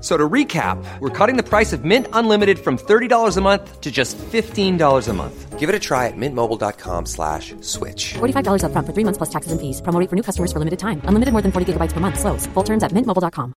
So 0.00 0.16
to 0.16 0.28
recap, 0.28 0.82
we're 1.00 1.10
cutting 1.10 1.36
the 1.36 1.42
price 1.42 1.74
of 1.74 1.84
Mint 1.84 2.06
Unlimited 2.14 2.58
from 2.58 2.78
$30 2.78 3.36
a 3.36 3.40
month 3.42 3.80
to 3.82 3.90
just 3.90 4.16
$15 4.16 5.08
a 5.08 5.12
month. 5.12 5.58
Give 5.58 5.68
it 5.68 5.74
a 5.74 5.78
try 5.78 6.06
at 6.06 6.14
mintmobile.com 6.16 7.04
slash 7.04 7.54
switch. 7.60 8.14
$45 8.14 8.62
upfront 8.64 8.86
for 8.86 8.94
three 8.94 9.04
months 9.04 9.18
plus 9.18 9.28
taxes 9.28 9.52
and 9.52 9.60
fees. 9.60 9.82
Promo 9.82 10.08
for 10.08 10.16
new 10.16 10.22
customers 10.22 10.54
for 10.54 10.58
limited 10.58 10.78
time. 10.78 11.02
Unlimited 11.04 11.32
more 11.32 11.42
than 11.42 11.52
40 11.52 11.74
gigabytes 11.74 11.92
per 11.92 12.00
month. 12.00 12.18
Slows. 12.18 12.46
Full 12.54 12.62
terms 12.62 12.82
at 12.82 12.92
mintmobile.com. 12.92 13.52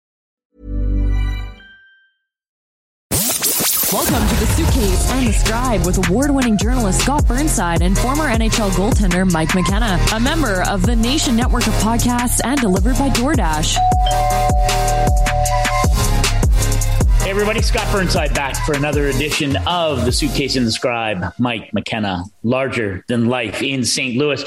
Welcome 3.93 4.27
to 4.27 4.35
the 4.41 4.47
Suitcase 4.47 5.11
and 5.11 5.27
the 5.27 5.33
Scribe 5.33 5.85
with 5.85 6.07
award-winning 6.07 6.57
journalist 6.57 7.01
Scott 7.01 7.27
Burnside 7.27 7.83
and 7.83 7.95
former 7.95 8.27
NHL 8.27 8.71
goaltender 8.71 9.23
Mike 9.31 9.53
McKenna, 9.53 10.03
a 10.13 10.19
member 10.19 10.63
of 10.67 10.81
the 10.83 10.95
Nation 10.95 11.35
Network 11.35 11.67
of 11.67 11.73
podcasts 11.75 12.41
and 12.43 12.59
delivered 12.59 12.97
by 12.97 13.09
DoorDash. 13.09 13.77
Hey 17.23 17.29
everybody, 17.29 17.61
Scott 17.61 17.89
Burnside 17.89 18.33
back 18.33 18.53
for 18.65 18.75
another 18.75 19.07
edition 19.07 19.55
of 19.65 20.03
the 20.03 20.11
Suitcase 20.11 20.57
and 20.57 20.67
the 20.67 20.71
Scribe. 20.73 21.33
Mike 21.39 21.73
McKenna, 21.73 22.25
larger 22.43 23.05
than 23.07 23.27
life 23.27 23.63
in 23.63 23.85
St. 23.85 24.17
Louis. 24.17 24.43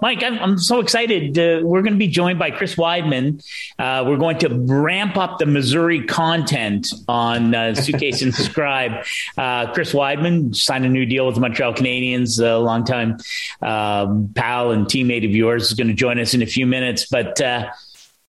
Mike, 0.00 0.22
I'm, 0.22 0.38
I'm, 0.38 0.56
so 0.56 0.78
excited. 0.78 1.36
Uh, 1.36 1.66
we're 1.66 1.82
going 1.82 1.94
to 1.94 1.98
be 1.98 2.06
joined 2.06 2.38
by 2.38 2.52
Chris 2.52 2.76
Wideman. 2.76 3.44
Uh, 3.80 4.04
we're 4.06 4.16
going 4.16 4.38
to 4.38 4.48
ramp 4.48 5.16
up 5.16 5.40
the 5.40 5.46
Missouri 5.46 6.06
content 6.06 6.86
on 7.08 7.52
uh, 7.52 7.74
Suitcase 7.74 8.22
and 8.22 8.32
Scribe. 8.32 9.04
Uh, 9.36 9.72
Chris 9.72 9.92
Wideman 9.92 10.54
signed 10.54 10.84
a 10.84 10.88
new 10.88 11.06
deal 11.06 11.26
with 11.26 11.34
the 11.34 11.40
Montreal 11.40 11.74
Canadiens. 11.74 12.40
A 12.40 12.58
longtime 12.58 13.18
um, 13.60 14.32
pal 14.36 14.70
and 14.70 14.86
teammate 14.86 15.24
of 15.24 15.32
yours 15.32 15.64
is 15.64 15.74
going 15.74 15.88
to 15.88 15.94
join 15.94 16.20
us 16.20 16.32
in 16.32 16.42
a 16.42 16.46
few 16.46 16.64
minutes, 16.64 17.06
but. 17.10 17.40
Uh, 17.40 17.68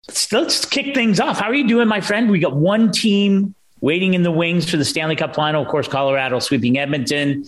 let's, 0.06 0.32
let's 0.32 0.64
kick 0.64 0.94
things 0.94 1.18
off. 1.18 1.40
How 1.40 1.46
are 1.46 1.54
you 1.54 1.66
doing, 1.66 1.88
my 1.88 2.00
friend? 2.00 2.30
We 2.30 2.38
got 2.38 2.54
one 2.54 2.92
team 2.92 3.56
waiting 3.80 4.14
in 4.14 4.22
the 4.22 4.30
wings 4.30 4.68
for 4.68 4.76
the 4.76 4.84
Stanley 4.84 5.16
Cup 5.16 5.34
final. 5.34 5.62
Of 5.62 5.68
course, 5.68 5.88
Colorado 5.88 6.38
sweeping 6.38 6.78
Edmonton. 6.78 7.44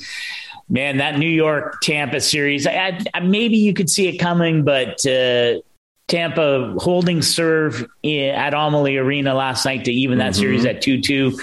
Man, 0.69 0.99
that 0.99 1.19
New 1.19 1.29
York 1.29 1.81
Tampa 1.83 2.21
series, 2.21 2.65
I, 2.65 3.01
I, 3.13 3.21
maybe 3.21 3.57
you 3.57 3.75
could 3.75 3.91
see 3.91 4.07
it 4.07 4.19
coming, 4.19 4.63
but 4.63 5.05
uh, 5.05 5.61
Tampa 6.07 6.77
holding 6.79 7.23
serve 7.23 7.83
at 8.05 8.55
Amalie 8.55 8.97
Arena 8.97 9.35
last 9.35 9.65
night 9.65 9.85
to 9.87 9.93
even 9.93 10.19
that 10.19 10.33
mm-hmm. 10.33 10.41
series 10.41 10.65
at 10.65 10.81
2 10.81 11.01
2. 11.01 11.41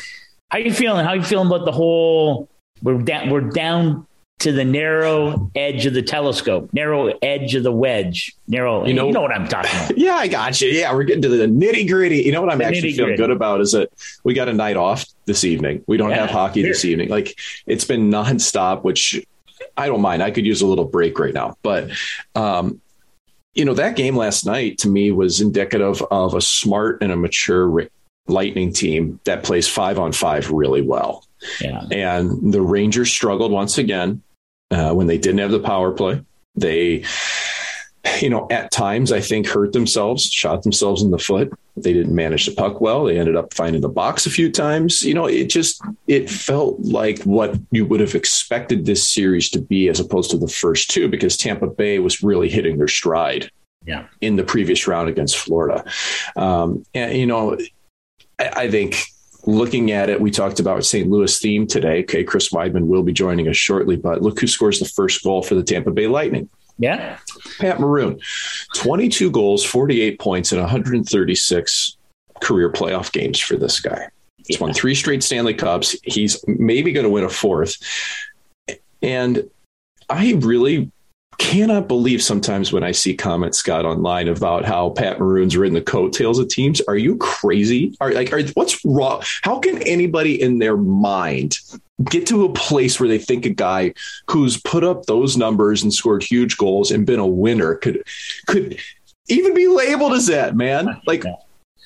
How 0.49 0.59
are 0.59 0.61
you 0.61 0.73
feeling? 0.73 1.03
How 1.03 1.11
are 1.11 1.15
you 1.17 1.23
feeling 1.23 1.47
about 1.47 1.65
the 1.65 1.73
whole? 1.73 2.47
We're 2.81 3.01
down, 3.01 3.29
we're 3.29 3.41
down 3.41 4.07
to 4.39 4.51
the 4.51 4.63
narrow 4.63 5.49
edge 5.55 5.85
of 5.87 5.93
the 5.93 6.01
telescope, 6.01 6.69
narrow 6.71 7.07
edge 7.21 7.55
of 7.55 7.63
the 7.63 7.71
wedge, 7.71 8.35
narrow. 8.47 8.85
You 8.85 8.93
know, 8.93 9.07
you 9.07 9.13
know 9.13 9.21
what 9.21 9.31
I'm 9.31 9.47
talking 9.47 9.71
about. 9.71 9.97
yeah, 9.97 10.15
I 10.15 10.27
got 10.27 10.61
you. 10.61 10.69
Yeah, 10.69 10.93
we're 10.93 11.03
getting 11.03 11.23
to 11.23 11.29
the 11.29 11.45
nitty 11.45 11.87
gritty. 11.87 12.21
You 12.21 12.31
know 12.31 12.41
what 12.41 12.51
I'm 12.51 12.59
the 12.59 12.65
actually 12.65 12.93
feeling 12.93 13.15
good 13.15 13.31
about 13.31 13.61
is 13.61 13.71
that 13.71 13.89
we 14.23 14.33
got 14.33 14.47
a 14.47 14.53
night 14.53 14.77
off 14.77 15.05
this 15.25 15.43
evening. 15.43 15.83
We 15.87 15.97
don't 15.97 16.11
yeah, 16.11 16.17
have 16.17 16.29
hockey 16.29 16.61
this 16.61 16.85
evening. 16.85 17.09
Like 17.09 17.37
it's 17.65 17.85
been 17.85 18.11
nonstop, 18.11 18.83
which 18.83 19.25
I 19.75 19.87
don't 19.87 20.01
mind. 20.01 20.21
I 20.21 20.29
could 20.29 20.45
use 20.45 20.61
a 20.61 20.67
little 20.67 20.85
break 20.85 21.17
right 21.17 21.33
now, 21.33 21.57
but 21.63 21.89
um, 22.35 22.79
you 23.55 23.65
know 23.65 23.73
that 23.73 23.95
game 23.95 24.15
last 24.15 24.45
night 24.45 24.77
to 24.79 24.87
me 24.87 25.11
was 25.11 25.41
indicative 25.41 26.03
of 26.11 26.35
a 26.35 26.41
smart 26.41 27.01
and 27.01 27.11
a 27.11 27.15
mature 27.15 27.89
Lightning 28.27 28.73
team 28.73 29.19
that 29.23 29.43
plays 29.43 29.67
five 29.67 29.97
on 29.97 30.11
five 30.11 30.51
really 30.51 30.81
well. 30.81 31.25
Yeah. 31.61 31.85
And 31.91 32.53
the 32.53 32.61
Rangers 32.61 33.09
struggled 33.09 33.51
once 33.53 33.77
again 33.77 34.21
uh, 34.71 34.93
when 34.93 35.07
they 35.07 35.17
didn't 35.17 35.39
have 35.39 35.51
the 35.51 35.59
power 35.59 35.91
play. 35.91 36.23
They, 36.55 37.03
you 38.19 38.29
know, 38.29 38.47
at 38.49 38.71
times 38.71 39.11
I 39.11 39.21
think 39.21 39.47
hurt 39.47 39.73
themselves, 39.73 40.25
shot 40.31 40.63
themselves 40.63 41.03
in 41.03 41.11
the 41.11 41.19
foot. 41.19 41.51
They 41.75 41.93
didn't 41.93 42.15
manage 42.15 42.47
the 42.47 42.55
puck 42.55 42.81
well. 42.81 43.05
They 43.05 43.19
ended 43.19 43.35
up 43.35 43.53
finding 43.53 43.81
the 43.81 43.89
box 43.89 44.25
a 44.25 44.31
few 44.31 44.51
times. 44.51 45.03
You 45.03 45.13
know, 45.13 45.27
it 45.27 45.45
just 45.45 45.81
it 46.07 46.29
felt 46.29 46.79
like 46.79 47.21
what 47.23 47.55
you 47.71 47.85
would 47.85 47.99
have 47.99 48.15
expected 48.15 48.85
this 48.85 49.07
series 49.07 49.49
to 49.51 49.61
be 49.61 49.87
as 49.87 49.99
opposed 49.99 50.31
to 50.31 50.37
the 50.37 50.47
first 50.47 50.89
two 50.89 51.07
because 51.07 51.37
Tampa 51.37 51.67
Bay 51.67 51.99
was 51.99 52.23
really 52.23 52.49
hitting 52.49 52.77
their 52.77 52.87
stride. 52.87 53.51
Yeah. 53.85 54.07
In 54.19 54.35
the 54.35 54.43
previous 54.43 54.85
round 54.85 55.07
against 55.07 55.37
Florida. 55.37 55.85
Um, 56.35 56.83
and, 56.93 57.17
you 57.17 57.25
know, 57.25 57.57
I, 58.37 58.49
I 58.49 58.71
think 58.71 59.01
looking 59.47 59.91
at 59.91 60.09
it, 60.09 60.19
we 60.21 60.29
talked 60.29 60.59
about 60.59 60.85
St. 60.85 61.09
Louis 61.09 61.39
theme 61.39 61.65
today. 61.65 62.03
Okay, 62.03 62.23
Chris 62.23 62.49
Wideman 62.49 62.85
will 62.87 63.01
be 63.01 63.13
joining 63.13 63.47
us 63.47 63.55
shortly, 63.55 63.95
but 63.95 64.21
look 64.21 64.39
who 64.39 64.45
scores 64.45 64.79
the 64.79 64.85
first 64.85 65.23
goal 65.23 65.41
for 65.41 65.55
the 65.55 65.63
Tampa 65.63 65.89
Bay 65.89 66.07
Lightning. 66.07 66.49
Yeah. 66.77 67.17
Pat 67.59 67.79
Maroon, 67.79 68.19
22 68.75 69.31
goals, 69.31 69.63
48 69.63 70.19
points, 70.19 70.51
and 70.51 70.61
136 70.61 71.97
career 72.41 72.71
playoff 72.71 73.11
games 73.11 73.39
for 73.39 73.55
this 73.55 73.79
guy. 73.79 74.09
He's 74.45 74.57
yeah. 74.57 74.65
won 74.65 74.73
three 74.73 74.93
straight 74.93 75.23
Stanley 75.23 75.55
Cups. 75.55 75.95
He's 76.03 76.43
maybe 76.45 76.91
going 76.91 77.05
to 77.05 77.09
win 77.09 77.23
a 77.23 77.29
fourth. 77.29 77.77
And 79.01 79.49
I 80.09 80.33
really 80.33 80.91
cannot 81.37 81.87
believe 81.87 82.21
sometimes 82.21 82.73
when 82.73 82.83
I 82.83 82.91
see 82.91 83.15
comments, 83.15 83.57
Scott, 83.57 83.85
online 83.85 84.27
about 84.27 84.65
how 84.65 84.89
Pat 84.89 85.19
Maroon's 85.19 85.55
written 85.55 85.75
the 85.75 85.81
coattails 85.81 86.39
of 86.39 86.49
teams. 86.49 86.81
Are 86.81 86.97
you 86.97 87.17
crazy? 87.17 87.95
Are 88.01 88.11
like, 88.11 88.33
are, 88.33 88.41
what's 88.53 88.83
wrong? 88.83 89.23
How 89.43 89.59
can 89.59 89.81
anybody 89.83 90.41
in 90.41 90.59
their 90.59 90.77
mind 90.77 91.59
get 92.05 92.27
to 92.27 92.45
a 92.45 92.53
place 92.53 92.99
where 92.99 93.09
they 93.09 93.17
think 93.17 93.45
a 93.45 93.49
guy 93.49 93.93
who's 94.29 94.61
put 94.61 94.83
up 94.83 95.05
those 95.05 95.37
numbers 95.37 95.83
and 95.83 95.93
scored 95.93 96.23
huge 96.23 96.57
goals 96.57 96.91
and 96.91 97.05
been 97.05 97.19
a 97.19 97.27
winner 97.27 97.75
could 97.75 98.03
could 98.45 98.79
even 99.27 99.53
be 99.53 99.67
labeled 99.67 100.13
as 100.13 100.27
that, 100.27 100.55
man? 100.55 101.01
Like, 101.07 101.23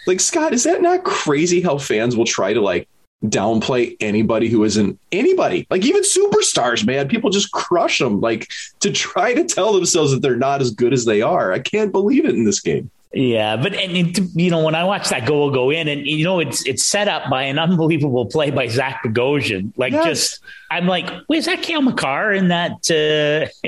like 0.07 0.19
Scott, 0.19 0.53
is 0.53 0.63
that 0.63 0.81
not 0.81 1.03
crazy 1.03 1.61
how 1.61 1.77
fans 1.77 2.15
will 2.15 2.25
try 2.25 2.53
to 2.53 2.61
like 2.61 2.87
downplay 3.25 3.95
anybody 3.99 4.49
who 4.49 4.63
isn't 4.63 4.99
anybody. 5.11 5.67
Like 5.69 5.85
even 5.85 6.03
superstars, 6.03 6.85
man, 6.85 7.07
people 7.07 7.29
just 7.29 7.51
crush 7.51 7.99
them. 7.99 8.19
Like 8.19 8.51
to 8.79 8.91
try 8.91 9.33
to 9.33 9.43
tell 9.43 9.73
themselves 9.73 10.11
that 10.11 10.21
they're 10.21 10.35
not 10.35 10.61
as 10.61 10.71
good 10.71 10.93
as 10.93 11.05
they 11.05 11.21
are. 11.21 11.51
I 11.51 11.59
can't 11.59 11.91
believe 11.91 12.25
it 12.25 12.35
in 12.35 12.45
this 12.45 12.59
game. 12.59 12.89
Yeah, 13.13 13.57
but 13.57 13.73
and 13.73 13.97
it, 13.97 14.19
you 14.35 14.49
know 14.49 14.63
when 14.63 14.73
I 14.73 14.85
watch 14.85 15.09
that 15.09 15.25
goal 15.25 15.51
go 15.51 15.69
in, 15.69 15.89
and 15.89 16.07
you 16.07 16.23
know 16.23 16.39
it's 16.39 16.65
it's 16.65 16.85
set 16.85 17.09
up 17.09 17.29
by 17.29 17.43
an 17.43 17.59
unbelievable 17.59 18.25
play 18.25 18.51
by 18.51 18.67
Zach 18.67 19.03
Bogosian. 19.03 19.73
Like 19.75 19.91
yes. 19.91 20.05
just, 20.05 20.39
I'm 20.69 20.87
like, 20.87 21.09
where's 21.27 21.45
that 21.45 21.61
Cale 21.61 21.81
Makar 21.81 22.31
in 22.31 22.47
that? 22.47 22.71
Uh, 22.89 23.51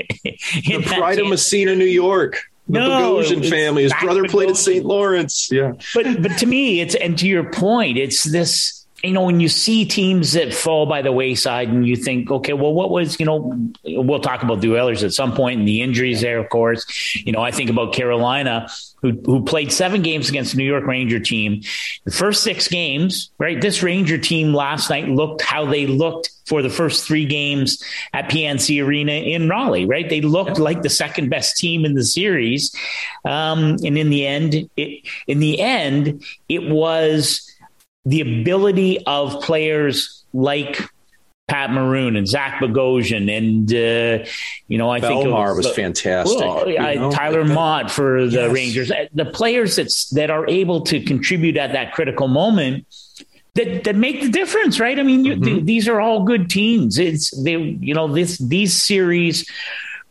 in 0.64 0.80
the 0.80 0.94
pride 0.96 1.18
of 1.18 1.28
Massena, 1.28 1.74
New 1.74 1.84
York. 1.84 2.42
The 2.68 2.78
no, 2.78 3.16
Bogosian 3.16 3.46
family. 3.50 3.82
His 3.82 3.92
brother 4.00 4.22
Bogosian. 4.22 4.30
played 4.30 4.48
at 4.48 4.56
St. 4.56 4.84
Lawrence. 4.86 5.52
Yeah, 5.52 5.72
but 5.94 6.22
but 6.22 6.38
to 6.38 6.46
me, 6.46 6.80
it's 6.80 6.94
and 6.94 7.18
to 7.18 7.28
your 7.28 7.52
point, 7.52 7.98
it's 7.98 8.24
this 8.24 8.83
you 9.04 9.12
know, 9.12 9.24
when 9.24 9.38
you 9.38 9.48
see 9.48 9.84
teams 9.84 10.32
that 10.32 10.54
fall 10.54 10.86
by 10.86 11.02
the 11.02 11.12
wayside 11.12 11.68
and 11.68 11.86
you 11.86 11.94
think, 11.94 12.30
okay, 12.30 12.54
well, 12.54 12.72
what 12.72 12.90
was, 12.90 13.20
you 13.20 13.26
know, 13.26 13.70
we'll 13.84 14.20
talk 14.20 14.42
about 14.42 14.60
the 14.62 14.72
Oilers 14.72 15.02
at 15.02 15.12
some 15.12 15.34
point 15.34 15.58
and 15.58 15.68
the 15.68 15.82
injuries 15.82 16.22
there, 16.22 16.38
of 16.38 16.48
course. 16.48 17.14
You 17.16 17.32
know, 17.32 17.42
I 17.42 17.50
think 17.50 17.68
about 17.68 17.92
Carolina, 17.92 18.68
who, 19.02 19.12
who 19.24 19.44
played 19.44 19.72
seven 19.72 20.00
games 20.00 20.30
against 20.30 20.52
the 20.52 20.58
New 20.58 20.64
York 20.64 20.86
Ranger 20.86 21.20
team. 21.20 21.60
The 22.04 22.12
first 22.12 22.42
six 22.42 22.66
games, 22.68 23.30
right? 23.38 23.60
This 23.60 23.82
Ranger 23.82 24.16
team 24.16 24.54
last 24.54 24.88
night 24.88 25.06
looked 25.06 25.42
how 25.42 25.66
they 25.66 25.86
looked 25.86 26.30
for 26.46 26.62
the 26.62 26.70
first 26.70 27.06
three 27.06 27.24
games 27.24 27.82
at 28.12 28.30
PNC 28.30 28.84
Arena 28.84 29.12
in 29.12 29.48
Raleigh, 29.48 29.86
right? 29.86 30.08
They 30.08 30.20
looked 30.20 30.58
like 30.58 30.82
the 30.82 30.90
second 30.90 31.28
best 31.28 31.56
team 31.56 31.84
in 31.84 31.94
the 31.94 32.04
series. 32.04 32.74
Um, 33.24 33.76
and 33.84 33.98
in 33.98 34.10
the 34.10 34.26
end, 34.26 34.68
it, 34.76 35.06
in 35.26 35.40
the 35.40 35.60
end, 35.60 36.22
it 36.48 36.68
was, 36.68 37.50
the 38.04 38.20
ability 38.20 39.04
of 39.06 39.42
players 39.42 40.24
like 40.32 40.80
Pat 41.46 41.70
Maroon 41.70 42.16
and 42.16 42.26
Zach 42.26 42.60
Bogosian 42.60 43.30
and 43.30 43.72
uh, 43.72 44.26
you 44.68 44.78
know 44.78 44.90
I 44.90 45.00
Bellemare 45.00 45.08
think 45.08 45.56
was, 45.56 45.66
was 45.66 45.76
fantastic. 45.76 46.40
Well, 46.40 47.12
Tyler 47.12 47.44
Motte 47.44 47.90
for 47.90 48.26
the 48.26 48.42
yes. 48.42 48.52
Rangers. 48.52 48.92
The 49.12 49.26
players 49.26 49.76
that 49.76 49.92
that 50.12 50.30
are 50.30 50.48
able 50.48 50.82
to 50.82 51.00
contribute 51.00 51.56
at 51.56 51.72
that 51.72 51.92
critical 51.92 52.28
moment 52.28 52.86
that 53.54 53.84
that 53.84 53.96
make 53.96 54.22
the 54.22 54.30
difference, 54.30 54.80
right? 54.80 54.98
I 54.98 55.02
mean, 55.02 55.24
you, 55.24 55.34
mm-hmm. 55.34 55.44
th- 55.44 55.64
these 55.64 55.88
are 55.88 56.00
all 56.00 56.24
good 56.24 56.50
teams. 56.50 56.98
It's 56.98 57.30
they, 57.42 57.56
you 57.56 57.94
know, 57.94 58.08
this 58.08 58.38
these 58.38 58.72
series 58.72 59.48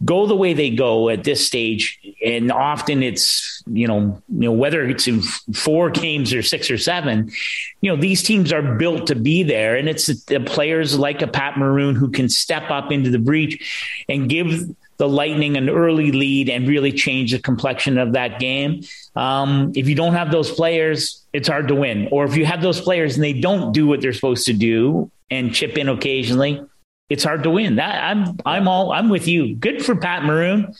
go 0.06 0.26
the 0.28 0.36
way 0.36 0.54
they 0.54 0.70
go 0.70 1.10
at 1.10 1.24
this 1.24 1.46
stage, 1.46 2.00
and 2.26 2.52
often 2.52 3.04
it's 3.04 3.64
you 3.68 3.88
know, 3.88 4.22
you 4.30 4.50
know 4.50 4.52
whether 4.52 4.84
it's 4.84 5.08
in 5.08 5.22
four 5.22 5.90
games 5.90 6.34
or 6.34 6.42
six 6.42 6.70
or 6.70 6.78
seven, 6.78 7.32
you 7.82 7.90
know, 7.92 8.00
these 8.00 8.24
teams 8.24 8.52
are 8.52 8.76
built 8.76 9.08
to 9.08 9.16
be 9.16 9.44
there, 9.44 9.76
and 9.76 9.88
it's 9.88 10.08
the 10.26 10.40
players 10.40 10.98
like 10.98 11.22
a 11.22 11.28
Pat 11.28 11.58
Maroon 11.58 11.96
who 11.96 12.10
can 12.10 12.30
step 12.30 12.70
up 12.70 12.92
into 12.92 13.10
the 13.10 13.20
breach 13.20 14.04
and 14.10 14.30
give 14.30 14.66
the 14.98 15.08
Lightning 15.08 15.58
an 15.58 15.70
early 15.70 16.12
lead 16.12 16.50
and 16.50 16.68
really 16.68 16.92
change 16.92 17.32
the 17.32 17.40
complexion 17.40 17.98
of 17.98 18.14
that 18.14 18.40
game. 18.40 18.84
Um, 19.16 19.72
if 19.76 19.88
you 19.90 19.96
don't 19.96 20.14
have 20.14 20.32
those 20.32 20.52
players, 20.52 21.24
it's 21.34 21.48
hard 21.48 21.68
to 21.70 21.76
win. 21.76 22.10
Or 22.12 22.26
if 22.26 22.36
you 22.36 22.46
have 22.46 22.62
those 22.62 22.80
players 22.80 23.16
and 23.16 23.24
they 23.24 23.34
don't 23.34 23.74
do 23.74 23.88
what 23.88 24.02
they're 24.02 24.14
supposed 24.14 24.46
to 24.46 24.54
do 24.54 25.12
and 25.30 25.54
chip 25.54 25.78
in 25.78 25.90
occasionally, 25.90 26.62
it's 27.10 27.24
hard 27.24 27.44
to 27.44 27.50
win. 27.50 27.76
That 27.76 28.04
I'm 28.04 28.38
I'm 28.46 28.68
all 28.68 28.92
I'm 28.92 29.10
with 29.10 29.28
you. 29.28 29.56
Good 29.56 29.86
for 29.86 29.96
Pat 29.96 30.24
Maroon. 30.24 30.74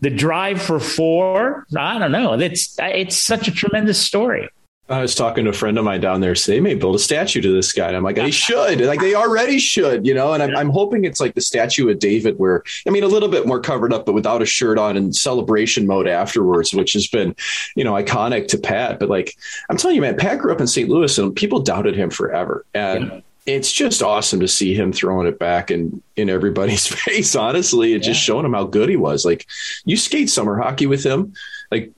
The 0.00 0.10
drive 0.10 0.60
for 0.60 0.78
four. 0.78 1.66
I 1.76 1.98
don't 1.98 2.12
know. 2.12 2.34
It's 2.34 2.76
it's 2.78 3.16
such 3.16 3.48
a 3.48 3.52
tremendous 3.52 4.00
story. 4.00 4.48
I 4.88 5.00
was 5.00 5.16
talking 5.16 5.44
to 5.44 5.50
a 5.50 5.52
friend 5.52 5.78
of 5.78 5.84
mine 5.84 6.00
down 6.00 6.20
there. 6.20 6.36
So 6.36 6.52
they 6.52 6.60
may 6.60 6.74
build 6.74 6.94
a 6.94 7.00
statue 7.00 7.40
to 7.40 7.52
this 7.52 7.72
guy. 7.72 7.88
And 7.88 7.96
I'm 7.96 8.04
like, 8.04 8.14
they 8.14 8.30
should. 8.30 8.80
Like 8.80 9.00
they 9.00 9.16
already 9.16 9.58
should, 9.58 10.06
you 10.06 10.14
know. 10.14 10.32
And 10.32 10.42
I'm, 10.42 10.56
I'm 10.56 10.70
hoping 10.70 11.04
it's 11.04 11.18
like 11.18 11.34
the 11.34 11.40
statue 11.40 11.88
of 11.88 11.98
David, 11.98 12.38
where 12.38 12.62
I 12.86 12.90
mean, 12.90 13.02
a 13.02 13.08
little 13.08 13.28
bit 13.28 13.48
more 13.48 13.60
covered 13.60 13.92
up, 13.92 14.06
but 14.06 14.12
without 14.12 14.42
a 14.42 14.46
shirt 14.46 14.78
on, 14.78 14.96
and 14.96 15.14
celebration 15.14 15.88
mode 15.88 16.06
afterwards, 16.06 16.72
which 16.72 16.92
has 16.92 17.08
been, 17.08 17.34
you 17.74 17.82
know, 17.82 17.94
iconic 17.94 18.46
to 18.48 18.58
Pat. 18.58 19.00
But 19.00 19.08
like, 19.08 19.36
I'm 19.68 19.76
telling 19.76 19.96
you, 19.96 20.02
man, 20.02 20.16
Pat 20.16 20.38
grew 20.38 20.52
up 20.52 20.60
in 20.60 20.68
St. 20.68 20.88
Louis, 20.88 21.18
and 21.18 21.34
people 21.34 21.60
doubted 21.60 21.96
him 21.96 22.10
forever. 22.10 22.64
And 22.72 23.10
yeah. 23.10 23.20
It's 23.46 23.72
just 23.72 24.02
awesome 24.02 24.40
to 24.40 24.48
see 24.48 24.74
him 24.74 24.92
throwing 24.92 25.26
it 25.26 25.38
back 25.38 25.70
in 25.70 26.02
in 26.16 26.28
everybody's 26.28 26.86
face. 27.04 27.34
Honestly, 27.34 27.94
and 27.94 28.02
yeah. 28.02 28.12
just 28.12 28.22
showing 28.22 28.44
him 28.44 28.54
how 28.54 28.64
good 28.64 28.88
he 28.88 28.96
was. 28.96 29.24
Like, 29.24 29.46
you 29.84 29.96
skate 29.96 30.28
summer 30.28 30.56
hockey 30.56 30.86
with 30.86 31.04
him. 31.04 31.34
Like 31.70 31.92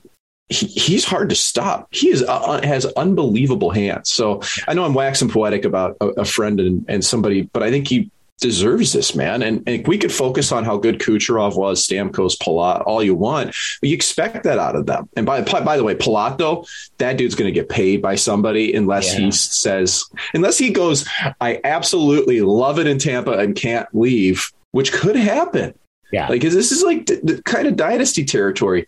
he, 0.49 0.67
he's 0.67 1.05
hard 1.05 1.29
to 1.29 1.35
stop. 1.35 1.89
He 1.91 2.09
is 2.09 2.23
uh, 2.23 2.61
has 2.63 2.87
unbelievable 2.97 3.71
hands. 3.71 4.11
So 4.11 4.43
I 4.67 4.75
know 4.75 4.85
I'm 4.85 4.95
waxing 4.95 5.29
poetic 5.29 5.65
about 5.65 5.97
a, 6.01 6.07
a 6.09 6.25
friend 6.25 6.61
and, 6.61 6.85
and, 6.89 7.05
somebody, 7.05 7.43
but 7.43 7.63
I 7.63 7.71
think 7.71 7.89
he 7.89 8.11
deserves 8.41 8.93
this, 8.93 9.15
man. 9.15 9.43
And, 9.43 9.63
and 9.67 9.87
we 9.87 9.99
could 9.99 10.13
focus 10.13 10.53
on 10.53 10.65
how 10.65 10.77
good 10.77 10.99
Kucherov 10.99 11.57
was, 11.57 11.87
Stamkos, 11.87 12.37
Palat, 12.39 12.83
all 12.87 13.03
you 13.03 13.15
want, 13.15 13.55
but 13.81 13.89
you 13.89 13.95
expect 13.95 14.45
that 14.45 14.59
out 14.59 14.77
of 14.77 14.87
them. 14.87 15.09
And 15.17 15.27
by 15.27 15.43
by 15.43 15.77
the 15.77 15.85
way, 15.85 15.95
Palat 15.95 16.39
though, 16.39 16.67
that 16.99 17.17
dude's 17.17 17.35
going 17.35 17.53
to 17.53 17.61
get 17.61 17.69
paid 17.69 18.03
by 18.03 18.15
somebody 18.15 18.75
unless 18.75 19.13
yeah. 19.13 19.27
he 19.27 19.31
says, 19.31 20.05
unless 20.35 20.59
he 20.59 20.71
goes, 20.71 21.09
I 21.41 21.61
absolutely 21.65 22.41
love 22.41 22.79
it 22.79 22.87
in 22.87 22.99
Tampa 22.99 23.33
and 23.33 23.55
can't 23.55 23.89
leave, 23.95 24.53
which 24.73 24.93
could 24.93 25.17
happen. 25.17 25.75
Yeah, 26.11 26.29
like 26.29 26.41
this 26.41 26.73
is 26.73 26.83
like 26.83 27.05
the, 27.07 27.21
the 27.23 27.43
kind 27.43 27.67
of 27.67 27.77
dynasty 27.77 28.25
territory 28.25 28.87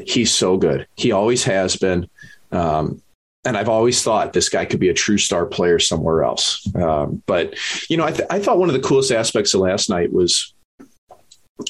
he's 0.00 0.32
so 0.32 0.56
good. 0.56 0.86
He 0.96 1.12
always 1.12 1.44
has 1.44 1.76
been. 1.76 2.08
Um, 2.52 3.02
and 3.44 3.56
I've 3.56 3.68
always 3.68 4.02
thought 4.02 4.32
this 4.32 4.48
guy 4.48 4.64
could 4.64 4.80
be 4.80 4.88
a 4.88 4.94
true 4.94 5.18
star 5.18 5.46
player 5.46 5.78
somewhere 5.78 6.22
else. 6.22 6.66
Um, 6.74 7.22
but, 7.26 7.54
you 7.90 7.96
know, 7.96 8.04
I, 8.04 8.12
th- 8.12 8.28
I 8.30 8.38
thought 8.38 8.58
one 8.58 8.68
of 8.68 8.74
the 8.74 8.80
coolest 8.80 9.12
aspects 9.12 9.52
of 9.54 9.60
last 9.60 9.90
night 9.90 10.12
was, 10.12 10.54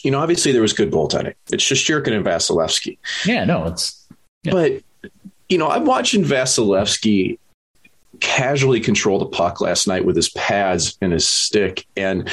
you 0.03 0.11
know, 0.11 0.19
obviously 0.19 0.53
there 0.53 0.63
was 0.63 0.73
good 0.73 0.91
goaltending. 0.91 1.35
It's 1.53 1.67
just 1.67 1.87
Shesterkin 1.87 2.13
and 2.13 2.25
Vasilevskiy. 2.25 2.99
Yeah, 3.27 3.45
no, 3.45 3.67
it's. 3.67 4.07
Yeah. 4.45 4.53
But, 4.53 5.11
you 5.49 5.59
know, 5.59 5.69
I'm 5.69 5.85
watching 5.85 6.23
Vasilevskiy 6.23 7.39
casually 8.21 8.81
control 8.81 9.19
the 9.19 9.27
puck 9.27 9.61
last 9.61 9.89
night 9.89 10.05
with 10.05 10.17
his 10.17 10.31
pads 10.31 10.97
and 11.01 11.13
his 11.13 11.27
stick. 11.27 11.87
And, 11.97 12.31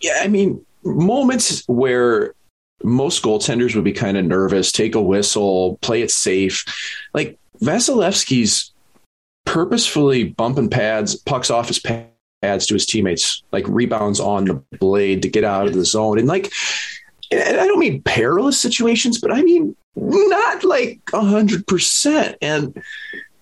yeah, 0.00 0.20
I 0.22 0.28
mean, 0.28 0.64
moments 0.82 1.62
where 1.68 2.34
most 2.82 3.22
goaltenders 3.22 3.74
would 3.74 3.84
be 3.84 3.92
kind 3.92 4.16
of 4.16 4.24
nervous, 4.24 4.72
take 4.72 4.94
a 4.94 5.02
whistle, 5.02 5.78
play 5.82 6.00
it 6.02 6.10
safe. 6.10 6.64
Like 7.12 7.38
Vasilevskiy's 7.60 8.72
purposefully 9.48 10.24
bumping 10.24 10.68
pads, 10.68 11.16
pucks 11.16 11.50
off 11.50 11.68
his 11.68 11.78
pads 11.78 12.66
to 12.66 12.74
his 12.74 12.84
teammates, 12.84 13.42
like 13.50 13.66
rebounds 13.66 14.20
on 14.20 14.44
the 14.44 14.62
blade 14.78 15.22
to 15.22 15.28
get 15.30 15.42
out 15.42 15.66
of 15.66 15.72
the 15.72 15.86
zone. 15.86 16.18
And 16.18 16.28
like, 16.28 16.52
and 17.30 17.58
I 17.58 17.66
don't 17.66 17.78
mean 17.78 18.02
perilous 18.02 18.60
situations, 18.60 19.18
but 19.18 19.32
I 19.32 19.40
mean 19.40 19.74
not 19.96 20.64
like 20.64 21.00
a 21.14 21.22
hundred 21.22 21.66
percent. 21.66 22.36
And 22.42 22.82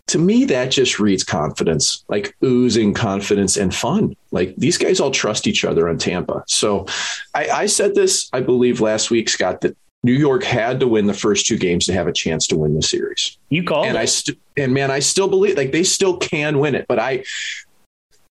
to 0.07 0.19
me, 0.21 0.45
that 0.45 0.71
just 0.71 1.01
reads 1.01 1.25
confidence, 1.25 2.05
like 2.09 2.37
oozing 2.45 2.95
confidence 2.95 3.57
and 3.57 3.75
fun. 3.75 4.15
Like 4.31 4.55
these 4.57 4.79
guys 4.79 5.01
all 5.01 5.11
trust 5.11 5.49
each 5.49 5.65
other 5.65 5.89
on 5.89 5.99
Tampa. 5.99 6.45
So 6.47 6.87
I, 7.35 7.49
I 7.49 7.67
said 7.67 7.97
this, 7.97 8.31
I 8.33 8.43
believe, 8.43 8.81
last 8.81 9.11
week, 9.11 9.29
Scott, 9.29 9.63
that 9.63 9.77
New 10.07 10.13
York 10.13 10.45
had 10.45 10.79
to 10.79 10.87
win 10.87 11.07
the 11.07 11.13
first 11.13 11.47
two 11.47 11.59
games 11.59 11.85
to 11.87 11.93
have 11.93 12.07
a 12.07 12.13
chance 12.13 12.47
to 12.47 12.57
win 12.57 12.77
the 12.77 12.83
series. 12.83 13.39
You 13.49 13.65
called 13.65 13.87
and 13.87 13.97
it. 13.97 14.01
I 14.01 14.05
st- 14.05 14.39
and 14.57 14.73
man, 14.73 14.89
I 14.89 15.01
still 15.01 15.27
believe 15.27 15.57
like 15.57 15.73
they 15.73 15.83
still 15.83 16.17
can 16.17 16.61
win 16.61 16.77
it. 16.77 16.87
But 16.87 17.01
I 17.01 17.25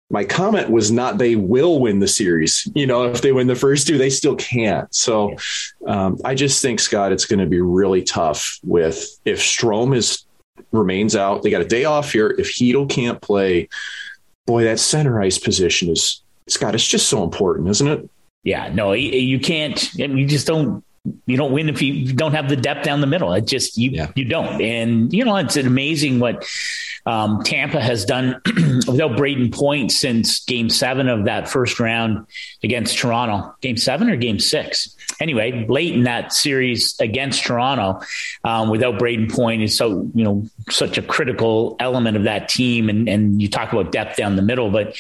my 0.10 0.24
comment 0.24 0.70
was 0.70 0.90
not 0.90 1.18
they 1.18 1.36
will 1.36 1.82
win 1.82 2.00
the 2.00 2.08
series. 2.08 2.66
You 2.74 2.88
know, 2.88 3.04
if 3.12 3.22
they 3.22 3.34
win 3.34 3.48
the 3.48 3.56
first 3.56 3.88
two, 3.88 3.98
they 3.98 4.10
still 4.10 4.38
can't. 4.38 4.94
So 4.96 5.36
um, 5.86 6.18
I 6.24 6.34
just 6.34 6.62
think 6.62 6.80
Scott, 6.80 7.12
it's 7.12 7.26
going 7.26 7.40
to 7.40 7.46
be 7.46 7.60
really 7.60 8.04
tough 8.04 8.58
with 8.64 9.20
if 9.26 9.40
Strome 9.40 9.94
is 9.94 10.26
remains 10.72 11.18
out. 11.18 11.44
They 11.44 11.50
got 11.50 11.62
a 11.62 11.68
day 11.68 11.84
off 11.84 12.14
here. 12.14 12.34
If 12.38 12.56
Chytil 12.56 12.90
can't 12.90 13.20
play, 13.22 13.68
boy, 14.46 14.64
that 14.64 14.80
center 14.80 15.22
ice 15.22 15.38
position 15.38 15.90
is 15.90 16.22
Scott. 16.48 16.74
It's 16.74 16.88
just 16.88 17.10
so 17.10 17.22
important, 17.22 17.68
isn't 17.68 17.88
it? 17.88 18.10
Yeah, 18.44 18.72
no, 18.74 18.94
you 18.94 19.40
can't. 19.42 19.94
You 19.96 20.26
just 20.26 20.48
don't. 20.48 20.86
You 21.26 21.38
don't 21.38 21.52
win 21.52 21.70
if 21.70 21.82
you 21.82 22.14
don't 22.14 22.34
have 22.34 22.50
the 22.50 22.56
depth 22.56 22.84
down 22.84 23.02
the 23.02 23.08
middle. 23.08 23.34
It 23.34 23.48
just 23.48 23.78
you 23.78 23.92
yeah. 23.92 24.12
you 24.16 24.26
don't. 24.26 24.62
And 24.62 25.12
you 25.12 25.26
know 25.26 25.36
it's 25.38 25.58
amazing 25.58 26.20
what 26.20 26.46
um, 27.06 27.44
Tampa 27.44 27.80
has 27.80 28.06
done 28.06 28.42
without 28.88 29.12
Brayden 29.12 29.54
Point 29.54 29.92
since 29.92 30.44
Game 30.46 30.70
Seven 30.70 31.08
of 31.08 31.26
that 31.26 31.48
first 31.48 31.80
round 31.80 32.26
against 32.64 32.98
Toronto. 32.98 33.56
Game 33.62 33.78
Seven 33.78 34.10
or 34.10 34.16
Game 34.16 34.40
Six? 34.40 34.96
anyway, 35.20 35.66
late 35.68 35.94
in 35.94 36.04
that 36.04 36.34
series 36.34 36.96
against 37.00 37.44
Toronto, 37.44 38.02
um, 38.44 38.70
without 38.70 38.96
Brayden 38.96 39.32
Point 39.32 39.62
is 39.62 39.78
so 39.78 40.10
you 40.14 40.24
know 40.24 40.48
such 40.70 40.98
a 40.98 41.02
critical 41.02 41.76
element 41.80 42.18
of 42.18 42.24
that 42.24 42.50
team. 42.50 42.90
And 42.90 43.08
and 43.08 43.42
you 43.42 43.50
talk 43.50 43.72
about 43.72 43.92
depth 43.92 44.18
down 44.18 44.36
the 44.36 44.42
middle, 44.42 44.72
but 44.72 44.96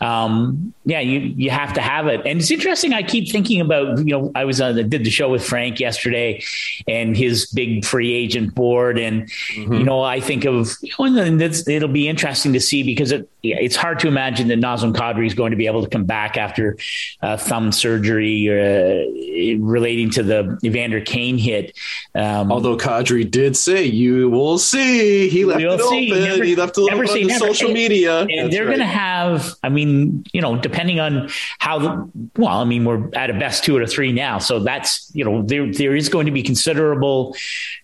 um, 0.00 0.74
yeah, 0.84 1.00
you 1.00 1.20
you 1.20 1.50
have 1.50 1.72
to 1.74 1.80
have 1.80 2.06
it. 2.06 2.20
And 2.26 2.40
it's 2.40 2.50
interesting. 2.50 2.92
I 2.92 3.02
keep 3.02 3.30
thinking 3.30 3.60
about 3.60 3.98
you 3.98 4.16
know 4.16 4.32
I 4.34 4.44
was 4.44 4.60
on 4.60 4.76
the, 4.76 4.84
did 4.84 5.04
the 5.04 5.10
show 5.10 5.28
with 5.28 5.44
Frank 5.44 5.80
yesterday, 5.80 6.42
and 6.88 7.16
his 7.16 7.46
big 7.46 7.84
free 7.84 8.12
agent 8.12 8.54
board, 8.54 8.98
and 8.98 9.24
mm-hmm. 9.24 9.74
you 9.74 9.84
know 9.84 10.02
I 10.02 10.20
think 10.20 10.44
of 10.44 10.76
you 10.82 10.92
know, 10.98 11.24
and 11.58 11.68
it'll 11.68 11.88
be 11.88 12.08
interesting 12.08 12.52
to 12.52 12.60
see 12.60 12.82
because 12.82 13.12
it 13.12 13.28
it's 13.42 13.76
hard 13.76 13.98
to 14.00 14.08
imagine 14.08 14.48
that 14.48 14.58
Nazem 14.58 14.94
Kadri 14.94 15.26
is 15.26 15.34
going 15.34 15.50
to 15.50 15.56
be 15.56 15.66
able 15.66 15.82
to 15.82 15.88
come 15.88 16.04
back 16.04 16.36
after 16.36 16.76
uh, 17.22 17.36
thumb 17.36 17.72
surgery. 17.72 18.48
Uh, 18.48 19.30
relating 19.58 20.10
to 20.10 20.22
the 20.22 20.58
Evander 20.64 21.00
Kane 21.00 21.38
hit. 21.38 21.76
Um, 22.14 22.52
Although 22.52 22.76
Kadri 22.76 23.28
did 23.30 23.56
say, 23.56 23.84
"You 23.84 24.28
will 24.28 24.58
see," 24.58 25.28
he 25.28 25.44
left 25.44 25.60
it 25.60 25.80
see. 25.80 26.10
open. 26.10 26.24
Never, 26.24 26.44
he 26.44 26.56
left 26.56 26.76
it 26.78 26.82
open 26.82 26.98
on 26.98 27.30
social 27.38 27.68
and, 27.68 27.74
media. 27.74 28.20
And 28.20 28.52
they're 28.52 28.66
right. 28.66 28.76
going 28.76 28.80
to 28.80 28.86
have. 28.86 29.54
I 29.62 29.68
mean, 29.68 30.24
you 30.32 30.40
know, 30.40 30.56
depending 30.56 31.00
on 31.00 31.30
how. 31.58 31.78
The, 31.78 32.10
well, 32.36 32.60
I 32.60 32.64
mean, 32.64 32.84
we're 32.84 33.08
at 33.14 33.30
a 33.30 33.34
best 33.34 33.64
two 33.64 33.76
out 33.76 33.82
of 33.82 33.90
three 33.90 34.12
now, 34.12 34.38
so 34.38 34.60
that's 34.60 35.10
you 35.14 35.24
know 35.24 35.42
there 35.42 35.72
there 35.72 35.96
is 35.96 36.08
going 36.08 36.26
to 36.26 36.32
be 36.32 36.42
considerable 36.42 37.34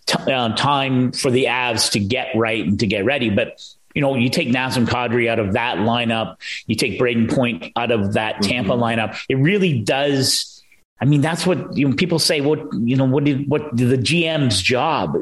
t- 0.07 0.33
uh, 0.33 0.55
time 0.57 1.13
for 1.13 1.31
the 1.31 1.45
Avs 1.45 1.93
to 1.93 2.01
get 2.01 2.29
right 2.35 2.65
and 2.65 2.79
to 2.81 2.87
get 2.87 3.05
ready, 3.05 3.31
but 3.31 3.61
you 3.97 4.03
know, 4.03 4.15
you 4.15 4.29
take 4.29 4.49
Nazem 4.49 4.87
Kadri 4.87 5.29
out 5.29 5.41
of 5.41 5.55
that 5.55 5.79
lineup, 5.79 6.37
you 6.67 6.77
take 6.77 7.01
Brayden 7.01 7.35
Point 7.35 7.73
out 7.75 7.91
of 7.91 8.13
that 8.13 8.43
Tampa 8.43 8.73
mm-hmm. 8.73 8.83
lineup. 8.83 9.19
It 9.29 9.37
really 9.37 9.81
does 9.81 10.53
I 10.99 11.05
mean, 11.05 11.21
that's 11.21 11.47
what 11.47 11.77
you 11.77 11.87
know, 11.87 11.95
people 11.95 12.19
say. 12.19 12.41
What 12.41 12.73
you 12.73 12.97
know, 12.97 13.05
what 13.05 13.25
did 13.25 13.51
what 13.51 13.77
the 13.77 13.99
GM's 13.99 14.63
job 14.63 15.13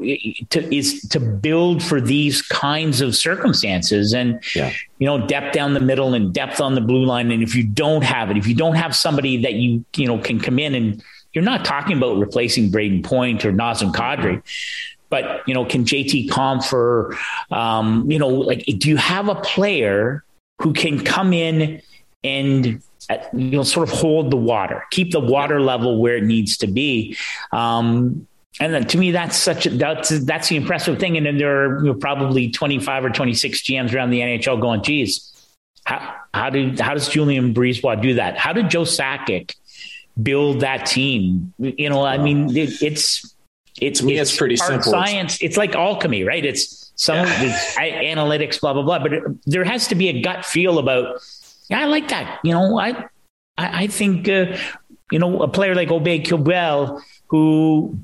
to, 0.50 0.74
is 0.74 1.00
to 1.08 1.18
build 1.18 1.82
for 1.82 2.00
these 2.00 2.42
kinds 2.42 3.00
of 3.00 3.16
circumstances, 3.16 4.14
and 4.14 4.40
yeah. 4.54 4.72
you 4.98 5.06
know, 5.06 5.26
depth 5.26 5.52
down 5.52 5.74
the 5.74 5.80
middle 5.80 6.14
and 6.14 6.32
depth 6.32 6.60
on 6.60 6.76
the 6.76 6.80
blue 6.80 7.04
line. 7.04 7.32
And 7.32 7.42
if 7.42 7.56
you 7.56 7.64
don't 7.64 8.04
have 8.04 8.30
it, 8.30 8.36
if 8.36 8.46
you 8.46 8.54
don't 8.54 8.76
have 8.76 8.94
somebody 8.94 9.42
that 9.42 9.54
you 9.54 9.84
you 9.96 10.06
know 10.06 10.18
can 10.18 10.38
come 10.38 10.60
in 10.60 10.76
and 10.76 11.02
you're 11.32 11.42
not 11.42 11.64
talking 11.64 11.96
about 11.96 12.18
replacing 12.18 12.70
Brayden 12.70 13.02
Point 13.02 13.44
or 13.44 13.52
Nazem 13.52 13.92
Kadri, 13.92 14.42
but 15.10 15.46
you 15.46 15.54
know, 15.54 15.64
can 15.64 15.84
JT 15.84 16.28
Compher, 16.28 17.16
um, 17.50 18.10
you 18.10 18.18
know, 18.18 18.28
like 18.28 18.64
do 18.64 18.88
you 18.88 18.96
have 18.96 19.28
a 19.28 19.36
player 19.36 20.24
who 20.60 20.72
can 20.72 21.04
come 21.04 21.32
in 21.32 21.82
and 22.22 22.82
you 23.32 23.50
know, 23.50 23.62
sort 23.62 23.88
of 23.88 23.94
hold 23.94 24.30
the 24.30 24.36
water, 24.36 24.84
keep 24.90 25.12
the 25.12 25.20
water 25.20 25.60
level 25.60 26.00
where 26.00 26.16
it 26.16 26.24
needs 26.24 26.56
to 26.58 26.66
be. 26.66 27.16
Um, 27.52 28.26
and 28.60 28.72
then 28.72 28.86
to 28.86 28.98
me, 28.98 29.10
that's 29.10 29.36
such 29.36 29.66
a, 29.66 29.70
that's, 29.70 30.08
that's 30.24 30.48
the 30.48 30.56
impressive 30.56 30.98
thing. 30.98 31.16
And 31.16 31.26
then 31.26 31.36
there 31.36 31.64
are 31.64 31.84
you 31.84 31.92
know, 31.92 31.94
probably 31.94 32.50
25 32.50 33.04
or 33.04 33.10
26 33.10 33.62
GMs 33.62 33.94
around 33.94 34.10
the 34.10 34.20
NHL 34.20 34.60
going, 34.60 34.82
geez, 34.82 35.30
how, 35.84 36.14
how 36.32 36.50
did, 36.50 36.80
how 36.80 36.94
does 36.94 37.08
Julien 37.08 37.52
BriseBois 37.52 38.00
do 38.00 38.14
that? 38.14 38.38
How 38.38 38.52
did 38.52 38.70
Joe 38.70 38.82
Sakic 38.82 39.54
build 40.20 40.60
that 40.60 40.86
team? 40.86 41.52
You 41.58 41.90
know, 41.90 42.04
I 42.04 42.18
mean, 42.18 42.56
it, 42.56 42.80
it's, 42.80 43.33
it's, 43.80 44.02
me, 44.02 44.18
it's, 44.18 44.30
it's 44.30 44.38
pretty 44.38 44.56
simple. 44.56 44.92
Science. 44.92 45.40
It's 45.40 45.56
like 45.56 45.74
alchemy, 45.74 46.24
right? 46.24 46.44
It's 46.44 46.92
some 46.96 47.26
yeah. 47.26 47.58
analytics, 47.78 48.60
blah, 48.60 48.72
blah, 48.72 48.82
blah, 48.82 49.00
but 49.00 49.12
it, 49.12 49.22
there 49.46 49.64
has 49.64 49.88
to 49.88 49.94
be 49.94 50.08
a 50.08 50.22
gut 50.22 50.44
feel 50.44 50.78
about, 50.78 51.20
yeah, 51.68 51.80
I 51.80 51.86
like 51.86 52.08
that. 52.08 52.40
You 52.44 52.52
know, 52.52 52.78
I, 52.78 52.90
I, 53.58 53.84
I 53.84 53.86
think, 53.88 54.28
uh, 54.28 54.56
you 55.10 55.18
know, 55.18 55.42
a 55.42 55.48
player 55.48 55.74
like 55.74 55.88
Aube-Kubel, 55.88 57.00
who 57.28 57.98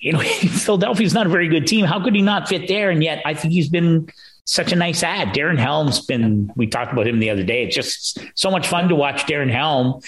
you 0.00 0.12
know, 0.12 0.20
Philadelphia's 0.20 1.14
not 1.14 1.26
a 1.26 1.30
very 1.30 1.48
good 1.48 1.66
team. 1.66 1.84
How 1.84 2.02
could 2.02 2.14
he 2.14 2.22
not 2.22 2.48
fit 2.48 2.68
there? 2.68 2.90
And 2.90 3.02
yet, 3.02 3.22
I 3.24 3.34
think 3.34 3.52
he's 3.52 3.68
been 3.68 4.08
such 4.44 4.72
a 4.72 4.76
nice 4.76 5.02
ad. 5.02 5.28
Darren 5.28 5.58
Helm's 5.58 6.00
been, 6.00 6.50
we 6.56 6.66
talked 6.66 6.92
about 6.92 7.06
him 7.06 7.18
the 7.18 7.30
other 7.30 7.42
day. 7.42 7.64
It's 7.64 7.74
just 7.74 8.18
so 8.34 8.50
much 8.50 8.66
fun 8.66 8.88
to 8.88 8.94
watch 8.94 9.26
Darren 9.26 9.50
Helm. 9.50 10.00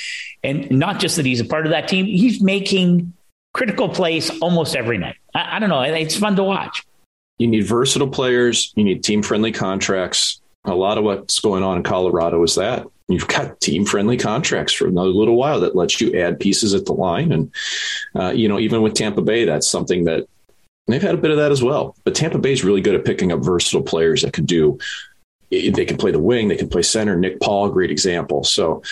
And 0.43 0.71
not 0.71 0.99
just 0.99 1.17
that 1.17 1.27
he's 1.27 1.41
a 1.41 1.45
part 1.45 1.67
of 1.67 1.73
that 1.73 1.89
team, 1.89 2.07
he's 2.07 2.41
making 2.41 3.13
critical 3.53 3.89
place 3.89 4.31
almost 4.41 4.77
every 4.77 4.99
night. 4.99 5.17
I, 5.35 5.57
I 5.57 5.59
don't 5.59 5.71
know. 5.71 5.83
It's 5.83 6.17
fun 6.17 6.37
to 6.37 6.45
watch. 6.45 6.85
You 7.39 7.49
need 7.49 7.65
versatile 7.65 8.09
players, 8.09 8.73
you 8.77 8.85
need 8.85 9.03
team 9.03 9.23
friendly 9.23 9.53
contracts. 9.53 10.41
A 10.65 10.75
lot 10.75 10.99
of 10.99 11.05
what's 11.05 11.41
going 11.41 11.63
on 11.63 11.79
in 11.79 11.83
Colorado 11.83 12.43
is 12.43 12.55
that 12.57 12.87
you've 13.09 13.27
got 13.27 13.61
team 13.61 13.87
friendly 13.87 14.19
contracts 14.19 14.75
for 14.75 14.87
another 14.87 15.09
little 15.09 15.37
while 15.37 15.61
that 15.61 15.75
lets 15.75 16.01
you 16.01 16.21
add 16.21 16.39
pieces 16.39 16.75
at 16.75 16.85
the 16.85 16.93
line. 16.93 17.33
And, 17.33 17.53
uh, 18.15 18.31
you 18.31 18.47
know, 18.47 18.59
even 18.59 18.83
with 18.83 18.95
Tampa 18.95 19.23
Bay, 19.23 19.47
that's 19.47 19.67
something 19.67 20.05
that 20.05 20.29
they've 20.87 21.01
had 21.01 21.15
a 21.15 21.19
bit 21.19 21.31
of 21.31 21.39
that 21.39 21.51
as 21.51 21.63
well. 21.63 21.97
But 22.05 22.15
Tampa 22.15 22.39
Bay 22.39 22.53
is 22.53 22.63
really 22.63 22.83
good 22.83 22.95
at 22.95 23.07
picking 23.07 23.33
up 23.33 23.41
versatile 23.41 23.83
players 23.83 24.23
that 24.23 24.35
could 24.35 24.47
do, 24.47 24.79
they 25.51 25.87
can 25.87 25.97
play 25.97 26.11
the 26.11 26.21
wing, 26.21 26.49
they 26.49 26.57
can 26.57 26.69
play 26.69 26.83
center. 26.83 27.17
Nick 27.17 27.41
Paul, 27.41 27.71
great 27.71 27.91
example. 27.91 28.45
So 28.45 28.83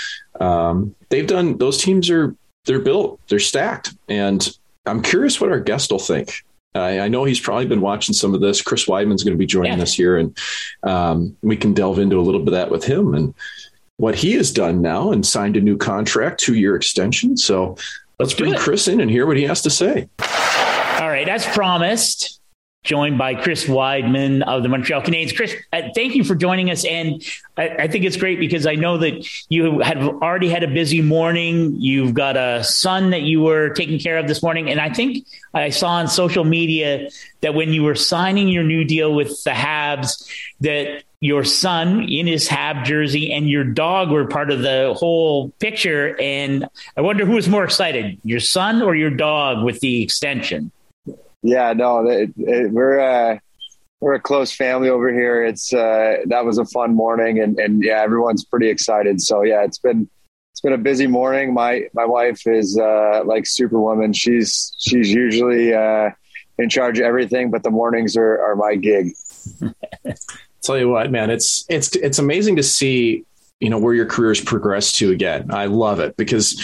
um, 0.41 0.95
they've 1.11 1.27
done, 1.27 1.59
those 1.59 1.83
teams 1.83 2.09
are, 2.11 2.35
they're 2.65 2.81
built, 2.81 3.21
they're 3.29 3.39
stacked. 3.39 3.95
And 4.09 4.49
I'm 4.87 5.03
curious 5.03 5.41
what 5.41 5.51
our 5.51 5.61
guest 5.61 5.91
will 5.91 5.99
think. 5.99 6.45
I, 6.75 7.01
I 7.01 7.09
know 7.09 7.25
he's 7.25 7.41
probably 7.41 7.67
been 7.67 7.81
watching 7.81 8.15
some 8.15 8.35
of 8.35 8.41
this. 8.41 8.63
Chris 8.63 8.87
Wideman's 8.87 9.25
going 9.25 9.35
to 9.35 9.39
be 9.39 9.47
joining 9.47 9.79
yeah. 9.79 9.83
us 9.83 9.95
here, 9.95 10.17
and 10.19 10.37
um, 10.83 11.37
we 11.43 11.57
can 11.57 11.75
delve 11.75 11.99
into 11.99 12.19
a 12.19 12.23
little 12.23 12.41
bit 12.41 12.49
of 12.49 12.55
that 12.55 12.71
with 12.71 12.85
him. 12.85 13.15
And 13.15 13.35
what 13.97 14.15
he 14.15 14.33
has 14.35 14.53
done 14.53 14.81
now 14.81 15.11
and 15.11 15.27
signed 15.27 15.57
a 15.57 15.61
new 15.61 15.77
contract, 15.77 16.41
two 16.41 16.55
year 16.55 16.77
extension. 16.77 17.37
So 17.37 17.71
let's, 17.71 17.85
let's 18.19 18.35
bring 18.35 18.55
Chris 18.55 18.89
in 18.89 19.01
and 19.01 19.11
hear 19.11 19.27
what 19.27 19.37
he 19.37 19.45
has 19.45 19.63
to 19.63 19.71
say. 19.71 20.09
All 20.21 21.09
right, 21.09 21.29
as 21.29 21.45
promised, 21.47 22.41
joined 22.85 23.19
by 23.19 23.35
Chris 23.35 23.67
Wideman 23.67 24.43
of 24.43 24.63
the 24.63 24.69
Montreal 24.69 25.03
Canadiens. 25.03 25.37
Chris, 25.37 25.55
uh, 25.73 25.83
thank 25.95 26.15
you 26.15 26.25
for 26.25 26.35
joining 26.35 26.71
us. 26.71 26.85
And 26.85 27.23
I, 27.57 27.69
I, 27.69 27.89
think 27.89 28.05
it's 28.05 28.17
great 28.17 28.39
because 28.39 28.67
I 28.67 28.77
know 28.77 28.99
that 28.99 29.29
you 29.51 29.81
have 29.81 29.99
already 29.99 30.49
had 30.49 30.63
a 30.63 30.69
busy 30.69 31.03
morning. 31.03 31.77
You've 31.81 32.15
got 32.15 32.37
a 32.37 32.65
son 32.65 33.11
that 33.11 33.23
you 33.23 33.43
were 33.43 33.71
taking 33.71 33.99
care 33.99 34.17
of 34.17 34.27
this 34.27 34.43
morning. 34.43 34.71
And 34.71 34.81
I 34.81 34.93
think 34.93 35.27
I 35.53 35.71
saw 35.71 35.89
on 35.89 36.09
social 36.09 36.45
media 36.45 37.11
that 37.41 37.55
when 37.55 37.73
you 37.73 37.83
were 37.83 37.95
signing 37.95 38.49
your 38.49 38.65
new 38.65 38.85
deal 38.85 39.15
with 39.15 39.43
the 39.45 39.51
Habs, 39.51 40.27
that 40.61 41.03
your 41.21 41.45
son 41.45 42.09
in 42.09 42.27
his 42.27 42.47
Hab 42.47 42.85
jersey 42.85 43.33
and 43.33 43.51
your 43.51 43.65
dog 43.65 44.11
were 44.11 44.27
part 44.29 44.51
of 44.51 44.63
the 44.63 44.95
whole 44.97 45.51
picture. 45.59 46.19
And 46.21 46.67
I 46.97 47.01
wonder 47.01 47.27
who 47.27 47.33
was 47.33 47.49
more 47.49 47.65
excited, 47.65 48.19
your 48.25 48.41
son 48.41 48.83
or 48.83 48.95
your 48.95 49.11
dog 49.11 49.65
with 49.65 49.81
the 49.81 50.03
extension? 50.03 50.71
Yeah, 51.49 51.73
no, 51.73 52.07
it, 52.07 52.31
it, 52.37 52.71
we're 52.73 53.01
uh, 53.01 53.39
we're 54.01 54.13
a 54.13 54.21
close 54.21 54.53
family 54.53 54.91
over 54.91 55.11
here. 55.11 55.43
It's 55.43 55.73
uh, 55.73 56.19
that 56.27 56.45
was 56.45 56.59
a 56.59 56.67
fun 56.67 56.95
morning, 56.95 57.41
and 57.41 57.59
and 57.59 57.83
yeah, 57.83 58.03
everyone's 58.03 58.45
pretty 58.45 58.69
excited. 58.69 59.23
So 59.23 59.43
yeah, 59.43 59.65
it's 59.65 59.79
been 59.79 60.11
it's 60.53 60.61
been 60.61 60.75
a 60.75 60.79
busy 60.79 61.07
morning. 61.07 61.55
My 61.55 61.85
my 61.95 62.05
wife 62.05 62.47
is 62.47 62.79
uh, 62.79 63.23
like 63.25 63.47
Superwoman. 63.47 64.13
She's 64.13 64.75
she's 64.79 65.11
usually 65.11 65.73
uh, 65.73 66.11
in 66.59 66.69
charge 66.69 66.99
of 66.99 67.07
everything, 67.07 67.51
but 67.51 67.63
the 67.63 67.71
mornings 67.71 68.15
are 68.15 68.39
are 68.45 68.55
my 68.55 68.75
gig. 68.75 69.15
Tell 70.63 70.79
you 70.79 70.91
what, 70.91 71.11
man, 71.11 71.31
it's 71.31 71.65
it's 71.71 71.97
it's 71.97 72.19
amazing 72.19 72.57
to 72.57 72.63
see 72.63 73.25
you 73.59 73.71
know 73.71 73.79
where 73.79 73.95
your 73.95 74.05
career's 74.05 74.43
progressed 74.43 74.97
to 74.97 75.13
again. 75.13 75.51
I 75.51 75.65
love 75.65 75.99
it 75.99 76.15
because 76.19 76.63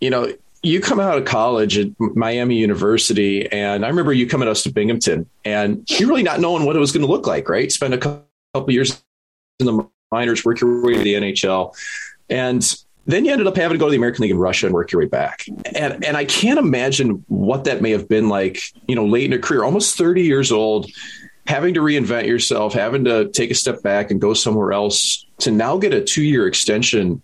you 0.00 0.08
know 0.08 0.32
you 0.62 0.80
come 0.80 1.00
out 1.00 1.18
of 1.18 1.24
college 1.24 1.76
at 1.76 1.88
Miami 1.98 2.56
University, 2.56 3.50
and 3.50 3.84
I 3.84 3.88
remember 3.88 4.12
you 4.12 4.28
coming 4.28 4.46
to 4.46 4.52
us 4.52 4.62
to 4.62 4.72
Binghamton, 4.72 5.28
and 5.44 5.88
you 5.90 6.08
really 6.08 6.22
not 6.22 6.40
knowing 6.40 6.64
what 6.64 6.76
it 6.76 6.78
was 6.78 6.92
going 6.92 7.04
to 7.04 7.10
look 7.10 7.26
like, 7.26 7.48
right? 7.48 7.70
Spend 7.70 7.94
a 7.94 7.98
couple 7.98 8.72
years 8.72 9.02
in 9.58 9.66
the 9.66 9.88
minors, 10.12 10.44
work 10.44 10.60
your 10.60 10.82
way 10.84 10.94
to 10.94 11.00
the 11.00 11.14
NHL, 11.14 11.74
and 12.30 12.76
then 13.06 13.24
you 13.24 13.32
ended 13.32 13.48
up 13.48 13.56
having 13.56 13.74
to 13.74 13.78
go 13.78 13.86
to 13.86 13.90
the 13.90 13.96
American 13.96 14.22
League 14.22 14.30
in 14.30 14.38
Russia 14.38 14.66
and 14.66 14.74
work 14.74 14.92
your 14.92 15.00
way 15.00 15.08
back. 15.08 15.44
And 15.74 16.04
and 16.04 16.16
I 16.16 16.24
can't 16.24 16.58
imagine 16.58 17.24
what 17.26 17.64
that 17.64 17.82
may 17.82 17.90
have 17.90 18.08
been 18.08 18.28
like, 18.28 18.62
you 18.86 18.94
know, 18.94 19.04
late 19.04 19.24
in 19.24 19.32
a 19.32 19.40
career, 19.40 19.64
almost 19.64 19.98
30 19.98 20.22
years 20.22 20.52
old, 20.52 20.88
having 21.48 21.74
to 21.74 21.80
reinvent 21.80 22.28
yourself, 22.28 22.72
having 22.72 23.04
to 23.04 23.28
take 23.30 23.50
a 23.50 23.56
step 23.56 23.82
back 23.82 24.12
and 24.12 24.20
go 24.20 24.34
somewhere 24.34 24.72
else 24.72 25.26
to 25.38 25.50
now 25.50 25.76
get 25.76 25.92
a 25.92 26.00
two 26.00 26.22
year 26.22 26.46
extension 26.46 27.20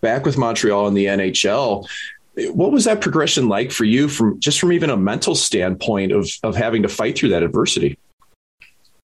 back 0.00 0.24
with 0.24 0.38
Montreal 0.38 0.86
in 0.86 0.94
the 0.94 1.06
NHL 1.06 1.88
what 2.34 2.72
was 2.72 2.84
that 2.84 3.00
progression 3.00 3.48
like 3.48 3.70
for 3.70 3.84
you 3.84 4.08
from 4.08 4.40
just 4.40 4.58
from 4.58 4.72
even 4.72 4.90
a 4.90 4.96
mental 4.96 5.34
standpoint 5.34 6.12
of 6.12 6.30
of 6.42 6.56
having 6.56 6.82
to 6.82 6.88
fight 6.88 7.16
through 7.16 7.30
that 7.30 7.42
adversity? 7.42 7.98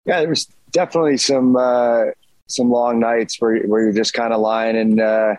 Yeah, 0.05 0.21
there 0.21 0.29
was 0.29 0.49
definitely 0.73 1.19
some 1.19 1.57
uh, 1.57 2.07
some 2.49 2.71
long 2.71 2.99
nights 2.99 3.41
where 3.41 3.62
where 3.62 3.83
you're 3.83 3.93
just 3.93 4.14
kind 4.14 4.33
of 4.33 4.41
lying 4.41 4.76
in 4.76 5.00
uh, 5.00 5.37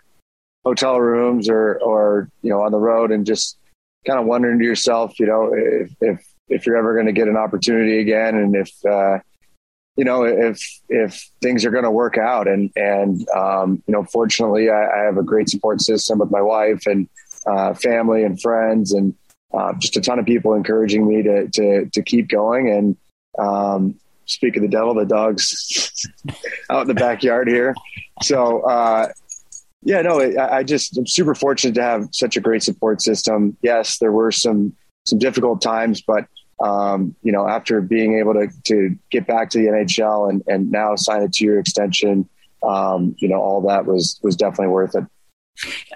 hotel 0.63 0.99
rooms 0.99 1.49
or 1.49 1.79
or 1.79 2.29
you 2.41 2.49
know 2.49 2.61
on 2.61 2.71
the 2.71 2.79
road 2.79 3.11
and 3.11 3.25
just 3.25 3.57
kind 4.05 4.19
of 4.19 4.25
wondering 4.25 4.59
to 4.59 4.65
yourself, 4.65 5.19
you 5.19 5.25
know, 5.25 5.51
if 5.53 5.91
if, 6.01 6.25
if 6.49 6.65
you're 6.65 6.77
ever 6.77 6.93
going 6.93 7.05
to 7.07 7.13
get 7.13 7.27
an 7.27 7.37
opportunity 7.37 7.99
again, 7.99 8.35
and 8.35 8.55
if 8.55 8.71
uh, 8.85 9.19
you 9.95 10.05
know 10.05 10.23
if 10.23 10.61
if 10.89 11.29
things 11.41 11.65
are 11.65 11.71
going 11.71 11.83
to 11.83 11.91
work 11.91 12.17
out. 12.17 12.47
And 12.47 12.71
and 12.75 13.27
um, 13.29 13.83
you 13.87 13.93
know, 13.93 14.03
fortunately, 14.03 14.69
I, 14.69 15.01
I 15.01 15.03
have 15.05 15.17
a 15.17 15.23
great 15.23 15.49
support 15.49 15.81
system 15.81 16.19
with 16.19 16.31
my 16.31 16.41
wife 16.41 16.85
and 16.85 17.07
uh, 17.45 17.73
family 17.73 18.23
and 18.23 18.41
friends, 18.41 18.93
and 18.93 19.15
uh, 19.53 19.73
just 19.79 19.97
a 19.97 20.01
ton 20.01 20.19
of 20.19 20.25
people 20.25 20.53
encouraging 20.53 21.07
me 21.07 21.23
to 21.23 21.47
to 21.49 21.85
to 21.93 22.01
keep 22.01 22.29
going. 22.29 22.69
And 22.69 22.97
um, 23.37 23.99
speak 24.25 24.55
of 24.55 24.61
the 24.61 24.67
devil, 24.67 24.93
the 24.93 25.05
dogs 25.05 26.07
out 26.69 26.83
in 26.83 26.87
the 26.87 26.93
backyard 26.93 27.47
here. 27.47 27.75
So 28.21 28.61
uh, 28.61 29.09
yeah, 29.83 30.01
no, 30.01 30.21
I, 30.21 30.57
I 30.57 30.63
just 30.63 30.97
I'm 30.97 31.07
super 31.07 31.35
fortunate 31.35 31.75
to 31.75 31.83
have 31.83 32.07
such 32.11 32.37
a 32.37 32.41
great 32.41 32.63
support 32.63 33.01
system. 33.01 33.57
Yes, 33.61 33.97
there 33.99 34.11
were 34.11 34.31
some 34.31 34.73
some 35.05 35.19
difficult 35.19 35.61
times, 35.61 36.01
but 36.01 36.25
um, 36.63 37.15
you 37.23 37.31
know, 37.31 37.47
after 37.47 37.81
being 37.81 38.17
able 38.19 38.33
to 38.33 38.47
to 38.65 38.97
get 39.11 39.27
back 39.27 39.49
to 39.51 39.57
the 39.57 39.65
NHL 39.65 40.29
and 40.29 40.43
and 40.47 40.71
now 40.71 40.95
sign 40.95 41.21
a 41.21 41.27
two 41.27 41.45
year 41.45 41.59
extension, 41.59 42.29
um, 42.63 43.15
you 43.19 43.27
know, 43.27 43.41
all 43.41 43.61
that 43.67 43.85
was 43.85 44.19
was 44.23 44.35
definitely 44.35 44.67
worth 44.67 44.95
it. 44.95 45.03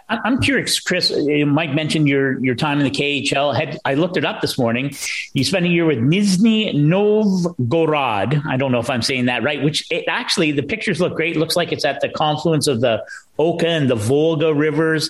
I'm 0.10 0.40
curious, 0.40 0.80
Chris. 0.80 1.12
Uh, 1.12 1.46
Mike 1.46 1.74
mentioned 1.74 2.08
your 2.08 2.40
your 2.44 2.56
time 2.56 2.80
in 2.80 2.86
the 2.86 2.92
KHL. 2.92 3.56
Had, 3.56 3.78
I 3.84 3.96
looked 3.96 4.16
it 4.16 4.24
up 4.24 4.40
this 4.42 4.58
morning. 4.58 4.94
You 5.34 5.44
spent 5.44 5.66
a 5.66 5.70
year 5.70 5.86
with 5.86 5.98
Nizhny 5.98 6.74
Novgorod. 6.74 8.42
I 8.48 8.56
don't 8.56 8.72
know 8.72 8.80
if 8.80 8.90
I'm 8.90 9.02
saying 9.02 9.26
that 9.26 9.44
right. 9.44 9.62
Which 9.62 9.86
it, 9.92 10.06
actually, 10.08 10.52
the 10.52 10.64
pictures 10.64 11.02
look 11.02 11.16
great. 11.16 11.36
It 11.36 11.40
looks 11.40 11.56
like 11.56 11.72
it's 11.72 11.84
at 11.84 12.00
the 12.00 12.10
confluence 12.10 12.68
of 12.68 12.80
the 12.80 13.04
Oka 13.38 13.68
and 13.68 13.90
the 13.90 13.96
Volga 13.96 14.54
rivers. 14.54 15.10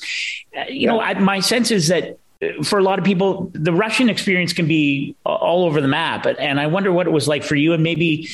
Uh, 0.57 0.63
you 0.69 0.87
know, 0.87 0.99
I, 0.99 1.13
my 1.19 1.41
sense 1.41 1.69
is 1.69 1.89
that 1.89 2.17
uh, 2.41 2.63
for 2.63 2.79
a 2.79 2.83
lot 2.83 2.97
of 2.97 3.05
people, 3.05 3.51
the 3.53 3.73
Russian 3.73 4.09
experience 4.09 4.53
can 4.53 4.67
be 4.67 5.15
all 5.25 5.65
over 5.65 5.79
the 5.79 5.87
map. 5.87 6.25
And 6.25 6.59
I 6.59 6.67
wonder 6.67 6.91
what 6.91 7.05
it 7.05 7.11
was 7.11 7.27
like 7.27 7.43
for 7.43 7.55
you, 7.55 7.73
and 7.73 7.83
maybe 7.83 8.27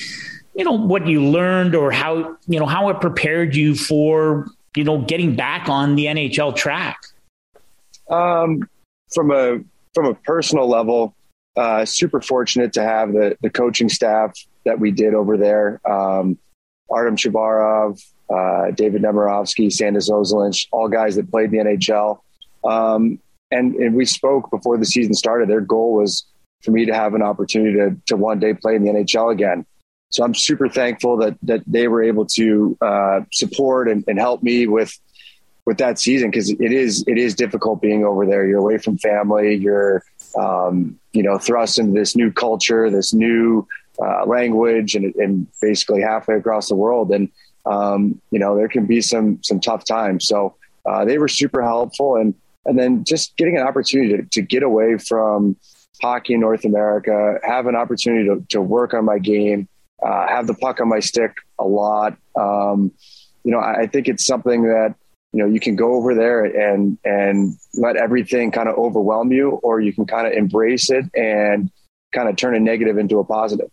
you 0.55 0.63
know 0.63 0.74
what 0.74 1.08
you 1.08 1.25
learned 1.25 1.75
or 1.75 1.91
how 1.91 2.38
you 2.48 2.60
know 2.60 2.67
how 2.67 2.88
it 2.89 3.01
prepared 3.01 3.53
you 3.53 3.75
for 3.75 4.48
you 4.75 4.84
know, 4.84 5.00
getting 5.00 5.36
back 5.36 5.70
on 5.70 5.96
the 5.96 6.06
NHL 6.06 6.56
track? 6.56 6.98
Um, 8.10 8.68
from 9.13 9.32
a 9.32 9.60
from 9.94 10.08
a 10.08 10.13
personal 10.13 10.68
level, 10.68 11.15
uh, 11.56 11.86
super 11.86 12.22
fortunate 12.22 12.74
to 12.74 12.84
have 12.84 13.13
the 13.13 13.38
the 13.42 13.50
coaching 13.50 13.89
staff 13.89 14.34
that 14.65 14.80
we 14.80 14.92
did 14.92 15.13
over 15.13 15.38
there. 15.38 15.80
Um, 15.89 16.38
Artem 16.89 17.15
Chubarov, 17.15 18.01
uh, 18.30 18.72
David 18.72 19.01
Nemirovsky, 19.01 19.72
Sandis 19.72 20.10
Ozolinsh, 20.10 20.68
all 20.72 20.88
guys 20.88 21.15
that 21.15 21.30
played 21.30 21.51
the 21.51 21.58
NHL. 21.58 22.20
Um, 22.63 23.20
and, 23.51 23.75
and 23.75 23.96
we 23.96 24.06
spoke 24.06 24.50
before 24.50 24.77
the 24.77 24.86
season 24.86 25.13
started. 25.13 25.50
Their 25.50 25.62
goal 25.62 25.96
was 25.96 26.25
for 26.62 26.72
me 26.72 26.86
to 26.86 26.94
have 26.94 27.13
an 27.13 27.22
opportunity 27.22 27.77
to, 27.77 27.96
to 28.08 28.18
one 28.18 28.39
day 28.39 28.53
play 28.53 28.75
in 28.75 28.84
the 28.84 28.92
NHL 28.92 29.32
again. 29.32 29.65
So 30.13 30.24
I'm 30.24 30.36
super 30.36 30.70
thankful 30.70 31.17
that 31.17 31.36
that 31.41 31.63
they 31.65 31.88
were 31.88 32.03
able 32.03 32.25
to 32.38 32.77
uh, 32.82 33.22
support 33.32 33.89
and, 33.89 34.03
and, 34.08 34.20
help 34.20 34.43
me 34.43 34.67
with 34.67 34.96
with 35.65 35.79
that 35.79 35.98
season 35.98 36.29
because 36.29 36.51
it 36.51 36.72
is 36.72 37.03
it 37.08 37.17
is 37.17 37.34
difficult 37.34 37.82
being 37.82 38.05
over 38.05 38.24
there. 38.27 38.46
You're 38.46 38.60
away 38.60 38.77
from 38.77 39.00
family. 39.00 39.55
You're 39.55 40.03
um, 40.38 41.00
you 41.13 41.24
know 41.24 41.39
thrust 41.39 41.79
into 41.79 42.00
this 42.00 42.15
new 42.15 42.32
culture, 42.32 42.91
this 42.91 43.12
new 43.12 43.67
uh, 44.00 44.25
language, 44.27 44.93
and, 44.93 45.15
and, 45.15 45.48
basically 45.60 46.01
halfway 46.01 46.36
across 46.36 46.70
the 46.70 46.75
world. 46.75 47.12
And 47.12 47.32
um, 47.65 48.22
you 48.29 48.38
know 48.38 48.55
there 48.55 48.70
can 48.70 48.86
be 48.86 49.01
some 49.01 49.41
some 49.41 49.60
tough 49.60 49.84
times. 49.84 50.27
So 50.27 50.55
uh, 50.86 51.05
they 51.05 51.17
were 51.17 51.27
super 51.27 51.63
helpful, 51.63 52.17
and 52.17 52.36
and 52.67 52.77
then 52.77 53.03
just 53.03 53.36
getting 53.36 53.58
an 53.58 53.65
opportunity 53.65 54.15
to, 54.17 54.24
to 54.29 54.43
get 54.43 54.62
away 54.62 55.00
from 55.00 55.55
hockey 56.03 56.36
in 56.36 56.39
North 56.39 56.65
America, 56.65 57.39
have 57.41 57.65
an 57.65 57.75
opportunity 57.75 58.27
to, 58.27 58.46
to 58.50 58.62
work 58.62 58.93
on 58.93 59.05
my 59.05 59.17
game, 59.17 59.67
uh, 60.05 60.27
have 60.27 60.48
the 60.48 60.53
puck 60.53 60.79
on 60.79 60.89
my 60.89 61.00
stick 61.00 61.36
a 61.60 61.65
lot. 61.65 62.17
Um, 62.36 62.91
you 63.43 63.51
know, 63.51 63.60
I, 63.60 63.81
I 63.81 63.88
think 63.88 64.07
it's 64.07 64.25
something 64.25 64.63
that 64.63 64.95
you 65.31 65.39
know 65.39 65.48
you 65.48 65.60
can 65.60 65.75
go 65.75 65.95
over 65.95 66.13
there 66.13 66.43
and 66.43 66.98
and 67.03 67.57
let 67.74 67.95
everything 67.95 68.51
kind 68.51 68.69
of 68.69 68.75
overwhelm 68.75 69.31
you 69.31 69.51
or 69.63 69.81
you 69.81 69.93
can 69.93 70.05
kind 70.05 70.27
of 70.27 70.33
embrace 70.33 70.89
it 70.89 71.05
and 71.15 71.72
kind 72.13 72.29
of 72.29 72.36
turn 72.36 72.55
a 72.55 72.60
negative 72.60 72.98
into 72.98 73.19
a 73.19 73.24
positive. 73.24 73.69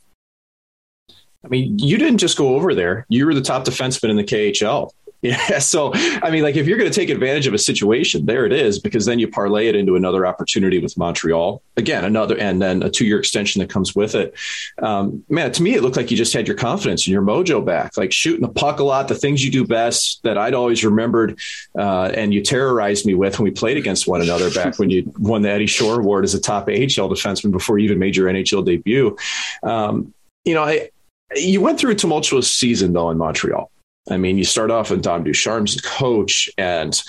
I 1.44 1.49
mean 1.49 1.78
you 1.78 1.99
didn't 1.99 2.18
just 2.18 2.37
go 2.37 2.54
over 2.54 2.75
there. 2.75 3.06
You 3.08 3.26
were 3.26 3.34
the 3.34 3.42
top 3.42 3.64
defenseman 3.64 4.10
in 4.10 4.16
the 4.16 4.25
khl 4.25 4.90
Yeah. 5.22 5.58
So, 5.70 5.92
I 5.94 6.30
mean, 6.30 6.42
like 6.42 6.56
if 6.56 6.66
you're 6.66 6.78
going 6.78 6.90
to 6.90 6.94
take 6.94 7.10
advantage 7.10 7.46
of 7.46 7.54
a 7.54 7.58
situation, 7.58 8.26
there 8.26 8.44
it 8.46 8.52
is, 8.52 8.78
because 8.78 9.04
then 9.04 9.18
you 9.18 9.28
parlay 9.28 9.68
it 9.68 9.76
into 9.76 9.94
another 9.94 10.26
opportunity 10.26 10.78
with 10.78 10.96
Montreal. 10.96 11.62
Again, 11.76 12.04
another, 12.04 12.36
and 12.38 12.60
then 12.60 12.82
a 12.82 12.90
two 12.90 13.04
year 13.04 13.18
extension 13.18 13.60
that 13.60 13.68
comes 13.68 13.94
with 13.94 14.14
it. 14.14 14.34
Um, 14.82 15.22
man, 15.28 15.52
to 15.52 15.62
me, 15.62 15.74
it 15.74 15.82
looked 15.82 15.96
like 15.96 16.10
you 16.10 16.16
just 16.16 16.32
had 16.32 16.48
your 16.48 16.56
confidence 16.56 17.06
and 17.06 17.12
your 17.12 17.22
mojo 17.22 17.64
back, 17.64 17.96
like 17.96 18.12
shooting 18.12 18.40
the 18.40 18.48
puck 18.48 18.80
a 18.80 18.84
lot, 18.84 19.06
the 19.08 19.14
things 19.14 19.44
you 19.44 19.50
do 19.50 19.64
best 19.64 20.22
that 20.24 20.38
I'd 20.38 20.54
always 20.54 20.84
remembered. 20.84 21.38
Uh, 21.78 22.10
and 22.14 22.32
you 22.34 22.42
terrorized 22.42 23.06
me 23.06 23.14
with 23.14 23.38
when 23.38 23.44
we 23.44 23.50
played 23.50 23.76
against 23.76 24.08
one 24.08 24.22
another 24.22 24.50
back 24.50 24.78
when 24.78 24.90
you 24.90 25.12
won 25.18 25.42
the 25.42 25.50
Eddie 25.50 25.66
Shore 25.66 26.00
Award 26.00 26.24
as 26.24 26.34
a 26.34 26.40
top 26.40 26.68
AHL 26.68 27.08
defenseman 27.08 27.52
before 27.52 27.78
you 27.78 27.84
even 27.84 27.98
made 27.98 28.16
your 28.16 28.28
NHL 28.28 28.64
debut. 28.64 29.16
Um, 29.62 30.14
you 30.44 30.54
know, 30.54 30.64
I, 30.64 30.90
you 31.36 31.60
went 31.60 31.78
through 31.78 31.92
a 31.92 31.96
tumultuous 31.96 32.52
season 32.52 32.92
though 32.92 33.10
in 33.10 33.18
Montreal. 33.18 33.70
I 34.10 34.16
mean, 34.16 34.36
you 34.36 34.44
start 34.44 34.70
off 34.70 34.90
with 34.90 35.02
Dom 35.02 35.24
Ducharme's 35.24 35.80
coach 35.80 36.50
and 36.58 37.00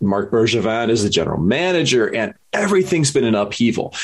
Marc 0.00 0.30
Bergevin 0.30 0.90
is 0.90 1.02
the 1.02 1.10
general 1.10 1.40
manager, 1.40 2.14
and 2.14 2.34
everything's 2.52 3.12
been 3.12 3.24
an 3.24 3.34
upheaval. 3.34 3.94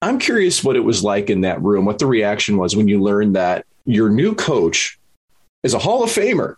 I'm 0.00 0.18
curious 0.18 0.64
what 0.64 0.76
it 0.76 0.80
was 0.80 1.04
like 1.04 1.30
in 1.30 1.42
that 1.42 1.62
room, 1.62 1.84
what 1.84 2.00
the 2.00 2.06
reaction 2.06 2.56
was 2.56 2.74
when 2.74 2.88
you 2.88 3.00
learned 3.00 3.36
that 3.36 3.64
your 3.86 4.10
new 4.10 4.34
coach 4.34 4.98
is 5.62 5.74
a 5.74 5.78
Hall 5.78 6.02
of 6.02 6.10
Famer, 6.10 6.56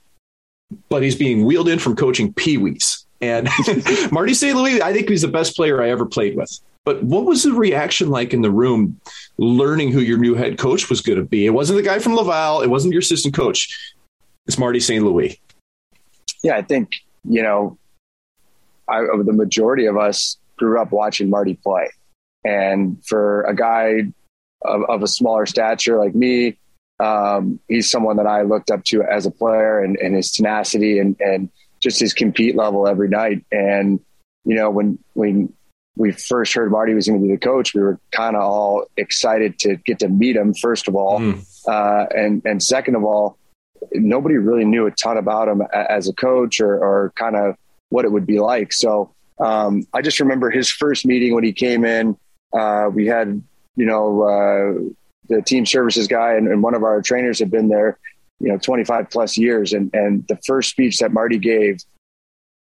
but 0.89 1.03
he's 1.03 1.15
being 1.15 1.45
wheeled 1.45 1.69
in 1.69 1.79
from 1.79 1.95
coaching 1.95 2.33
Pee 2.33 2.57
Wees. 2.57 3.05
And 3.21 3.49
Marty 4.11 4.35
St. 4.35 4.57
Louis, 4.57 4.81
I 4.81 4.93
think 4.93 5.09
he's 5.09 5.23
the 5.23 5.29
best 5.29 5.57
player 5.57 5.83
I 5.83 5.91
ever 5.91 6.07
played 6.07 6.37
with. 6.37 6.59
But 6.85 7.03
what 7.03 7.25
was 7.25 7.43
the 7.43 7.53
reaction 7.53 8.11
like 8.11 8.35
in 8.35 8.43
the 8.43 8.51
room 8.51 9.01
learning 9.39 9.93
who 9.93 10.01
your 10.01 10.19
new 10.19 10.35
head 10.35 10.59
coach 10.59 10.91
was 10.91 11.01
going 11.01 11.19
to 11.19 11.25
be? 11.25 11.47
It 11.47 11.51
wasn't 11.51 11.79
the 11.79 11.83
guy 11.83 11.99
from 11.99 12.15
Laval, 12.15 12.63
it 12.63 12.69
wasn't 12.69 12.93
your 12.93 13.01
assistant 13.01 13.35
coach. 13.35 13.94
It's 14.47 14.59
Marty 14.59 14.81
St. 14.81 15.05
Louis. 15.05 15.41
Yeah, 16.43 16.57
I 16.57 16.63
think, 16.63 16.97
you 17.25 17.43
know, 17.43 17.79
I, 18.89 19.01
the 19.01 19.33
majority 19.33 19.87
of 19.87 19.97
us 19.97 20.37
grew 20.57 20.81
up 20.81 20.93
watching 20.93 21.31
Marty 21.31 21.55
play. 21.55 21.89
And 22.45 23.03
for 23.07 23.43
a 23.45 23.55
guy 23.55 24.13
of, 24.63 24.83
of 24.89 25.03
a 25.03 25.09
smaller 25.09 25.47
stature 25.47 25.99
like 25.99 26.15
me, 26.15 26.59
um, 27.01 27.59
he's 27.69 27.91
someone 27.91 28.19
that 28.19 28.27
I 28.27 28.43
looked 28.43 28.71
up 28.71 28.85
to 28.85 29.03
as 29.03 29.25
a 29.27 29.31
player 29.31 29.81
and, 29.81 29.97
and 29.97 30.15
his 30.15 30.33
tenacity 30.33 30.99
and, 30.99 31.17
and 31.19 31.51
just 31.81 31.99
his 31.99 32.13
compete 32.13 32.55
level 32.55 32.87
every 32.87 33.09
night. 33.09 33.45
And, 33.51 34.01
you 34.45 34.55
know, 34.55 34.71
when, 34.71 34.99
when 35.15 35.55
we 35.97 36.13
first 36.13 36.53
heard 36.53 36.71
Marty 36.71 36.93
was 36.93 37.09
going 37.09 37.21
to 37.21 37.27
be 37.27 37.33
the 37.33 37.41
coach, 37.41 37.75
we 37.75 37.81
were 37.81 37.99
kind 38.11 38.37
of 38.37 38.43
all 38.43 38.85
excited 38.97 39.59
to 39.61 39.77
get 39.87 40.01
to 40.01 40.09
meet 40.09 40.37
him, 40.37 40.53
first 40.53 40.87
of 40.87 40.95
all. 40.95 41.19
Mm. 41.19 41.45
Uh, 41.67 42.07
and, 42.15 42.43
and 42.45 42.63
second 42.63 42.95
of 42.95 43.05
all, 43.05 43.39
nobody 43.93 44.37
really 44.37 44.65
knew 44.65 44.87
a 44.87 44.91
ton 44.91 45.17
about 45.17 45.49
him 45.49 45.63
as 45.73 46.09
a 46.09 46.13
coach 46.13 46.61
or, 46.61 46.79
or 46.79 47.13
kind 47.17 47.37
of 47.37 47.57
what 47.89 48.05
it 48.05 48.13
would 48.13 48.27
be 48.27 48.41
like. 48.41 48.73
So 48.73 49.13
um, 49.39 49.87
I 49.93 50.03
just 50.03 50.21
remember 50.21 50.51
his 50.51 50.71
first 50.71 51.07
meeting 51.07 51.35
when 51.35 51.45
he 51.45 51.53
came 51.53 51.85
in. 51.85 52.17
Uh, 52.53 52.89
we 52.93 53.07
had, 53.07 53.43
you 53.77 53.87
know, 53.87 54.23
uh, 54.23 54.91
the 55.29 55.43
team 55.43 55.67
services 55.67 56.07
guy 56.07 56.35
and, 56.35 56.49
and, 56.49 56.63
one 56.63 56.75
of 56.75 56.83
our 56.83 57.01
trainers 57.01 57.39
had 57.39 57.51
been 57.51 57.69
there, 57.69 57.99
you 58.39 58.49
know, 58.49 58.59
25 58.59 59.11
plus 59.11 59.37
years. 59.37 59.73
And, 59.73 59.91
and 59.95 60.27
the 60.29 60.39
first 60.47 60.71
speech 60.71 60.99
that 60.99 61.13
Marty 61.13 61.39
gave, 61.39 61.79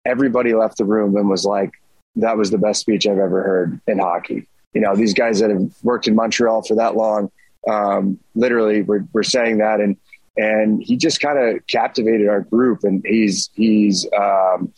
everybody 0.05 0.55
left 0.55 0.77
the 0.77 0.85
room 0.85 1.16
and 1.16 1.29
was 1.29 1.45
like, 1.45 1.73
that 2.16 2.37
was 2.37 2.51
the 2.51 2.59
best 2.59 2.81
speech 2.81 3.07
I've 3.07 3.18
ever 3.18 3.42
heard 3.42 3.81
in 3.87 3.99
hockey. 3.99 4.47
You 4.75 4.83
know, 4.83 4.95
these 4.95 5.14
guys 5.14 5.40
that 5.40 5.51
have 5.51 5.73
worked 5.83 6.07
in 6.07 6.14
Montreal 6.14 6.62
for 6.62 6.77
that 6.77 6.97
long, 6.97 7.31
um, 7.68 8.18
literally 8.35 8.83
were, 8.83 9.07
were 9.12 9.23
saying 9.23 9.59
that. 9.59 9.81
And, 9.81 9.97
and 10.37 10.83
he 10.83 10.97
just 10.97 11.21
kind 11.21 11.38
of 11.38 11.66
captivated 11.66 12.29
our 12.29 12.43
group. 12.43 12.85
And 12.85 13.05
he's 13.05 13.51
he's 13.55 14.07
um, 14.16 14.73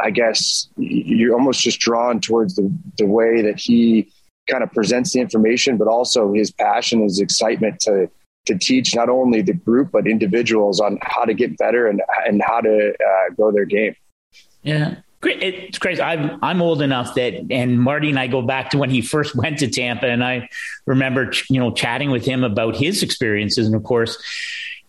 I 0.00 0.10
guess 0.10 0.68
you're 0.76 1.34
almost 1.34 1.60
just 1.60 1.80
drawn 1.80 2.20
towards 2.20 2.56
the 2.56 2.72
the 2.96 3.06
way 3.06 3.42
that 3.42 3.58
he 3.58 4.10
kind 4.48 4.62
of 4.62 4.72
presents 4.72 5.12
the 5.12 5.20
information, 5.20 5.76
but 5.76 5.88
also 5.88 6.32
his 6.32 6.50
passion, 6.50 7.02
his 7.02 7.20
excitement 7.20 7.80
to 7.80 8.10
to 8.46 8.56
teach 8.56 8.94
not 8.94 9.10
only 9.10 9.42
the 9.42 9.52
group 9.52 9.90
but 9.92 10.06
individuals 10.06 10.80
on 10.80 10.98
how 11.02 11.24
to 11.24 11.34
get 11.34 11.56
better 11.58 11.86
and 11.86 12.02
and 12.26 12.42
how 12.46 12.60
to 12.60 12.90
uh, 12.92 13.34
grow 13.34 13.52
their 13.52 13.66
game. 13.66 13.94
Yeah, 14.62 14.96
it's 15.22 15.78
crazy. 15.78 16.00
I'm 16.00 16.38
I'm 16.42 16.62
old 16.62 16.82
enough 16.82 17.14
that, 17.14 17.34
and 17.50 17.80
Marty 17.80 18.08
and 18.10 18.18
I 18.18 18.26
go 18.26 18.42
back 18.42 18.70
to 18.70 18.78
when 18.78 18.90
he 18.90 19.02
first 19.02 19.34
went 19.36 19.58
to 19.58 19.68
Tampa, 19.68 20.06
and 20.06 20.24
I 20.24 20.48
remember 20.86 21.32
you 21.48 21.60
know 21.60 21.72
chatting 21.72 22.10
with 22.10 22.24
him 22.24 22.44
about 22.44 22.76
his 22.76 23.02
experiences, 23.02 23.66
and 23.66 23.74
of 23.74 23.84
course, 23.84 24.16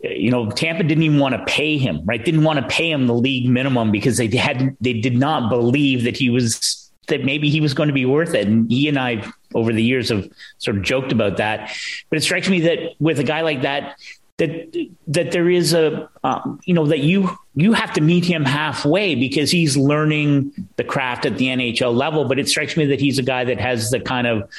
you 0.02 0.32
know 0.32 0.50
Tampa 0.52 0.84
didn't 0.84 1.04
even 1.04 1.20
want 1.20 1.36
to 1.36 1.44
pay 1.46 1.78
him, 1.78 2.02
right? 2.06 2.24
Didn't 2.24 2.44
want 2.44 2.60
to 2.60 2.68
pay 2.68 2.92
him 2.92 3.08
the 3.08 3.16
league 3.16 3.50
minimum 3.50 3.92
because 3.92 4.18
they 4.18 4.28
had 4.28 4.76
they 4.82 4.94
did 4.94 5.18
not 5.18 5.50
believe 5.50 6.04
that 6.04 6.18
he 6.18 6.30
was 6.30 6.90
that 7.10 7.26
maybe 7.26 7.50
he 7.50 7.60
was 7.60 7.74
going 7.74 7.88
to 7.88 7.94
be 7.94 8.06
worth 8.06 8.34
it. 8.34 8.48
And 8.48 8.72
he 8.72 8.88
and 8.88 8.98
I 8.98 9.30
over 9.54 9.74
the 9.74 9.84
years 9.84 10.10
have 10.10 10.30
sort 10.60 10.78
of 10.78 10.84
joked 10.84 11.12
about 11.12 11.38
that. 11.38 11.76
But 12.10 12.18
it 12.18 12.22
strikes 12.22 12.48
me 12.48 12.62
that 12.62 12.94
with 13.00 13.20
a 13.20 13.24
guy 13.24 13.42
like 13.42 13.64
that, 13.64 13.98
that 14.40 14.88
that 15.08 15.32
there 15.32 15.50
is 15.50 15.74
a 15.74 16.10
um, 16.24 16.60
you 16.66 16.74
know 16.74 16.88
that 16.88 17.00
you 17.00 17.38
you 17.56 17.74
have 17.74 17.94
to 17.94 18.02
meet 18.02 18.26
him 18.26 18.46
halfway 18.46 19.14
because 19.16 19.52
he's 19.52 19.78
learning 19.78 20.52
the 20.78 20.84
craft 20.84 21.26
at 21.26 21.38
the 21.38 21.48
NHL 21.48 21.96
level. 21.96 22.26
But 22.26 22.40
it 22.40 22.50
strikes 22.50 22.76
me 22.76 22.86
that 22.88 23.00
he's 23.00 23.20
a 23.20 23.24
guy 23.24 23.44
that 23.44 23.60
has 23.60 23.92
the 23.92 24.00
kind 24.00 24.26
of 24.26 24.50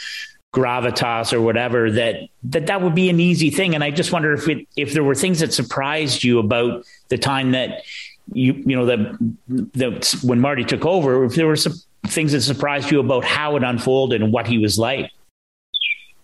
gravitas 0.55 1.33
or 1.33 1.41
whatever 1.41 1.91
that 1.93 2.29
that 2.45 2.67
that 2.67 2.83
would 2.83 2.95
be 2.95 3.09
an 3.09 3.21
easy 3.21 3.51
thing. 3.51 3.75
And 3.75 3.83
I 3.83 3.91
just 3.91 4.13
wonder 4.13 4.33
if 4.35 4.49
it 4.49 4.69
if 4.77 4.93
there 4.93 5.05
were 5.05 5.15
things 5.15 5.41
that 5.41 5.53
surprised 5.53 6.23
you 6.23 6.39
about 6.39 6.85
the 7.09 7.19
time 7.19 7.53
that 7.53 7.83
you 8.33 8.53
you 8.53 8.77
know 8.77 8.87
that 8.87 9.35
that 9.49 10.15
when 10.23 10.41
Marty 10.41 10.65
took 10.65 10.85
over 10.85 11.25
if 11.25 11.35
there 11.35 11.47
were 11.47 11.57
some 11.57 11.75
things 12.07 12.33
that 12.33 12.43
surprised 12.43 12.91
you 12.91 13.01
about 13.01 13.25
how 13.25 13.57
it 13.57 13.65
unfolded 13.65 14.23
and 14.23 14.33
what 14.33 14.47
he 14.47 14.59
was 14.59 14.79
like? 14.79 15.11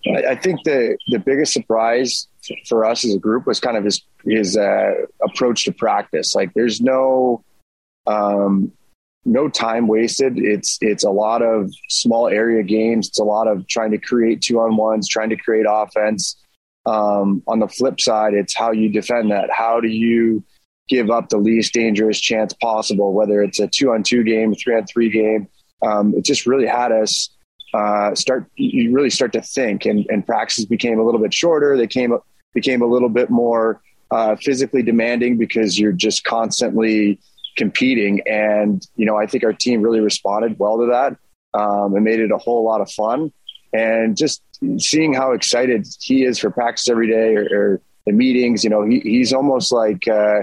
I 0.07 0.35
think 0.37 0.63
the 0.65 0.97
the 1.09 1.19
biggest 1.19 1.53
surprise 1.53 2.29
for 2.69 2.85
us 2.85 3.05
as 3.05 3.15
a 3.15 3.19
group 3.19 3.47
was 3.47 3.61
kind 3.61 3.77
of 3.77 3.85
his 3.85 4.03
his 4.25 4.57
uh, 4.57 4.93
approach 5.23 5.65
to 5.65 5.73
practice. 5.73 6.35
Like, 6.35 6.53
there's 6.55 6.81
no 6.81 7.45
um, 8.07 8.73
no 9.25 9.49
time 9.49 9.89
wasted. 9.89 10.39
It's 10.39 10.79
it's 10.81 11.05
a 11.05 11.11
lot 11.11 11.43
of 11.43 11.73
small 11.89 12.29
area 12.29 12.63
games. 12.63 13.09
It's 13.09 13.19
a 13.19 13.25
lot 13.25 13.49
of 13.49 13.67
trying 13.67 13.91
to 13.93 13.99
create 13.99 14.41
two 14.41 14.61
on 14.61 14.77
ones, 14.77 15.09
trying 15.09 15.31
to 15.31 15.37
create 15.37 15.67
offense. 15.69 16.37
Um, 16.87 17.43
on 17.49 17.59
the 17.59 17.69
flip 17.69 18.01
side, 18.01 18.35
it's 18.35 18.55
how 18.55 18.71
you 18.71 18.89
defend 18.89 19.33
that. 19.33 19.51
How 19.51 19.81
do 19.81 19.89
you 19.89 20.45
give 20.89 21.11
up 21.11 21.29
the 21.29 21.39
least 21.39 21.75
dangerous 21.75 22.21
chance 22.21 22.53
possible? 22.53 23.13
Whether 23.13 23.43
it's 23.43 23.59
a 23.59 23.67
two 23.67 23.91
on 23.91 24.05
two 24.05 24.23
game, 24.23 24.55
three 24.55 24.77
on 24.77 24.87
three 24.87 25.11
game. 25.11 25.49
Um, 25.83 26.15
it 26.17 26.25
just 26.25 26.47
really 26.47 26.67
had 26.67 26.93
us 26.93 27.29
uh, 27.75 28.15
start 28.15 28.47
you 28.57 28.93
really 28.93 29.11
start 29.11 29.33
to 29.33 29.43
think 29.43 29.85
and, 29.85 30.07
and 30.09 30.25
practices 30.25 30.65
became 30.65 30.99
a 30.99 31.05
little 31.05 31.21
bit 31.21 31.35
shorter 31.35 31.77
they 31.77 31.87
came 31.87 32.17
became 32.57 32.83
a 32.83 32.87
little 32.87 33.11
bit 33.11 33.29
more 33.31 33.81
uh, 34.11 34.35
physically 34.37 34.83
demanding 34.83 35.37
because 35.37 35.79
you're 35.79 35.93
just 35.93 36.25
constantly 36.25 37.21
competing. 37.57 38.23
And 38.27 38.85
you 38.97 39.07
know 39.07 39.17
i 39.17 39.27
think 39.27 39.45
our 39.45 39.53
team 39.53 39.83
really 39.83 40.01
responded 40.01 40.59
well 40.59 40.79
to 40.79 40.87
that. 40.87 41.17
Um, 41.55 41.95
and 41.95 42.05
made 42.05 42.21
it 42.21 42.31
a 42.33 42.39
whole 42.39 42.65
lot 42.65 42.81
of 42.81 42.91
fun. 42.91 43.33
And 43.73 44.17
just 44.17 44.43
seeing 44.79 45.15
how 45.15 45.33
excited 45.33 45.87
he 46.01 46.25
is 46.25 46.39
for 46.39 46.51
practice 46.51 46.89
every 46.89 47.09
day 47.09 47.35
or, 47.37 47.45
or 47.53 47.81
the 48.07 48.13
meetings 48.13 48.65
you 48.65 48.71
know 48.71 48.83
he, 48.85 49.01
he's 49.01 49.33
almost 49.33 49.73
like 49.73 50.07
uh, 50.09 50.41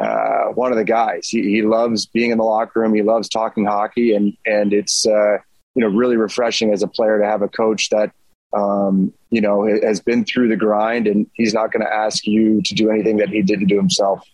uh, 0.00 0.44
one 0.54 0.72
of 0.72 0.78
the 0.78 0.84
guys. 0.84 1.28
He, 1.28 1.42
he, 1.42 1.62
loves 1.62 2.06
being 2.06 2.30
in 2.30 2.38
the 2.38 2.44
locker 2.44 2.80
room. 2.80 2.94
He 2.94 3.02
loves 3.02 3.28
talking 3.28 3.66
hockey. 3.66 4.14
And 4.14 4.34
and 4.46 4.72
it's 4.72 5.06
uh, 5.06 5.36
you 5.74 5.82
know 5.82 5.88
really 5.88 6.16
refreshing 6.16 6.72
as 6.72 6.82
a 6.82 6.88
player 6.88 7.18
to 7.18 7.26
have 7.26 7.42
a 7.42 7.48
coach 7.48 7.90
that 7.90 8.12
um, 8.54 9.12
you 9.30 9.40
know 9.40 9.66
has 9.82 10.00
been 10.00 10.24
through 10.24 10.48
the 10.48 10.56
grind 10.56 11.06
and 11.06 11.26
he's 11.34 11.54
not 11.54 11.72
going 11.72 11.84
to 11.84 11.92
ask 11.92 12.26
you 12.26 12.60
to 12.62 12.74
do 12.74 12.90
anything 12.90 13.16
that 13.16 13.28
he 13.28 13.42
didn't 13.42 13.66
do 13.66 13.76
himself 13.76 14.26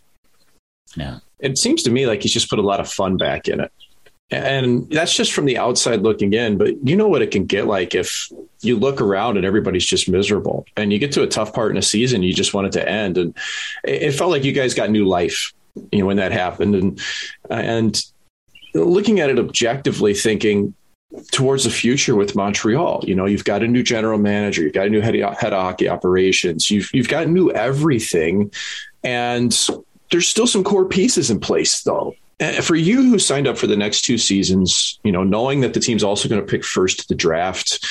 yeah 0.95 1.19
it 1.39 1.57
seems 1.57 1.83
to 1.83 1.91
me 1.91 2.05
like 2.05 2.21
he's 2.21 2.33
just 2.33 2.49
put 2.49 2.59
a 2.59 2.63
lot 2.63 2.79
of 2.79 2.91
fun 2.91 3.17
back 3.17 3.47
in 3.47 3.59
it. 3.61 3.71
And 4.31 4.87
that's 4.91 5.15
just 5.15 5.33
from 5.33 5.45
the 5.45 5.57
outside 5.57 6.01
looking 6.01 6.33
in, 6.33 6.59
but 6.59 6.87
you 6.87 6.95
know 6.95 7.07
what 7.07 7.23
it 7.23 7.31
can 7.31 7.45
get 7.45 7.65
like 7.65 7.95
if 7.95 8.31
you 8.61 8.77
look 8.77 9.01
around 9.01 9.37
and 9.37 9.45
everybody's 9.45 9.85
just 9.85 10.07
miserable 10.07 10.67
and 10.77 10.93
you 10.93 10.99
get 10.99 11.11
to 11.13 11.23
a 11.23 11.27
tough 11.27 11.51
part 11.51 11.71
in 11.71 11.77
a 11.77 11.81
season, 11.81 12.21
you 12.21 12.31
just 12.31 12.53
want 12.53 12.67
it 12.67 12.73
to 12.73 12.87
end. 12.87 13.17
And 13.17 13.35
it 13.83 14.11
felt 14.11 14.29
like 14.29 14.43
you 14.43 14.51
guys 14.51 14.75
got 14.75 14.91
new 14.91 15.05
life, 15.05 15.51
you 15.91 15.99
know, 15.99 16.05
when 16.05 16.17
that 16.17 16.31
happened. 16.31 16.75
And, 16.75 17.01
and 17.49 17.99
looking 18.75 19.19
at 19.19 19.31
it 19.31 19.39
objectively, 19.39 20.13
thinking 20.13 20.75
towards 21.31 21.63
the 21.63 21.69
future 21.69 22.15
with 22.15 22.35
Montreal, 22.35 23.03
you 23.05 23.15
know, 23.15 23.25
you've 23.25 23.45
got 23.45 23.63
a 23.63 23.67
new 23.67 23.83
general 23.83 24.19
manager, 24.19 24.61
you've 24.61 24.73
got 24.73 24.87
a 24.87 24.89
new 24.89 25.01
head, 25.01 25.15
head 25.15 25.53
of 25.53 25.61
hockey 25.61 25.89
operations, 25.89 26.69
you've, 26.69 26.89
you've 26.93 27.09
got 27.09 27.27
new 27.27 27.51
everything. 27.51 28.51
And 29.03 29.57
there's 30.11 30.27
still 30.27 30.47
some 30.47 30.63
core 30.63 30.85
pieces 30.85 31.31
in 31.31 31.39
place 31.39 31.81
though 31.83 32.13
for 32.61 32.75
you 32.75 33.03
who 33.03 33.19
signed 33.19 33.47
up 33.47 33.57
for 33.57 33.67
the 33.67 33.75
next 33.75 34.01
two 34.01 34.17
seasons, 34.17 34.99
you 35.03 35.11
know, 35.11 35.23
knowing 35.23 35.59
that 35.61 35.73
the 35.73 35.79
team's 35.79 36.03
also 36.03 36.29
going 36.29 36.39
to 36.39 36.47
pick 36.47 36.63
first 36.63 37.07
the 37.09 37.15
draft, 37.15 37.85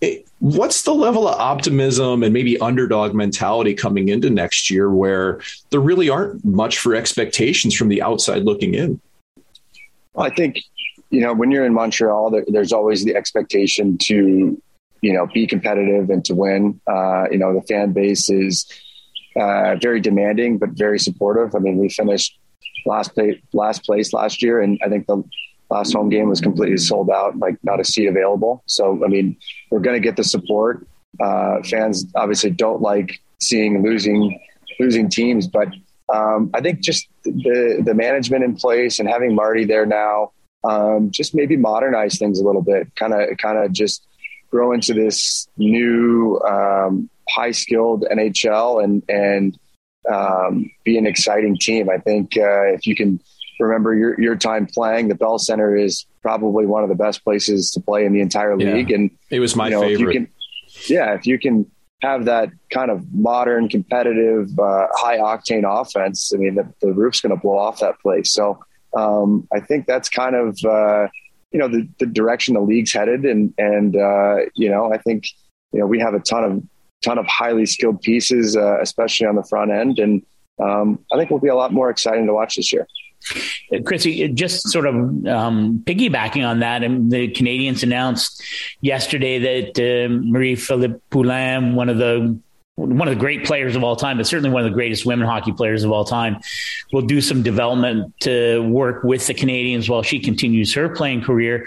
it, 0.00 0.26
what's 0.40 0.82
the 0.82 0.94
level 0.94 1.28
of 1.28 1.38
optimism 1.38 2.22
and 2.22 2.32
maybe 2.32 2.58
underdog 2.58 3.14
mentality 3.14 3.74
coming 3.74 4.08
into 4.08 4.30
next 4.30 4.70
year 4.70 4.90
where 4.90 5.40
there 5.70 5.80
really 5.80 6.08
aren't 6.08 6.44
much 6.44 6.78
for 6.78 6.94
expectations 6.94 7.74
from 7.74 7.88
the 7.88 8.02
outside 8.02 8.42
looking 8.42 8.74
in? 8.74 9.00
I 10.16 10.30
think, 10.30 10.58
you 11.10 11.20
know, 11.20 11.32
when 11.32 11.50
you're 11.50 11.64
in 11.64 11.74
Montreal, 11.74 12.30
there, 12.30 12.44
there's 12.48 12.72
always 12.72 13.04
the 13.04 13.16
expectation 13.16 13.98
to, 13.98 14.60
you 15.00 15.12
know, 15.12 15.26
be 15.32 15.46
competitive 15.46 16.10
and 16.10 16.24
to 16.26 16.34
win. 16.34 16.80
Uh, 16.86 17.24
you 17.30 17.38
know, 17.38 17.54
the 17.54 17.62
fan 17.62 17.92
base 17.92 18.28
is 18.28 18.66
uh, 19.38 19.76
very 19.80 20.00
demanding, 20.00 20.58
but 20.58 20.70
very 20.70 20.98
supportive. 20.98 21.54
I 21.54 21.58
mean, 21.58 21.78
we 21.78 21.88
finished 21.88 22.38
last 22.86 23.14
place 23.14 23.40
last 23.52 23.84
place 23.84 24.12
last 24.12 24.42
year, 24.42 24.60
and 24.60 24.78
I 24.84 24.88
think 24.88 25.06
the 25.06 25.22
last 25.70 25.92
home 25.92 26.08
game 26.08 26.28
was 26.28 26.40
completely 26.40 26.78
sold 26.78 27.10
out, 27.10 27.36
like 27.38 27.56
not 27.62 27.80
a 27.80 27.84
seat 27.84 28.06
available. 28.06 28.62
So 28.66 29.04
I 29.04 29.08
mean, 29.08 29.36
we're 29.70 29.80
going 29.80 30.00
to 30.00 30.06
get 30.06 30.16
the 30.16 30.24
support. 30.24 30.86
Uh, 31.20 31.62
fans 31.62 32.06
obviously 32.14 32.50
don't 32.50 32.80
like 32.80 33.20
seeing 33.40 33.82
losing 33.82 34.38
losing 34.80 35.08
teams, 35.08 35.46
but 35.46 35.68
um, 36.12 36.50
I 36.54 36.60
think 36.60 36.80
just 36.80 37.08
the 37.24 37.82
the 37.84 37.94
management 37.94 38.44
in 38.44 38.56
place 38.56 38.98
and 38.98 39.08
having 39.08 39.34
Marty 39.34 39.64
there 39.64 39.86
now, 39.86 40.32
um, 40.68 41.10
just 41.10 41.34
maybe 41.34 41.56
modernize 41.56 42.18
things 42.18 42.38
a 42.40 42.44
little 42.44 42.62
bit, 42.62 42.94
kind 42.96 43.12
of 43.12 43.36
kind 43.38 43.58
of 43.58 43.72
just 43.72 44.06
grow 44.50 44.72
into 44.72 44.94
this 44.94 45.48
new 45.56 46.40
um, 46.40 47.08
high 47.28 47.50
skilled 47.50 48.04
NHL 48.10 48.82
and 48.82 49.02
and 49.08 49.58
um, 50.12 50.70
be 50.84 50.98
an 50.98 51.06
exciting 51.06 51.56
team. 51.58 51.88
I 51.90 51.98
think 51.98 52.36
uh, 52.36 52.72
if 52.72 52.86
you 52.86 52.94
can 52.94 53.20
remember 53.60 53.94
your, 53.94 54.20
your 54.20 54.36
time 54.36 54.66
playing, 54.66 55.08
the 55.08 55.14
Bell 55.14 55.38
Center 55.38 55.76
is 55.76 56.06
probably 56.22 56.66
one 56.66 56.82
of 56.82 56.88
the 56.88 56.94
best 56.94 57.24
places 57.24 57.70
to 57.72 57.80
play 57.80 58.04
in 58.04 58.12
the 58.12 58.20
entire 58.20 58.56
league. 58.56 58.90
Yeah. 58.90 58.96
And 58.96 59.10
it 59.30 59.40
was 59.40 59.56
my 59.56 59.68
you 59.68 59.74
know, 59.74 59.80
favorite. 59.82 60.12
Can, 60.12 60.28
yeah, 60.86 61.14
if 61.14 61.26
you 61.26 61.38
can 61.38 61.70
have 62.02 62.26
that 62.26 62.50
kind 62.70 62.90
of 62.90 63.12
modern, 63.12 63.68
competitive, 63.68 64.56
uh, 64.58 64.86
high 64.92 65.18
octane 65.18 65.64
offense, 65.66 66.32
I 66.32 66.38
mean, 66.38 66.54
the, 66.54 66.72
the 66.80 66.92
roof's 66.92 67.20
going 67.20 67.34
to 67.34 67.40
blow 67.40 67.58
off 67.58 67.80
that 67.80 67.98
place. 68.00 68.30
So 68.30 68.60
um, 68.96 69.46
I 69.52 69.60
think 69.60 69.86
that's 69.86 70.08
kind 70.08 70.34
of 70.34 70.58
uh, 70.64 71.08
you 71.50 71.58
know 71.58 71.68
the, 71.68 71.88
the 71.98 72.06
direction 72.06 72.54
the 72.54 72.60
league's 72.60 72.92
headed, 72.92 73.24
and 73.24 73.52
and 73.58 73.96
uh, 73.96 74.36
you 74.54 74.70
know 74.70 74.92
I 74.92 74.98
think 74.98 75.24
you 75.72 75.80
know 75.80 75.86
we 75.86 75.98
have 76.00 76.14
a 76.14 76.20
ton 76.20 76.44
of 76.44 76.62
ton 77.02 77.18
of 77.18 77.26
highly 77.26 77.66
skilled 77.66 78.00
pieces, 78.00 78.56
uh, 78.56 78.80
especially 78.80 79.26
on 79.26 79.36
the 79.36 79.44
front 79.44 79.70
end. 79.70 79.98
And 79.98 80.22
um, 80.60 80.98
I 81.12 81.16
think 81.16 81.30
will 81.30 81.38
be 81.38 81.48
a 81.48 81.54
lot 81.54 81.72
more 81.72 81.90
exciting 81.90 82.26
to 82.26 82.34
watch 82.34 82.56
this 82.56 82.72
year. 82.72 82.86
Chrissy, 83.84 84.28
just 84.28 84.68
sort 84.68 84.86
of 84.86 84.94
um, 84.94 85.82
piggybacking 85.84 86.46
on 86.48 86.60
that, 86.60 86.82
and 86.82 87.10
the 87.10 87.28
Canadiens 87.28 87.82
announced 87.82 88.42
yesterday 88.80 89.38
that 89.38 89.78
uh, 89.78 90.08
Marie-Philip 90.08 91.02
Poulin, 91.10 91.74
one 91.74 91.88
of 91.88 91.98
the 91.98 92.38
one 92.78 93.08
of 93.08 93.14
the 93.14 93.20
great 93.20 93.44
players 93.44 93.74
of 93.74 93.82
all 93.82 93.96
time, 93.96 94.18
but 94.18 94.26
certainly 94.26 94.50
one 94.50 94.64
of 94.64 94.70
the 94.70 94.74
greatest 94.74 95.04
women 95.04 95.26
hockey 95.26 95.52
players 95.52 95.82
of 95.82 95.90
all 95.90 96.04
time, 96.04 96.40
will 96.92 97.02
do 97.02 97.20
some 97.20 97.42
development 97.42 98.14
to 98.20 98.60
work 98.62 99.02
with 99.02 99.26
the 99.26 99.34
Canadiens 99.34 99.88
while 99.88 100.02
she 100.02 100.20
continues 100.20 100.72
her 100.74 100.88
playing 100.88 101.22
career. 101.22 101.66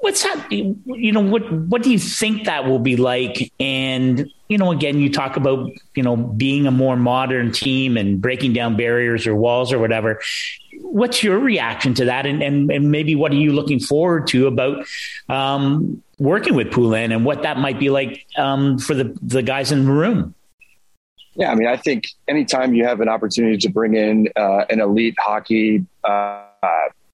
What's 0.00 0.22
that? 0.22 0.50
You 0.50 1.12
know, 1.12 1.20
what 1.20 1.50
what 1.52 1.82
do 1.82 1.90
you 1.90 1.98
think 1.98 2.44
that 2.44 2.66
will 2.66 2.78
be 2.78 2.96
like? 2.96 3.52
And 3.58 4.30
you 4.48 4.58
know, 4.58 4.70
again, 4.70 4.98
you 4.98 5.10
talk 5.10 5.36
about 5.36 5.70
you 5.94 6.02
know 6.02 6.16
being 6.16 6.66
a 6.66 6.70
more 6.70 6.96
modern 6.96 7.50
team 7.50 7.96
and 7.96 8.20
breaking 8.20 8.52
down 8.52 8.76
barriers 8.76 9.26
or 9.26 9.34
walls 9.34 9.72
or 9.72 9.78
whatever. 9.78 10.20
What's 10.80 11.22
your 11.22 11.38
reaction 11.38 11.94
to 11.94 12.04
that? 12.04 12.26
And 12.26 12.42
and, 12.42 12.70
and 12.70 12.90
maybe 12.92 13.16
what 13.16 13.32
are 13.32 13.36
you 13.36 13.52
looking 13.52 13.80
forward 13.80 14.28
to 14.28 14.46
about 14.46 14.86
um, 15.28 16.02
working 16.22 16.54
with 16.54 16.70
Poulin 16.70 17.10
and 17.10 17.24
what 17.24 17.42
that 17.42 17.58
might 17.58 17.80
be 17.80 17.90
like 17.90 18.24
um, 18.36 18.78
for 18.78 18.94
the 18.94 19.16
the 19.20 19.42
guys 19.42 19.72
in 19.72 19.84
the 19.84 19.92
room? 19.92 20.34
Yeah, 21.34 21.50
I 21.50 21.54
mean, 21.54 21.66
I 21.66 21.76
think 21.76 22.04
anytime 22.28 22.74
you 22.74 22.84
have 22.84 23.00
an 23.00 23.08
opportunity 23.08 23.56
to 23.58 23.68
bring 23.70 23.94
in 23.94 24.28
uh, 24.36 24.64
an 24.68 24.80
elite 24.80 25.16
hockey 25.18 25.84
uh, 26.04 26.44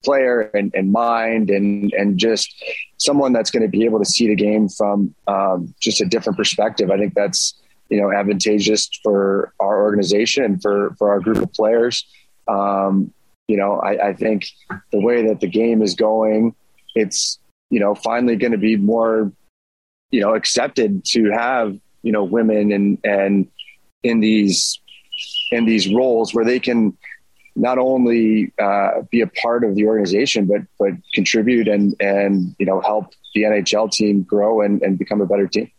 player 0.03 0.51
and, 0.53 0.73
and, 0.75 0.91
mind 0.91 1.49
and 1.49 1.91
and 1.93 2.17
just 2.17 2.53
someone 2.97 3.33
that's 3.33 3.49
going 3.49 3.63
to 3.63 3.69
be 3.69 3.85
able 3.85 3.99
to 3.99 4.05
see 4.05 4.27
the 4.27 4.35
game 4.35 4.69
from 4.69 5.15
um, 5.27 5.73
just 5.79 6.01
a 6.01 6.05
different 6.05 6.37
perspective, 6.37 6.91
I 6.91 6.97
think 6.97 7.13
that's 7.13 7.55
you 7.89 7.99
know 7.99 8.11
advantageous 8.11 8.89
for 9.01 9.53
our 9.59 9.81
organization 9.81 10.43
and 10.43 10.61
for 10.61 10.95
for 10.97 11.09
our 11.09 11.19
group 11.19 11.37
of 11.37 11.51
players. 11.53 12.05
Um, 12.47 13.13
you 13.47 13.57
know, 13.57 13.79
I, 13.79 14.09
I 14.09 14.13
think 14.13 14.45
the 14.91 14.99
way 14.99 15.27
that 15.27 15.39
the 15.39 15.47
game 15.47 15.81
is 15.81 15.95
going, 15.95 16.53
it's 16.93 17.38
you 17.69 17.79
know 17.79 17.95
finally 17.95 18.35
going 18.35 18.51
to 18.51 18.57
be 18.57 18.75
more 18.75 19.31
you 20.11 20.21
know 20.21 20.33
accepted 20.33 21.03
to 21.05 21.29
have 21.31 21.77
you 22.03 22.11
know 22.11 22.23
women 22.23 22.71
and 22.71 22.97
and 23.03 23.47
in 24.03 24.19
these 24.19 24.79
in 25.51 25.65
these 25.65 25.93
roles 25.93 26.33
where 26.33 26.45
they 26.45 26.59
can 26.59 26.97
not 27.55 27.77
only 27.77 28.53
uh, 28.61 29.01
be 29.11 29.21
a 29.21 29.27
part 29.27 29.63
of 29.63 29.75
the 29.75 29.85
organization 29.85 30.45
but 30.45 30.61
but 30.79 30.91
contribute 31.13 31.67
and 31.67 31.95
and 31.99 32.55
you 32.59 32.65
know 32.65 32.79
help 32.81 33.13
the 33.35 33.43
NHL 33.43 33.91
team 33.91 34.23
grow 34.23 34.61
and, 34.61 34.81
and 34.81 34.97
become 34.97 35.21
a 35.21 35.25
better 35.25 35.47
team. 35.47 35.71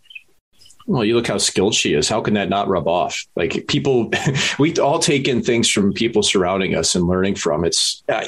Well, 0.86 1.04
you 1.04 1.14
look 1.14 1.26
how 1.26 1.38
skilled 1.38 1.74
she 1.74 1.94
is. 1.94 2.08
How 2.08 2.20
can 2.20 2.34
that 2.34 2.48
not 2.48 2.68
rub 2.68 2.88
off? 2.88 3.24
Like 3.36 3.66
people, 3.68 4.10
we 4.58 4.74
all 4.76 4.98
take 4.98 5.28
in 5.28 5.42
things 5.42 5.68
from 5.68 5.92
people 5.92 6.22
surrounding 6.22 6.74
us 6.74 6.94
and 6.94 7.06
learning 7.06 7.36
from. 7.36 7.64
It's, 7.64 8.02
uh, 8.08 8.22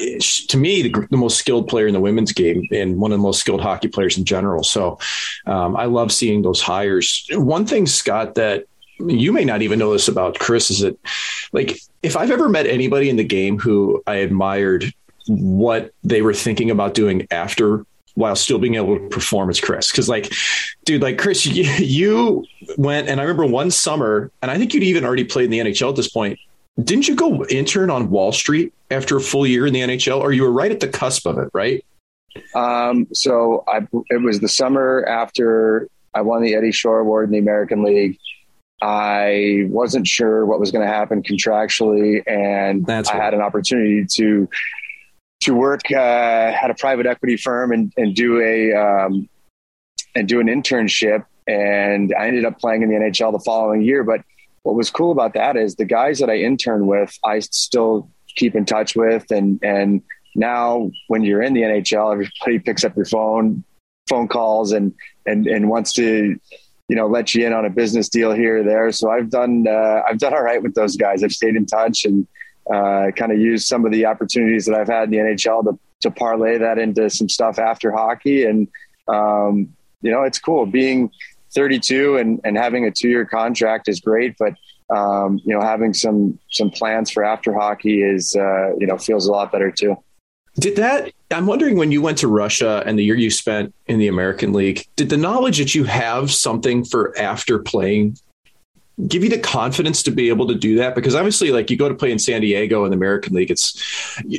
to 0.49 0.57
me 0.57 0.83
the, 0.83 1.07
the, 1.11 1.17
most 1.17 1.39
skilled 1.39 1.69
player 1.69 1.87
in 1.87 1.95
the 1.95 2.01
women's 2.01 2.33
game 2.33 2.69
and 2.71 2.99
one 2.99 3.13
of 3.13 3.19
the 3.19 3.23
most 3.23 3.41
skilled 3.41 3.61
hockey 3.61 3.89
players 3.89 4.19
in 4.19 4.25
general. 4.25 4.63
So 4.63 4.99
um, 5.47 5.77
I 5.77 5.87
love 5.87 6.13
seeing 6.13 6.43
those 6.43 6.61
hires. 6.61 7.27
One 7.33 7.67
thing, 7.67 7.87
Scott, 7.87 8.35
that 8.37 8.67
you 8.99 9.33
may 9.33 9.45
not 9.45 9.63
even 9.63 9.79
know 9.79 9.93
this 9.93 10.09
about 10.09 10.39
Chris 10.39 10.71
is 10.71 10.81
that 10.81 10.99
like 11.53 11.81
if 12.03 12.17
I've 12.17 12.31
ever 12.31 12.49
met 12.49 12.67
anybody 12.67 13.09
in 13.09 13.17
the 13.17 13.25
game 13.25 13.59
who 13.59 14.03
I 14.07 14.17
admired 14.17 14.93
what 15.29 15.93
they 16.03 16.23
were 16.23 16.35
thinking 16.35 16.71
about 16.71 16.95
doing 16.95 17.27
after 17.31 17.87
while 18.15 18.37
still 18.37 18.59
being 18.59 18.75
able 18.75 18.99
to 18.99 19.09
perform 19.09 19.51
as 19.51 19.61
Chris. 19.61 19.91
Cause 19.91 20.09
like, 20.09 20.33
dude, 20.85 21.03
like 21.03 21.19
Chris, 21.19 21.47
you, 21.47 21.65
you, 21.65 22.47
went 22.79 23.09
and 23.09 23.21
I 23.21 23.25
remember 23.25 23.47
one 23.47 23.71
summer, 23.71 24.31
and 24.41 24.51
I 24.51 24.57
think 24.57 24.73
you'd 24.73 24.83
even 24.83 25.05
already 25.05 25.25
played 25.25 25.47
in 25.47 25.51
the 25.51 25.59
NHL 25.59 25.91
at 25.91 25.97
this 25.97 26.09
point. 26.09 26.39
Didn't 26.83 27.07
you 27.07 27.15
go 27.15 27.45
intern 27.47 27.91
on 27.91 28.09
Wall 28.09 28.33
Street 28.33 28.73
after 28.91 29.17
a 29.17 29.21
full 29.21 29.47
year 29.47 29.67
in 29.67 29.75
the 29.75 29.81
NHL, 29.81 30.21
or 30.21 30.33
you 30.33 30.43
were 30.43 30.53
right 30.53 30.71
at 30.71 30.81
the 30.81 30.89
cusp 30.89 31.27
of 31.27 31.39
it, 31.39 31.51
right? 31.53 31.85
Um, 32.55 33.07
so 33.13 33.65
I, 33.69 33.87
it 34.09 34.23
was 34.23 34.41
the 34.41 34.49
summer 34.49 35.05
after 35.07 35.89
I 36.15 36.23
won 36.23 36.43
the 36.43 36.55
Eddie 36.55 36.73
Shore 36.73 37.01
Award 37.01 37.27
in 37.27 37.33
the 37.33 37.39
American 37.39 37.83
League. 37.83 38.19
I 38.81 39.67
wasn't 39.69 40.09
sure 40.09 40.45
what 40.45 40.59
was 40.59 40.73
going 40.73 40.87
to 40.87 40.93
happen 40.93 41.23
contractually, 41.23 42.23
and 42.27 42.85
That's 42.85 43.11
I 43.11 43.17
had 43.17 43.33
an 43.33 43.41
opportunity 43.41 44.05
to 44.15 44.49
to 45.43 45.55
work 45.55 45.83
uh, 45.91 45.97
at 45.97 46.71
a 46.71 46.75
private 46.75 47.07
equity 47.07 47.37
firm 47.37 47.73
and, 47.73 47.93
and 47.97 48.15
do 48.15 48.41
a 48.41 48.73
um, 48.73 49.29
and 50.15 50.29
do 50.29 50.41
an 50.41 50.47
internship. 50.47 51.25
And 51.47 52.15
I 52.19 52.29
ended 52.29 52.45
up 52.45 52.59
playing 52.59 52.83
in 52.83 52.89
the 52.89 52.95
NHL 52.95 53.33
the 53.33 53.41
following 53.45 53.83
year. 53.83 54.05
But 54.05 54.23
what 54.63 54.77
was 54.77 54.91
cool 54.91 55.11
about 55.11 55.35
that 55.35 55.57
is 55.57 55.75
the 55.75 55.85
guys 55.85 56.21
that 56.21 56.31
I 56.31 56.37
interned 56.37 56.87
with, 56.87 57.17
I 57.25 57.41
still 57.41 58.09
keep 58.37 58.55
in 58.55 58.65
touch 58.65 58.95
with, 58.95 59.31
and 59.31 59.59
and 59.63 60.03
now 60.35 60.91
when 61.09 61.23
you're 61.23 61.43
in 61.43 61.55
the 61.55 61.63
NHL, 61.63 62.13
everybody 62.13 62.59
picks 62.59 62.85
up 62.85 62.97
your 62.97 63.05
phone, 63.05 63.65
phone 64.09 64.29
calls, 64.29 64.73
and 64.73 64.95
and 65.27 65.47
and 65.47 65.69
wants 65.69 65.93
to 65.95 66.39
you 66.89 66.97
know, 66.97 67.07
let 67.07 67.35
you 67.35 67.47
in 67.47 67.55
on 67.55 67.65
a 67.65 67.71
business 67.71 68.11
deal 68.11 68.33
here 68.33 68.59
or 68.59 68.63
there. 68.63 68.93
So 68.93 69.11
I've 69.11 69.31
done, 69.31 69.67
uh, 69.67 70.03
I've 70.07 70.19
done 70.19 70.35
all 70.35 70.43
right 70.43 70.63
with 70.63 70.75
those 70.75 70.95
guys. 70.95 71.25
I've 71.25 71.33
stayed 71.33 71.57
in 71.57 71.65
touch 71.65 72.05
and 72.05 72.29
uh, 72.71 73.11
kind 73.17 73.33
of 73.33 73.39
use 73.39 73.67
some 73.67 73.85
of 73.85 73.93
the 73.93 74.07
opportunities 74.07 74.67
that 74.67 74.75
I've 74.75 74.89
had 74.89 75.05
in 75.05 75.11
the 75.11 75.17
NHL 75.19 75.65
to, 75.65 75.79
to 76.03 76.11
parlay 76.11 76.59
that 76.59 76.79
into 76.79 77.09
some 77.11 77.29
stuff 77.29 77.59
after 77.59 77.91
hockey. 77.93 78.45
And, 78.45 78.69
um, 79.09 79.75
you 80.01 80.11
know, 80.11 80.23
it's 80.23 80.39
cool 80.39 80.67
being 80.67 81.11
32 81.55 82.17
and, 82.17 82.41
and 82.45 82.57
having 82.57 82.87
a 82.87 82.91
two 82.91 83.09
year 83.09 83.25
contract 83.25 83.89
is 83.89 84.01
great, 84.01 84.37
but 84.39 84.55
um, 84.95 85.41
you 85.45 85.55
know, 85.55 85.61
having 85.63 85.95
some 85.95 86.39
some 86.51 86.71
plans 86.71 87.11
for 87.11 87.25
after 87.25 87.55
hockey 87.55 88.03
is 88.03 88.37
uh, 88.37 88.75
you 88.77 88.87
know 88.87 88.99
feels 88.99 89.27
a 89.27 89.33
lot 89.33 89.51
better 89.51 89.71
too. 89.71 89.97
Did 90.57 90.77
that? 90.77 91.13
I'm 91.31 91.47
wondering 91.47 91.79
when 91.79 91.93
you 91.93 92.03
went 92.03 92.19
to 92.19 92.29
Russia 92.29 92.83
and 92.85 92.99
the 92.99 93.05
year 93.05 93.15
you 93.15 93.31
spent 93.31 93.75
in 93.87 93.99
the 93.99 94.09
American 94.09 94.53
League, 94.53 94.87
did 94.97 95.09
the 95.09 95.17
knowledge 95.17 95.59
that 95.59 95.75
you 95.75 95.85
have 95.85 96.31
something 96.31 96.85
for 96.85 97.17
after 97.19 97.59
playing 97.59 98.19
give 99.09 99.23
you 99.25 99.31
the 99.31 99.39
confidence 99.39 100.03
to 100.05 100.11
be 100.11 100.29
able 100.29 100.47
to 100.49 100.55
do 100.55 100.77
that? 100.77 100.95
Because 100.95 101.15
obviously, 101.15 101.51
like 101.51 101.71
you 101.71 101.77
go 101.77 101.89
to 101.89 101.95
play 101.95 102.13
in 102.13 102.19
San 102.19 102.41
Diego 102.41 102.85
in 102.85 102.91
the 102.91 102.97
American 102.97 103.35
League, 103.35 103.51
it's 103.51 103.83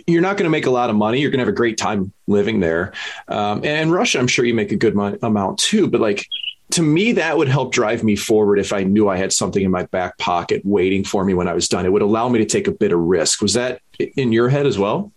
you're 0.08 0.22
not 0.22 0.38
going 0.38 0.46
to 0.46 0.50
make 0.50 0.66
a 0.66 0.72
lot 0.72 0.90
of 0.90 0.96
money. 0.96 1.20
You're 1.20 1.32
going 1.32 1.40
to 1.40 1.46
have 1.46 1.54
a 1.54 1.56
great 1.56 1.78
time 1.78 2.12
living 2.28 2.60
there. 2.60 2.94
Um, 3.28 3.64
and 3.64 3.92
Russia, 3.92 4.20
I'm 4.20 4.28
sure 4.28 4.46
you 4.46 4.54
make 4.54 4.72
a 4.72 4.76
good 4.76 4.96
mo- 4.96 5.18
amount 5.22 5.60
too. 5.60 5.88
But 5.88 6.02
like 6.02 6.28
to 6.72 6.82
me, 6.82 7.12
that 7.14 7.38
would 7.38 7.48
help 7.48 7.72
drive 7.72 8.04
me 8.04 8.16
forward 8.16 8.58
if 8.58 8.74
I 8.74 8.84
knew 8.84 9.10
I 9.10 9.18
had 9.18 9.32
something 9.32 9.64
in 9.64 9.70
my 9.70 9.86
back 9.88 10.18
pocket 10.18 10.62
waiting 10.66 11.04
for 11.04 11.24
me 11.24 11.34
when 11.34 11.48
I 11.48 11.54
was 11.54 11.68
done. 11.68 11.86
It 11.86 11.92
would 11.92 12.02
allow 12.02 12.30
me 12.30 12.40
to 12.40 12.46
take 12.46 12.68
a 12.68 12.72
bit 12.72 12.92
of 12.92 13.00
risk. 13.00 13.42
Was 13.42 13.54
that 13.54 13.82
in 14.00 14.32
your 14.32 14.50
head 14.50 14.66
as 14.66 14.80
well? 14.80 15.12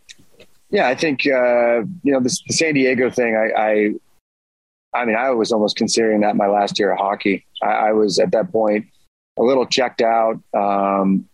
Yeah, 0.70 0.88
I 0.88 0.94
think 0.94 1.20
uh, 1.26 1.82
you 2.02 2.12
know 2.12 2.20
the, 2.20 2.36
the, 2.46 2.52
San 2.52 2.74
Diego 2.74 3.08
thing. 3.08 3.36
I, 3.36 3.58
I, 3.58 5.00
I, 5.00 5.04
mean, 5.04 5.16
I 5.16 5.30
was 5.30 5.52
almost 5.52 5.76
considering 5.76 6.20
that 6.22 6.36
my 6.36 6.48
last 6.48 6.78
year 6.78 6.92
of 6.92 6.98
hockey. 6.98 7.46
I, 7.62 7.66
I 7.66 7.92
was 7.92 8.18
at 8.18 8.32
that 8.32 8.50
point 8.50 8.86
a 9.38 9.42
little 9.42 9.66
checked 9.66 10.02
out. 10.02 10.40
Um, 10.54 11.28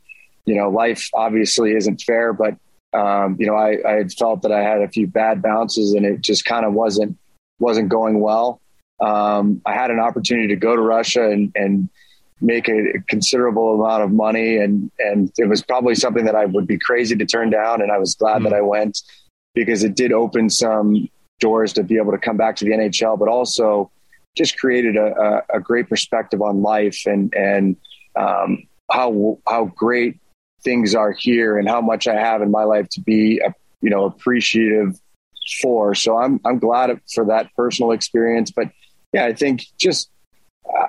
you 0.44 0.56
know, 0.56 0.70
life 0.70 1.08
obviously 1.14 1.72
isn't 1.72 2.02
fair, 2.02 2.32
but 2.32 2.56
um, 2.92 3.36
you 3.38 3.46
know, 3.46 3.54
I, 3.54 3.78
I 3.86 3.92
had 3.92 4.12
felt 4.12 4.42
that 4.42 4.52
I 4.52 4.62
had 4.62 4.82
a 4.82 4.88
few 4.88 5.06
bad 5.06 5.40
bounces, 5.40 5.94
and 5.94 6.04
it 6.04 6.20
just 6.20 6.44
kind 6.44 6.66
of 6.66 6.72
wasn't 6.72 7.16
wasn't 7.58 7.88
going 7.88 8.20
well 8.20 8.60
um, 9.02 9.60
I 9.66 9.74
had 9.74 9.90
an 9.90 9.98
opportunity 9.98 10.48
to 10.48 10.56
go 10.56 10.76
to 10.76 10.80
Russia 10.80 11.28
and, 11.28 11.52
and 11.56 11.88
make 12.40 12.68
a 12.68 13.00
considerable 13.08 13.80
amount 13.80 14.04
of 14.04 14.12
money. 14.12 14.56
And, 14.56 14.90
and 15.00 15.30
it 15.36 15.48
was 15.48 15.62
probably 15.62 15.96
something 15.96 16.24
that 16.24 16.36
I 16.36 16.46
would 16.46 16.66
be 16.66 16.78
crazy 16.78 17.16
to 17.16 17.26
turn 17.26 17.50
down. 17.50 17.82
And 17.82 17.90
I 17.90 17.98
was 17.98 18.14
glad 18.14 18.36
mm-hmm. 18.36 18.44
that 18.44 18.52
I 18.54 18.60
went 18.60 19.02
because 19.54 19.82
it 19.82 19.96
did 19.96 20.12
open 20.12 20.48
some 20.48 21.08
doors 21.40 21.72
to 21.74 21.82
be 21.82 21.96
able 21.96 22.12
to 22.12 22.18
come 22.18 22.36
back 22.36 22.56
to 22.56 22.64
the 22.64 22.70
NHL, 22.70 23.18
but 23.18 23.28
also 23.28 23.90
just 24.36 24.58
created 24.58 24.96
a, 24.96 25.42
a, 25.52 25.56
a 25.56 25.60
great 25.60 25.88
perspective 25.88 26.40
on 26.40 26.62
life 26.62 27.02
and, 27.04 27.34
and 27.34 27.76
um, 28.16 28.64
how, 28.90 29.38
how 29.48 29.66
great 29.76 30.18
things 30.64 30.94
are 30.94 31.12
here 31.12 31.58
and 31.58 31.68
how 31.68 31.80
much 31.80 32.06
I 32.06 32.14
have 32.14 32.42
in 32.42 32.50
my 32.50 32.64
life 32.64 32.88
to 32.90 33.00
be, 33.00 33.40
you 33.80 33.90
know, 33.90 34.04
appreciative 34.04 35.00
for. 35.60 35.94
So 35.94 36.18
I'm, 36.18 36.40
I'm 36.44 36.58
glad 36.58 37.00
for 37.14 37.26
that 37.26 37.48
personal 37.56 37.92
experience, 37.92 38.50
but 38.50 38.68
yeah, 39.12 39.26
I 39.26 39.32
think 39.32 39.64
just 39.78 40.08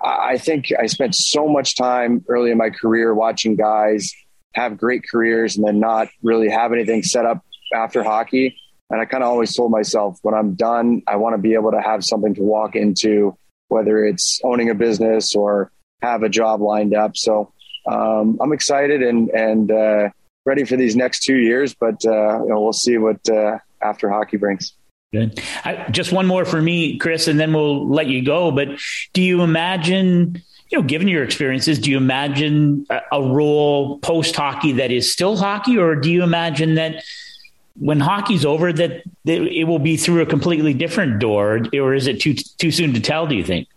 I 0.03 0.37
think 0.37 0.67
I 0.79 0.85
spent 0.85 1.15
so 1.15 1.47
much 1.47 1.75
time 1.75 2.23
early 2.29 2.51
in 2.51 2.57
my 2.57 2.69
career 2.69 3.13
watching 3.13 3.55
guys 3.55 4.13
have 4.53 4.77
great 4.77 5.03
careers 5.09 5.55
and 5.55 5.65
then 5.65 5.79
not 5.79 6.09
really 6.21 6.49
have 6.49 6.73
anything 6.73 7.03
set 7.03 7.25
up 7.25 7.43
after 7.73 8.03
hockey. 8.03 8.55
And 8.89 9.01
I 9.01 9.05
kind 9.05 9.23
of 9.23 9.29
always 9.29 9.55
told 9.55 9.71
myself 9.71 10.19
when 10.21 10.35
I'm 10.35 10.53
done, 10.53 11.01
I 11.07 11.15
want 11.15 11.33
to 11.33 11.41
be 11.41 11.55
able 11.55 11.71
to 11.71 11.81
have 11.81 12.03
something 12.03 12.35
to 12.35 12.41
walk 12.43 12.75
into, 12.75 13.35
whether 13.69 14.05
it's 14.05 14.39
owning 14.43 14.69
a 14.69 14.75
business 14.75 15.35
or 15.35 15.71
have 16.01 16.23
a 16.23 16.29
job 16.29 16.61
lined 16.61 16.93
up. 16.93 17.15
So 17.17 17.51
um, 17.85 18.37
I'm 18.41 18.53
excited 18.53 19.01
and 19.01 19.29
and 19.29 19.71
uh, 19.71 20.09
ready 20.45 20.65
for 20.65 20.77
these 20.77 20.95
next 20.95 21.23
two 21.23 21.37
years, 21.37 21.73
but 21.73 22.05
uh, 22.05 22.43
you 22.43 22.49
know, 22.49 22.61
we'll 22.61 22.73
see 22.73 22.97
what 22.97 23.27
uh, 23.29 23.57
after 23.81 24.09
hockey 24.09 24.37
brings. 24.37 24.73
Good. 25.11 25.39
I, 25.63 25.85
just 25.91 26.11
one 26.11 26.25
more 26.25 26.43
for 26.43 26.59
me, 26.59 26.97
Chris, 26.97 27.27
and 27.27 27.39
then 27.39 27.53
we'll 27.53 27.87
let 27.87 28.07
you 28.07 28.25
go. 28.25 28.51
But 28.51 28.69
do 29.13 29.21
you 29.21 29.43
imagine, 29.43 30.41
you 30.71 30.79
know, 30.79 30.83
given 30.83 31.07
your 31.07 31.23
experiences, 31.23 31.77
do 31.77 31.91
you 31.91 31.97
imagine 31.97 32.87
a, 32.89 33.21
role 33.21 33.99
post 33.99 34.35
hockey 34.35 34.71
that 34.73 34.91
is 34.91 35.11
still 35.11 35.37
hockey, 35.37 35.77
or 35.77 35.95
do 35.95 36.11
you 36.11 36.23
imagine 36.23 36.75
that 36.75 37.03
when 37.75 37.99
hockey's 37.99 38.43
over, 38.43 38.73
that 38.73 39.03
it 39.25 39.67
will 39.67 39.79
be 39.79 39.97
through 39.97 40.23
a 40.23 40.25
completely 40.25 40.73
different 40.73 41.19
door, 41.19 41.61
or 41.73 41.93
is 41.93 42.07
it 42.07 42.19
too 42.19 42.33
too 42.33 42.71
soon 42.71 42.93
to 42.93 42.99
tell? 42.99 43.27
Do 43.27 43.35
you 43.35 43.43
think? 43.43 43.67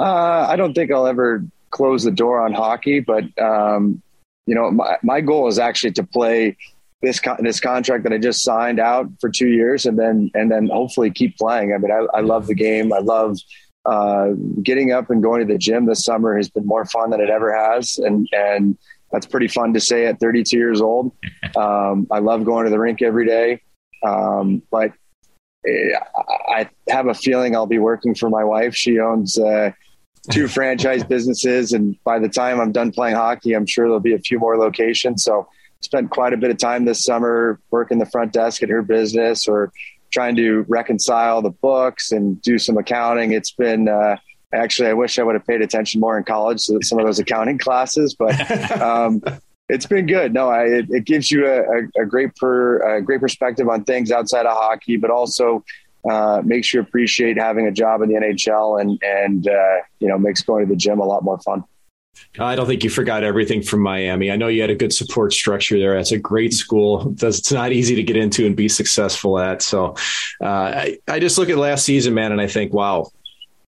Uh, 0.00 0.46
I 0.48 0.56
don't 0.56 0.72
think 0.72 0.90
I'll 0.90 1.06
ever 1.06 1.44
close 1.70 2.04
the 2.04 2.10
door 2.10 2.40
on 2.40 2.54
hockey, 2.54 3.00
but 3.00 3.24
um, 3.38 4.02
you 4.46 4.54
know, 4.54 4.70
my 4.70 4.96
my 5.02 5.20
goal 5.20 5.46
is 5.46 5.58
actually 5.58 5.92
to 5.92 6.02
play 6.02 6.56
this 7.02 7.20
con- 7.20 7.42
this 7.42 7.60
contract 7.60 8.04
that 8.04 8.12
I 8.12 8.18
just 8.18 8.42
signed 8.42 8.80
out 8.80 9.08
for 9.20 9.28
two 9.28 9.48
years, 9.48 9.84
and 9.84 9.98
then 9.98 10.30
and 10.32 10.50
then 10.50 10.68
hopefully 10.68 11.10
keep 11.10 11.36
playing. 11.36 11.74
I 11.74 11.78
mean, 11.78 11.92
I, 11.92 12.18
I 12.18 12.20
love 12.22 12.46
the 12.46 12.54
game. 12.54 12.94
I 12.94 13.00
love 13.00 13.36
uh, 13.84 14.30
getting 14.62 14.90
up 14.90 15.10
and 15.10 15.22
going 15.22 15.46
to 15.46 15.52
the 15.52 15.58
gym. 15.58 15.84
This 15.84 16.02
summer 16.02 16.34
has 16.34 16.48
been 16.48 16.66
more 16.66 16.86
fun 16.86 17.10
than 17.10 17.20
it 17.20 17.28
ever 17.28 17.54
has, 17.54 17.98
and 17.98 18.26
and 18.32 18.78
that's 19.12 19.26
pretty 19.26 19.48
fun 19.48 19.74
to 19.74 19.80
say 19.80 20.06
at 20.06 20.18
32 20.18 20.56
years 20.56 20.80
old. 20.80 21.12
Um, 21.56 22.06
I 22.12 22.20
love 22.20 22.44
going 22.44 22.66
to 22.66 22.70
the 22.70 22.78
rink 22.78 23.02
every 23.02 23.26
day, 23.26 23.60
um, 24.06 24.62
but 24.70 24.92
eh, 25.66 25.98
I 26.48 26.68
have 26.88 27.08
a 27.08 27.14
feeling 27.14 27.56
I'll 27.56 27.66
be 27.66 27.80
working 27.80 28.14
for 28.14 28.30
my 28.30 28.44
wife. 28.44 28.76
She 28.76 29.00
owns. 29.00 29.36
Uh, 29.36 29.72
two 30.30 30.48
franchise 30.58 31.04
businesses 31.04 31.72
and 31.72 31.96
by 32.04 32.18
the 32.18 32.28
time 32.28 32.60
I'm 32.60 32.72
done 32.72 32.92
playing 32.92 33.16
hockey, 33.16 33.54
I'm 33.54 33.66
sure 33.66 33.86
there'll 33.86 34.00
be 34.00 34.14
a 34.14 34.18
few 34.18 34.38
more 34.38 34.56
locations. 34.56 35.24
So 35.24 35.48
spent 35.80 36.10
quite 36.10 36.32
a 36.32 36.36
bit 36.36 36.50
of 36.50 36.58
time 36.58 36.84
this 36.84 37.02
summer 37.04 37.58
working 37.70 37.98
the 37.98 38.06
front 38.06 38.32
desk 38.32 38.62
at 38.62 38.68
her 38.68 38.82
business 38.82 39.48
or 39.48 39.72
trying 40.12 40.36
to 40.36 40.64
reconcile 40.68 41.40
the 41.40 41.50
books 41.50 42.12
and 42.12 42.40
do 42.42 42.58
some 42.58 42.76
accounting. 42.76 43.32
It's 43.32 43.52
been 43.52 43.88
uh, 43.88 44.16
actually 44.52 44.88
I 44.88 44.92
wish 44.92 45.18
I 45.18 45.22
would 45.22 45.34
have 45.34 45.46
paid 45.46 45.62
attention 45.62 46.00
more 46.00 46.18
in 46.18 46.24
college 46.24 46.64
to 46.66 46.80
some 46.82 46.98
of 46.98 47.06
those 47.06 47.18
accounting 47.18 47.58
classes, 47.66 48.14
but 48.18 48.34
um, 48.80 49.22
it's 49.68 49.86
been 49.86 50.06
good. 50.06 50.34
No, 50.34 50.48
I, 50.48 50.64
it, 50.64 50.86
it, 50.90 51.04
gives 51.04 51.30
you 51.30 51.46
a, 51.46 52.02
a, 52.02 52.04
great 52.04 52.34
per 52.34 52.96
a 52.96 53.00
great 53.00 53.20
perspective 53.20 53.68
on 53.68 53.84
things 53.84 54.10
outside 54.10 54.44
of 54.44 54.56
hockey, 54.56 54.96
but 54.96 55.10
also 55.10 55.64
uh, 56.08 56.42
makes 56.44 56.72
you 56.72 56.80
appreciate 56.80 57.38
having 57.38 57.66
a 57.66 57.72
job 57.72 58.02
in 58.02 58.08
the 58.08 58.14
NHL 58.14 58.80
and 58.80 58.98
and 59.02 59.48
uh, 59.48 59.76
you 59.98 60.08
know 60.08 60.18
makes 60.18 60.42
going 60.42 60.64
to 60.64 60.68
the 60.68 60.76
gym 60.76 61.00
a 61.00 61.04
lot 61.04 61.22
more 61.22 61.38
fun. 61.40 61.64
I 62.38 62.54
don't 62.56 62.66
think 62.66 62.84
you 62.84 62.90
forgot 62.90 63.24
everything 63.24 63.62
from 63.62 63.80
Miami. 63.80 64.30
I 64.30 64.36
know 64.36 64.48
you 64.48 64.60
had 64.60 64.70
a 64.70 64.74
good 64.74 64.92
support 64.92 65.32
structure 65.32 65.78
there. 65.78 65.96
That's 65.96 66.12
a 66.12 66.18
great 66.18 66.52
school. 66.52 67.14
It's 67.20 67.52
not 67.52 67.72
easy 67.72 67.94
to 67.94 68.02
get 68.02 68.16
into 68.16 68.46
and 68.46 68.56
be 68.56 68.68
successful 68.68 69.38
at. 69.38 69.62
So 69.62 69.94
uh, 70.40 70.46
I, 70.46 70.98
I 71.08 71.18
just 71.18 71.38
look 71.38 71.48
at 71.48 71.56
last 71.56 71.84
season, 71.84 72.14
man, 72.14 72.32
and 72.32 72.40
I 72.40 72.46
think, 72.46 72.72
wow, 72.72 73.10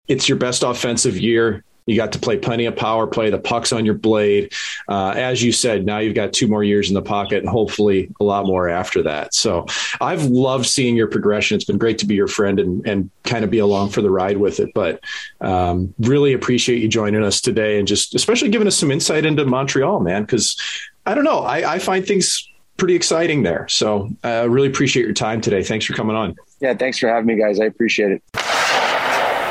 it's 0.07 0.27
your 0.27 0.37
best 0.37 0.63
offensive 0.63 1.17
year. 1.17 1.63
You 1.85 1.95
got 1.95 2.11
to 2.13 2.19
play 2.19 2.37
plenty 2.37 2.65
of 2.65 2.75
power 2.75 3.07
play. 3.07 3.29
The 3.29 3.39
puck's 3.39 3.71
on 3.73 3.85
your 3.85 3.95
blade. 3.95 4.53
Uh, 4.87 5.13
as 5.15 5.41
you 5.41 5.51
said, 5.51 5.85
now 5.85 5.99
you've 5.99 6.15
got 6.15 6.33
two 6.33 6.47
more 6.47 6.63
years 6.63 6.89
in 6.89 6.93
the 6.93 7.01
pocket 7.01 7.39
and 7.39 7.49
hopefully 7.49 8.11
a 8.19 8.23
lot 8.23 8.45
more 8.45 8.69
after 8.69 9.03
that. 9.03 9.33
So 9.33 9.65
I've 9.99 10.25
loved 10.25 10.65
seeing 10.65 10.95
your 10.95 11.07
progression. 11.07 11.55
It's 11.55 11.65
been 11.65 11.77
great 11.77 11.97
to 11.99 12.05
be 12.05 12.15
your 12.15 12.27
friend 12.27 12.59
and, 12.59 12.85
and 12.87 13.09
kind 13.23 13.43
of 13.43 13.49
be 13.49 13.59
along 13.59 13.89
for 13.89 14.01
the 14.01 14.11
ride 14.11 14.37
with 14.37 14.59
it. 14.59 14.69
But 14.73 15.03
um, 15.41 15.93
really 15.99 16.33
appreciate 16.33 16.81
you 16.81 16.87
joining 16.87 17.23
us 17.23 17.41
today 17.41 17.79
and 17.79 17.87
just 17.87 18.15
especially 18.15 18.49
giving 18.49 18.67
us 18.67 18.77
some 18.77 18.91
insight 18.91 19.25
into 19.25 19.45
Montreal, 19.45 19.99
man, 19.99 20.23
because 20.23 20.59
I 21.05 21.15
don't 21.15 21.23
know. 21.23 21.39
I, 21.39 21.73
I 21.73 21.79
find 21.79 22.05
things 22.05 22.47
pretty 22.77 22.95
exciting 22.95 23.43
there. 23.43 23.67
So 23.67 24.09
I 24.23 24.39
uh, 24.39 24.45
really 24.47 24.67
appreciate 24.67 25.03
your 25.03 25.13
time 25.13 25.41
today. 25.41 25.63
Thanks 25.63 25.85
for 25.85 25.93
coming 25.93 26.15
on. 26.15 26.35
Yeah, 26.59 26.73
thanks 26.73 26.97
for 26.97 27.07
having 27.07 27.25
me, 27.25 27.35
guys. 27.35 27.59
I 27.59 27.65
appreciate 27.65 28.11
it. 28.11 28.50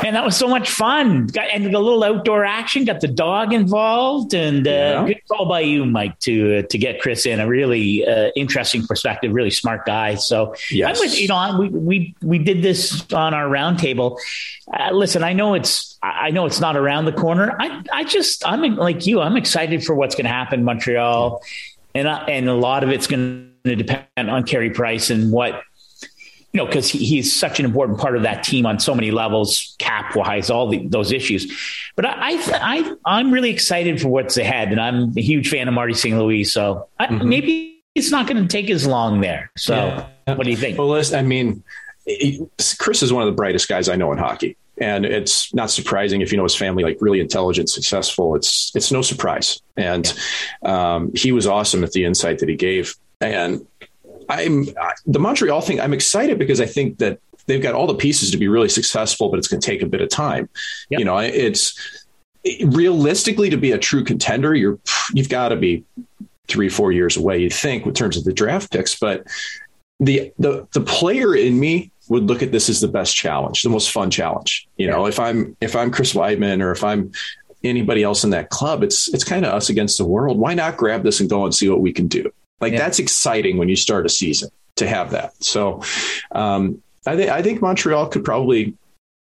Man, 0.03 0.13
that 0.13 0.25
was 0.25 0.35
so 0.35 0.47
much 0.47 0.69
fun. 0.69 1.27
Got 1.27 1.49
and 1.51 1.65
a 1.65 1.79
little 1.79 2.03
outdoor 2.03 2.43
action. 2.43 2.85
Got 2.85 3.01
the 3.01 3.07
dog 3.07 3.53
involved, 3.53 4.33
and 4.33 4.67
uh, 4.67 4.71
yeah. 4.71 5.05
good 5.05 5.21
call 5.27 5.45
by 5.47 5.61
you, 5.61 5.85
Mike, 5.85 6.17
to 6.19 6.59
uh, 6.59 6.61
to 6.63 6.77
get 6.77 7.01
Chris 7.01 7.25
in. 7.25 7.39
A 7.39 7.47
really 7.47 8.05
uh, 8.05 8.31
interesting 8.35 8.85
perspective. 8.85 9.33
Really 9.33 9.51
smart 9.51 9.85
guy. 9.85 10.15
So, 10.15 10.55
yes. 10.71 10.97
I 10.97 11.01
was, 11.01 11.19
you 11.19 11.27
know, 11.27 11.57
we 11.59 11.69
we 11.69 12.15
we 12.21 12.39
did 12.39 12.63
this 12.63 13.05
on 13.13 13.33
our 13.33 13.47
roundtable. 13.47 14.17
Uh, 14.71 14.91
listen, 14.91 15.23
I 15.23 15.33
know 15.33 15.53
it's 15.53 15.99
I 16.01 16.31
know 16.31 16.45
it's 16.45 16.59
not 16.59 16.75
around 16.75 17.05
the 17.05 17.13
corner. 17.13 17.55
I 17.59 17.83
I 17.93 18.03
just 18.03 18.45
I'm 18.45 18.75
like 18.75 19.05
you. 19.05 19.21
I'm 19.21 19.37
excited 19.37 19.83
for 19.83 19.93
what's 19.93 20.15
going 20.15 20.25
to 20.25 20.31
happen 20.31 20.61
in 20.61 20.65
Montreal, 20.65 21.43
and 21.93 22.07
I, 22.09 22.23
and 22.25 22.49
a 22.49 22.55
lot 22.55 22.83
of 22.83 22.89
it's 22.89 23.07
going 23.07 23.51
to 23.65 23.75
depend 23.75 24.29
on 24.29 24.43
Carey 24.43 24.71
Price 24.71 25.11
and 25.11 25.31
what 25.31 25.61
you 26.53 26.57
know, 26.57 26.65
because 26.65 26.89
he, 26.89 26.99
he's 26.99 27.33
such 27.33 27.59
an 27.59 27.65
important 27.65 27.99
part 27.99 28.17
of 28.17 28.23
that 28.23 28.43
team 28.43 28.65
on 28.65 28.79
so 28.79 28.93
many 28.93 29.11
levels, 29.11 29.75
cap 29.79 30.15
wise, 30.15 30.49
all 30.49 30.67
the, 30.67 30.85
those 30.87 31.11
issues. 31.11 31.51
But 31.95 32.05
I, 32.05 32.33
I, 32.33 32.95
I, 33.05 33.19
am 33.19 33.31
really 33.31 33.49
excited 33.49 34.01
for 34.01 34.09
what's 34.09 34.37
ahead, 34.37 34.69
and 34.69 34.79
I'm 34.79 35.17
a 35.17 35.21
huge 35.21 35.49
fan 35.49 35.67
of 35.67 35.73
Marty 35.73 35.93
St. 35.93 36.17
Louis. 36.17 36.43
So 36.43 36.89
I, 36.99 37.07
mm-hmm. 37.07 37.29
maybe 37.29 37.83
it's 37.95 38.11
not 38.11 38.27
going 38.27 38.41
to 38.41 38.47
take 38.47 38.69
as 38.69 38.85
long 38.85 39.21
there. 39.21 39.51
So 39.57 39.75
yeah. 39.75 40.35
what 40.35 40.43
do 40.43 40.49
you 40.49 40.57
think? 40.57 40.77
Well, 40.77 40.89
listen, 40.89 41.17
I 41.17 41.21
mean, 41.21 41.63
Chris 42.77 43.01
is 43.01 43.13
one 43.13 43.23
of 43.23 43.27
the 43.27 43.35
brightest 43.35 43.69
guys 43.69 43.87
I 43.87 43.95
know 43.95 44.11
in 44.11 44.17
hockey. 44.17 44.57
And 44.77 45.05
it's 45.05 45.53
not 45.53 45.69
surprising 45.69 46.21
if 46.21 46.31
you 46.31 46.37
know 46.37 46.43
his 46.43 46.55
family, 46.55 46.83
like 46.83 46.97
really 47.01 47.19
intelligent, 47.19 47.69
successful. 47.69 48.35
It's 48.35 48.71
it's 48.73 48.91
no 48.91 49.03
surprise. 49.03 49.61
And 49.77 50.11
um, 50.63 51.11
he 51.13 51.31
was 51.31 51.45
awesome 51.45 51.83
at 51.83 51.91
the 51.91 52.03
insight 52.03 52.39
that 52.39 52.49
he 52.49 52.55
gave. 52.55 52.95
And 53.19 53.67
I'm 54.31 54.67
the 55.05 55.19
Montreal 55.19 55.61
thing. 55.61 55.79
I'm 55.79 55.93
excited 55.93 56.39
because 56.39 56.61
I 56.61 56.65
think 56.65 56.97
that 56.99 57.19
they've 57.47 57.61
got 57.61 57.75
all 57.75 57.87
the 57.87 57.95
pieces 57.95 58.31
to 58.31 58.37
be 58.37 58.47
really 58.47 58.69
successful, 58.69 59.29
but 59.29 59.37
it's 59.37 59.47
going 59.47 59.61
to 59.61 59.65
take 59.65 59.81
a 59.81 59.85
bit 59.85 60.01
of 60.01 60.09
time. 60.09 60.49
Yep. 60.89 60.99
You 60.99 61.05
know, 61.05 61.17
it's 61.17 62.07
realistically, 62.65 63.49
to 63.49 63.57
be 63.57 63.71
a 63.71 63.77
true 63.77 64.03
contender, 64.03 64.55
you're 64.55 64.79
you've 65.13 65.29
got 65.29 65.49
to 65.49 65.55
be 65.55 65.83
three, 66.47 66.69
four 66.69 66.91
years 66.91 67.17
away. 67.17 67.39
You 67.39 67.49
think 67.49 67.85
in 67.85 67.93
terms 67.93 68.17
of 68.17 68.23
the 68.23 68.33
draft 68.33 68.71
picks, 68.71 68.97
but 68.97 69.27
the 69.99 70.31
the 70.39 70.67
the 70.73 70.81
player 70.81 71.35
in 71.35 71.59
me 71.59 71.91
would 72.09 72.23
look 72.23 72.41
at 72.41 72.51
this 72.51 72.69
as 72.69 72.81
the 72.81 72.87
best 72.87 73.15
challenge, 73.15 73.61
the 73.61 73.69
most 73.69 73.91
fun 73.91 74.09
challenge. 74.09 74.67
You 74.77 74.87
know, 74.87 75.05
if 75.05 75.19
I'm 75.19 75.55
if 75.61 75.75
I'm 75.75 75.91
Chris 75.91 76.13
Wideman 76.13 76.61
or 76.61 76.71
if 76.71 76.83
I'm 76.83 77.11
anybody 77.63 78.03
else 78.03 78.23
in 78.23 78.31
that 78.31 78.49
club, 78.49 78.83
it's 78.83 79.13
it's 79.13 79.23
kind 79.23 79.45
of 79.45 79.53
us 79.53 79.69
against 79.69 79.97
the 79.97 80.05
world. 80.05 80.37
Why 80.37 80.53
not 80.53 80.77
grab 80.77 81.03
this 81.03 81.19
and 81.19 81.29
go 81.29 81.45
and 81.45 81.53
see 81.53 81.69
what 81.69 81.81
we 81.81 81.93
can 81.93 82.07
do? 82.07 82.31
Like 82.61 82.73
yeah. 82.73 82.79
that's 82.79 82.99
exciting 82.99 83.57
when 83.57 83.69
you 83.69 83.75
start 83.75 84.05
a 84.05 84.09
season 84.09 84.49
to 84.77 84.87
have 84.87 85.11
that. 85.11 85.43
So 85.43 85.81
um, 86.31 86.81
I 87.05 87.15
think 87.15 87.29
I 87.29 87.41
think 87.41 87.61
Montreal 87.61 88.07
could 88.07 88.23
probably 88.23 88.75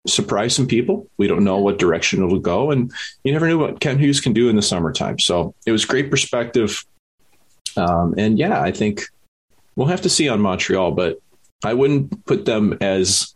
surprise 0.07 0.55
some 0.55 0.67
people. 0.67 1.07
We 1.17 1.27
don't 1.27 1.43
know 1.43 1.57
what 1.57 1.79
direction 1.79 2.23
it'll 2.23 2.39
go, 2.39 2.71
and 2.71 2.91
you 3.23 3.31
never 3.31 3.47
knew 3.47 3.57
what 3.57 3.79
Kent 3.79 3.99
Hughes 3.99 4.21
can 4.21 4.33
do 4.33 4.49
in 4.49 4.55
the 4.55 4.61
summertime. 4.61 5.19
So 5.19 5.55
it 5.65 5.71
was 5.71 5.85
great 5.85 6.11
perspective. 6.11 6.85
Um, 7.77 8.15
and 8.17 8.37
yeah, 8.37 8.61
I 8.61 8.71
think 8.71 9.03
we'll 9.75 9.87
have 9.87 10.01
to 10.01 10.09
see 10.09 10.27
on 10.27 10.41
Montreal, 10.41 10.91
but 10.91 11.19
I 11.63 11.73
wouldn't 11.73 12.25
put 12.25 12.45
them 12.45 12.77
as 12.81 13.35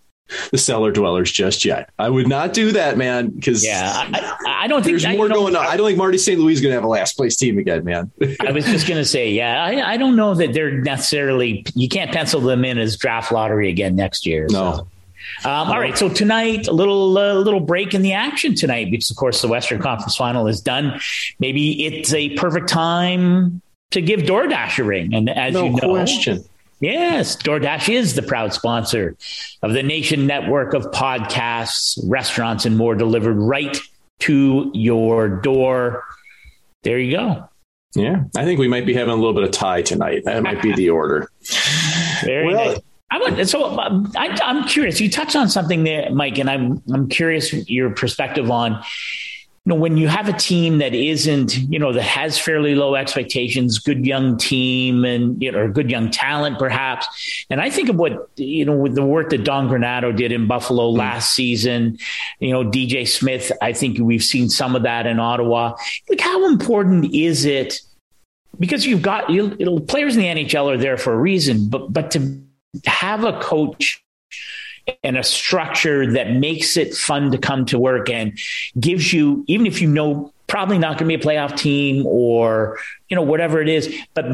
the 0.51 0.57
cellar 0.57 0.91
dwellers 0.91 1.31
just 1.31 1.65
yet. 1.65 1.89
I 1.99 2.09
would 2.09 2.27
not 2.27 2.53
do 2.53 2.71
that, 2.71 2.97
man. 2.97 3.29
Because 3.29 3.63
yeah, 3.63 3.91
I, 3.95 4.63
I, 4.63 4.67
don't 4.67 4.83
think 4.83 4.99
there's 4.99 5.15
more 5.15 5.27
going 5.27 5.55
on. 5.55 5.65
I 5.65 5.77
don't 5.77 5.87
think 5.87 5.97
Marty 5.97 6.17
St. 6.17 6.39
Louis 6.39 6.53
is 6.53 6.61
going 6.61 6.71
to 6.71 6.75
have 6.75 6.83
a 6.83 6.87
last 6.87 7.17
place 7.17 7.35
team 7.35 7.57
again, 7.57 7.83
man. 7.83 8.11
I 8.39 8.51
was 8.51 8.65
just 8.65 8.87
going 8.87 8.99
to 8.99 9.05
say, 9.05 9.31
yeah, 9.31 9.63
I, 9.63 9.93
I, 9.93 9.97
don't 9.97 10.15
know 10.15 10.33
that 10.35 10.53
they're 10.53 10.71
necessarily. 10.71 11.65
You 11.75 11.89
can't 11.89 12.11
pencil 12.11 12.41
them 12.41 12.65
in 12.65 12.77
as 12.77 12.97
draft 12.97 13.31
lottery 13.31 13.69
again 13.69 13.95
next 13.95 14.25
year. 14.25 14.47
No. 14.49 14.73
So. 14.73 14.87
Um, 15.45 15.69
all 15.69 15.79
right, 15.79 15.97
so 15.97 16.09
tonight, 16.09 16.67
a 16.67 16.73
little 16.73 17.17
uh, 17.17 17.33
little 17.33 17.61
break 17.61 17.93
in 17.93 18.01
the 18.01 18.11
action 18.11 18.55
tonight 18.55 18.91
because, 18.91 19.09
of 19.09 19.15
course, 19.15 19.41
the 19.41 19.47
Western 19.47 19.81
Conference 19.81 20.17
Final 20.17 20.47
is 20.47 20.59
done. 20.59 20.99
Maybe 21.39 21.85
it's 21.85 22.13
a 22.13 22.35
perfect 22.35 22.67
time 22.67 23.61
to 23.91 24.01
give 24.01 24.21
DoorDash 24.21 24.79
a 24.79 24.83
ring, 24.83 25.13
and 25.13 25.29
as 25.29 25.53
no 25.53 25.65
you 25.65 25.71
know, 25.71 25.89
question 25.89 26.43
Yes, 26.83 27.37
DoorDash 27.37 27.87
is 27.87 28.13
the 28.13 28.21
proud 28.21 28.53
sponsor 28.53 29.15
of 29.61 29.71
the 29.71 29.81
Nation 29.81 30.27
Network 30.27 30.73
of 30.73 30.83
podcasts, 30.87 31.97
restaurants, 32.03 32.65
and 32.65 32.75
more 32.75 32.93
delivered 32.93 33.37
right 33.37 33.79
to 34.19 34.69
your 34.73 35.29
door. 35.29 36.03
There 36.81 36.99
you 36.99 37.15
go. 37.15 37.47
Yeah, 37.95 38.25
I 38.35 38.43
think 38.43 38.59
we 38.59 38.67
might 38.67 38.85
be 38.85 38.93
having 38.93 39.13
a 39.13 39.15
little 39.15 39.33
bit 39.33 39.43
of 39.43 39.51
Thai 39.51 39.83
tonight. 39.83 40.25
That 40.25 40.43
might 40.43 40.61
be 40.61 40.73
the 40.73 40.89
order. 40.89 41.29
Very 42.25 42.53
well, 42.53 42.73
nice. 42.73 42.81
I 43.11 43.17
would, 43.19 43.47
so 43.47 43.79
um, 43.79 44.11
I, 44.17 44.37
I'm 44.43 44.67
curious. 44.67 44.99
You 44.99 45.09
touched 45.09 45.37
on 45.37 45.47
something 45.47 45.85
there, 45.85 46.09
Mike, 46.11 46.37
and 46.37 46.49
I'm 46.49 46.83
I'm 46.91 47.07
curious 47.07 47.53
your 47.69 47.91
perspective 47.91 48.51
on 48.51 48.83
you 49.65 49.69
know, 49.69 49.79
when 49.79 49.95
you 49.95 50.09
have 50.09 50.27
a 50.27 50.33
team 50.33 50.79
that 50.79 50.93
isn't, 50.93 51.57
you 51.57 51.79
know, 51.79 51.93
that 51.93 52.01
has 52.01 52.37
fairly 52.37 52.75
low 52.75 52.95
expectations, 52.95 53.79
good 53.79 54.05
young 54.05 54.35
team 54.35 55.05
and, 55.05 55.41
you 55.41 55.53
know, 55.53 55.59
or 55.59 55.69
good 55.69 55.89
young 55.89 56.11
talent 56.11 56.59
perhaps. 56.59 57.45
And 57.49 57.61
I 57.61 57.69
think 57.69 57.87
of 57.87 57.95
what, 57.95 58.29
you 58.35 58.65
know, 58.65 58.75
with 58.75 58.93
the 58.93 59.05
work 59.05 59.29
that 59.29 59.45
Don 59.45 59.69
Granato 59.69 60.13
did 60.13 60.33
in 60.33 60.47
Buffalo 60.47 60.91
mm. 60.91 60.97
last 60.97 61.33
season, 61.33 61.97
you 62.39 62.51
know, 62.51 62.65
DJ 62.65 63.07
Smith, 63.07 63.53
I 63.61 63.71
think 63.71 63.99
we've 63.99 64.23
seen 64.23 64.49
some 64.49 64.75
of 64.75 64.83
that 64.83 65.05
in 65.05 65.17
Ottawa. 65.17 65.77
Like 66.09 66.19
how 66.19 66.45
important 66.45 67.15
is 67.15 67.45
it? 67.45 67.79
Because 68.59 68.85
you've 68.85 69.01
got 69.01 69.29
you, 69.29 69.51
players 69.87 70.17
in 70.17 70.23
the 70.23 70.43
NHL 70.43 70.73
are 70.73 70.77
there 70.77 70.97
for 70.97 71.13
a 71.13 71.17
reason, 71.17 71.69
but, 71.69 71.91
but 71.93 72.11
to 72.11 72.43
have 72.85 73.23
a 73.23 73.39
coach 73.39 74.02
and 75.03 75.17
a 75.17 75.23
structure 75.23 76.11
that 76.13 76.31
makes 76.31 76.77
it 76.77 76.93
fun 76.93 77.31
to 77.31 77.37
come 77.37 77.65
to 77.65 77.79
work 77.79 78.09
and 78.09 78.37
gives 78.79 79.13
you, 79.13 79.43
even 79.47 79.65
if 79.65 79.81
you 79.81 79.87
know 79.87 80.31
probably 80.47 80.77
not 80.77 80.97
going 80.97 81.09
to 81.09 81.17
be 81.17 81.21
a 81.21 81.25
playoff 81.25 81.57
team 81.57 82.05
or, 82.05 82.77
you 83.09 83.15
know, 83.15 83.21
whatever 83.21 83.61
it 83.61 83.69
is, 83.69 83.93
but 84.13 84.25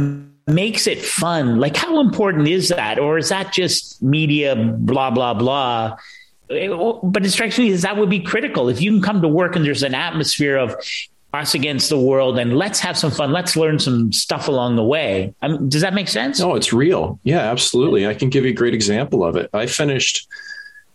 makes 0.47 0.87
it 0.87 0.99
fun. 0.99 1.59
Like, 1.59 1.75
how 1.75 1.99
important 1.99 2.47
is 2.47 2.69
that? 2.69 2.99
Or 2.99 3.17
is 3.17 3.29
that 3.29 3.53
just 3.53 4.01
media, 4.01 4.55
blah, 4.55 5.11
blah, 5.11 5.33
blah? 5.33 5.97
But 6.47 7.25
it 7.25 7.29
strikes 7.31 7.59
me 7.59 7.71
as 7.71 7.83
that 7.83 7.97
would 7.97 8.09
be 8.09 8.21
critical. 8.21 8.69
If 8.69 8.81
you 8.81 8.91
can 8.91 9.01
come 9.01 9.21
to 9.21 9.27
work 9.27 9.55
and 9.55 9.63
there's 9.63 9.83
an 9.83 9.93
atmosphere 9.93 10.57
of, 10.57 10.75
us 11.33 11.53
against 11.53 11.89
the 11.89 11.99
world 11.99 12.39
and 12.39 12.57
let's 12.57 12.79
have 12.79 12.97
some 12.97 13.11
fun. 13.11 13.31
Let's 13.31 13.55
learn 13.55 13.79
some 13.79 14.11
stuff 14.11 14.47
along 14.47 14.75
the 14.75 14.83
way. 14.83 15.33
I 15.41 15.49
mean, 15.49 15.69
does 15.69 15.81
that 15.81 15.93
make 15.93 16.07
sense? 16.07 16.39
No, 16.39 16.55
it's 16.55 16.73
real. 16.73 17.19
Yeah, 17.23 17.41
absolutely. 17.51 18.07
I 18.07 18.13
can 18.13 18.29
give 18.29 18.45
you 18.45 18.51
a 18.51 18.55
great 18.55 18.73
example 18.73 19.23
of 19.23 19.35
it. 19.35 19.49
I 19.53 19.67
finished, 19.67 20.27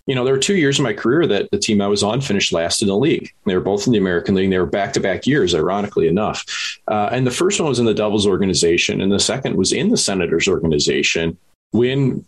you 0.07 0.15
know, 0.15 0.25
there 0.25 0.35
were 0.35 0.41
two 0.41 0.57
years 0.57 0.79
in 0.79 0.83
my 0.83 0.93
career 0.93 1.27
that 1.29 1.51
the 1.53 1.59
team 1.59 1.81
I 1.81 1.87
was 1.87 2.03
on 2.03 2.21
finished 2.21 2.53
last 2.53 2.83
in 2.83 2.89
the 2.89 2.97
league. 2.97 3.31
They 3.47 3.55
were 3.55 3.61
both 3.61 3.87
in 3.87 3.93
the 3.93 3.99
American 3.99 4.35
League. 4.35 4.51
They 4.51 4.59
were 4.59 4.67
back 4.67 4.93
to 4.95 5.01
back 5.01 5.27
years, 5.27 5.55
ironically 5.55 6.09
enough. 6.09 6.45
Uh, 6.89 7.11
and 7.13 7.27
the 7.27 7.31
first 7.31 7.61
one 7.61 7.69
was 7.69 7.79
in 7.79 7.87
the 7.87 7.95
Devils 7.95 8.27
organization, 8.27 9.01
and 9.01 9.13
the 9.13 9.21
second 9.21 9.57
was 9.57 9.73
in 9.73 9.91
the 9.91 9.97
Senators 9.97 10.49
organization 10.49 11.39
when 11.71 12.25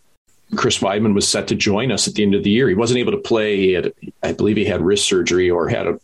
Chris 0.54 0.78
Wideman 0.78 1.12
was 1.12 1.26
set 1.26 1.48
to 1.48 1.56
join 1.56 1.90
us 1.90 2.06
at 2.06 2.14
the 2.14 2.22
end 2.22 2.34
of 2.34 2.44
the 2.44 2.50
year. 2.50 2.68
He 2.68 2.74
wasn't 2.74 2.98
able 2.98 3.12
to 3.12 3.18
play. 3.18 3.56
He 3.56 3.72
had, 3.72 3.92
I 4.22 4.32
believe 4.32 4.56
he 4.56 4.64
had 4.64 4.80
wrist 4.80 5.06
surgery 5.06 5.50
or 5.50 5.68
had 5.68 5.88
a 5.88 5.98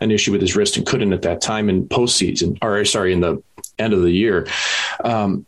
an 0.00 0.10
issue 0.10 0.32
with 0.32 0.40
his 0.40 0.56
wrist 0.56 0.76
and 0.76 0.86
couldn't 0.86 1.12
at 1.12 1.22
that 1.22 1.40
time 1.40 1.68
in 1.68 1.88
postseason, 1.88 2.58
or 2.62 2.84
sorry, 2.84 3.12
in 3.12 3.20
the 3.20 3.42
end 3.78 3.92
of 3.92 4.02
the 4.02 4.10
year. 4.10 4.46
Um, 5.04 5.46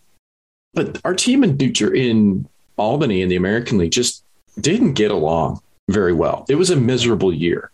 but 0.75 1.01
our 1.05 1.14
team 1.14 1.44
in 1.44 1.59
in 1.94 2.48
Albany 2.77 3.22
in 3.22 3.29
the 3.29 3.37
American 3.37 3.79
League 3.79 3.92
just 3.92 4.25
didn't 4.61 4.94
get 4.94 5.11
along 5.11 5.61
very 5.90 6.12
well. 6.12 6.46
It 6.48 6.55
was 6.55 6.70
a 6.70 6.77
miserable 6.77 7.33
year 7.33 7.70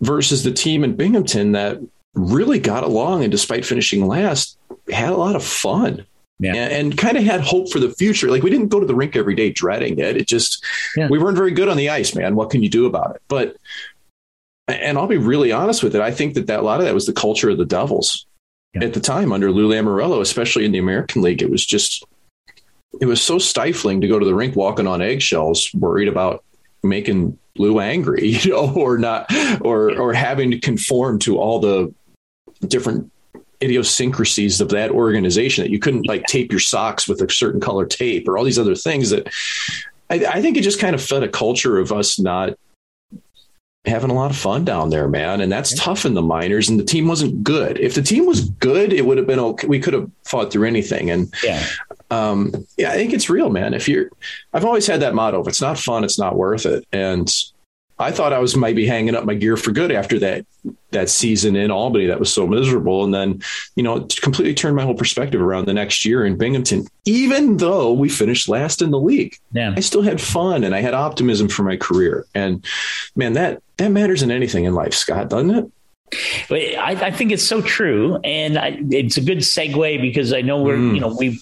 versus 0.00 0.44
the 0.44 0.52
team 0.52 0.84
in 0.84 0.96
Binghamton 0.96 1.52
that 1.52 1.80
really 2.14 2.58
got 2.58 2.84
along 2.84 3.22
and 3.22 3.30
despite 3.30 3.64
finishing 3.64 4.06
last 4.06 4.58
had 4.90 5.10
a 5.10 5.16
lot 5.16 5.36
of 5.36 5.44
fun. 5.44 6.06
Yeah. 6.38 6.54
And, 6.54 6.72
and 6.72 6.98
kind 6.98 7.16
of 7.16 7.24
had 7.24 7.40
hope 7.40 7.72
for 7.72 7.80
the 7.80 7.90
future. 7.90 8.30
Like 8.30 8.42
we 8.42 8.50
didn't 8.50 8.68
go 8.68 8.78
to 8.78 8.86
the 8.86 8.94
rink 8.94 9.16
every 9.16 9.34
day 9.34 9.50
dreading 9.50 9.98
it. 9.98 10.16
It 10.16 10.26
just, 10.26 10.62
yeah. 10.94 11.08
we 11.08 11.18
weren't 11.18 11.36
very 11.36 11.52
good 11.52 11.68
on 11.68 11.78
the 11.78 11.88
ice, 11.88 12.14
man. 12.14 12.36
What 12.36 12.50
can 12.50 12.62
you 12.62 12.68
do 12.68 12.84
about 12.86 13.16
it? 13.16 13.22
But 13.28 13.56
and 14.68 14.98
I'll 14.98 15.06
be 15.06 15.16
really 15.16 15.52
honest 15.52 15.82
with 15.82 15.94
it. 15.94 16.00
I 16.00 16.10
think 16.10 16.34
that, 16.34 16.46
that 16.48 16.60
a 16.60 16.62
lot 16.62 16.80
of 16.80 16.86
that 16.86 16.94
was 16.94 17.06
the 17.06 17.12
culture 17.12 17.50
of 17.50 17.58
the 17.58 17.64
Devils 17.64 18.26
yeah. 18.74 18.84
at 18.84 18.94
the 18.94 19.00
time 19.00 19.32
under 19.32 19.50
Lou 19.50 19.68
Lamoriello, 19.68 20.20
especially 20.20 20.64
in 20.64 20.72
the 20.72 20.78
American 20.78 21.22
League. 21.22 21.42
It 21.42 21.50
was 21.50 21.64
just, 21.64 22.04
it 23.00 23.06
was 23.06 23.22
so 23.22 23.38
stifling 23.38 24.00
to 24.00 24.08
go 24.08 24.18
to 24.18 24.26
the 24.26 24.34
rink 24.34 24.56
walking 24.56 24.86
on 24.86 25.02
eggshells, 25.02 25.72
worried 25.74 26.08
about 26.08 26.44
making 26.82 27.38
Lou 27.58 27.80
angry, 27.80 28.28
you 28.28 28.50
know, 28.50 28.72
or 28.74 28.98
not, 28.98 29.30
or 29.60 29.96
or 29.98 30.12
having 30.12 30.50
to 30.50 30.58
conform 30.58 31.18
to 31.20 31.38
all 31.38 31.58
the 31.58 31.92
different 32.66 33.10
idiosyncrasies 33.62 34.60
of 34.60 34.68
that 34.68 34.90
organization 34.90 35.64
that 35.64 35.70
you 35.70 35.78
couldn't 35.78 36.06
like 36.06 36.22
tape 36.24 36.52
your 36.52 36.60
socks 36.60 37.08
with 37.08 37.22
a 37.22 37.30
certain 37.30 37.60
color 37.60 37.86
tape 37.86 38.28
or 38.28 38.36
all 38.36 38.44
these 38.44 38.58
other 38.58 38.74
things 38.74 39.08
that 39.08 39.28
I, 40.10 40.26
I 40.26 40.42
think 40.42 40.58
it 40.58 40.62
just 40.62 40.78
kind 40.78 40.94
of 40.94 41.02
fed 41.02 41.22
a 41.22 41.28
culture 41.28 41.78
of 41.78 41.90
us 41.90 42.18
not 42.18 42.58
having 43.86 44.10
a 44.10 44.14
lot 44.14 44.30
of 44.30 44.36
fun 44.36 44.64
down 44.64 44.90
there, 44.90 45.08
man. 45.08 45.40
And 45.40 45.50
that's 45.50 45.74
tough 45.74 46.04
in 46.04 46.14
the 46.14 46.22
minors. 46.22 46.68
And 46.68 46.78
the 46.78 46.84
team 46.84 47.06
wasn't 47.06 47.42
good. 47.42 47.78
If 47.78 47.94
the 47.94 48.02
team 48.02 48.26
was 48.26 48.48
good, 48.50 48.92
it 48.92 49.06
would 49.06 49.18
have 49.18 49.26
been 49.26 49.38
okay. 49.38 49.66
We 49.66 49.80
could 49.80 49.94
have 49.94 50.10
fought 50.24 50.52
through 50.52 50.66
anything. 50.66 51.10
And 51.10 51.32
yeah, 51.42 51.64
um, 52.10 52.52
yeah, 52.76 52.90
I 52.90 52.94
think 52.94 53.12
it's 53.12 53.30
real, 53.30 53.50
man. 53.50 53.74
If 53.74 53.88
you're, 53.88 54.10
I've 54.52 54.64
always 54.64 54.86
had 54.86 55.00
that 55.00 55.14
motto: 55.14 55.40
if 55.40 55.48
it's 55.48 55.60
not 55.60 55.78
fun, 55.78 56.04
it's 56.04 56.18
not 56.18 56.36
worth 56.36 56.66
it. 56.66 56.86
And 56.92 57.32
I 57.98 58.10
thought 58.10 58.32
I 58.32 58.38
was 58.38 58.56
maybe 58.56 58.86
hanging 58.86 59.14
up 59.14 59.24
my 59.24 59.34
gear 59.34 59.56
for 59.56 59.72
good 59.72 59.90
after 59.90 60.18
that 60.18 60.44
that 60.90 61.08
season 61.08 61.56
in 61.56 61.70
Albany 61.70 62.06
that 62.06 62.18
was 62.18 62.32
so 62.32 62.46
miserable, 62.46 63.04
and 63.04 63.14
then 63.14 63.40
you 63.74 63.82
know 63.82 63.96
it 63.96 64.20
completely 64.20 64.54
turned 64.54 64.76
my 64.76 64.82
whole 64.82 64.94
perspective 64.94 65.40
around 65.40 65.66
the 65.66 65.74
next 65.74 66.04
year 66.04 66.24
in 66.24 66.36
Binghamton. 66.36 66.86
Even 67.04 67.56
though 67.56 67.92
we 67.92 68.08
finished 68.08 68.48
last 68.48 68.82
in 68.82 68.90
the 68.90 69.00
league, 69.00 69.36
yeah. 69.52 69.74
I 69.76 69.80
still 69.80 70.02
had 70.02 70.20
fun 70.20 70.64
and 70.64 70.74
I 70.74 70.80
had 70.80 70.94
optimism 70.94 71.48
for 71.48 71.62
my 71.62 71.76
career. 71.76 72.26
And 72.34 72.64
man, 73.14 73.34
that 73.34 73.62
that 73.78 73.90
matters 73.90 74.22
in 74.22 74.30
anything 74.30 74.64
in 74.64 74.74
life, 74.74 74.94
Scott, 74.94 75.30
doesn't 75.30 75.54
it? 75.54 75.70
I, 76.50 76.98
I, 77.02 77.10
think 77.10 77.32
it's 77.32 77.42
so 77.42 77.60
true, 77.60 78.18
and 78.22 78.56
I, 78.56 78.78
it's 78.90 79.16
a 79.16 79.20
good 79.20 79.38
segue 79.38 80.00
because 80.00 80.32
I 80.32 80.40
know 80.40 80.62
we're 80.62 80.76
mm. 80.76 80.94
you 80.94 81.00
know 81.00 81.16
we 81.16 81.40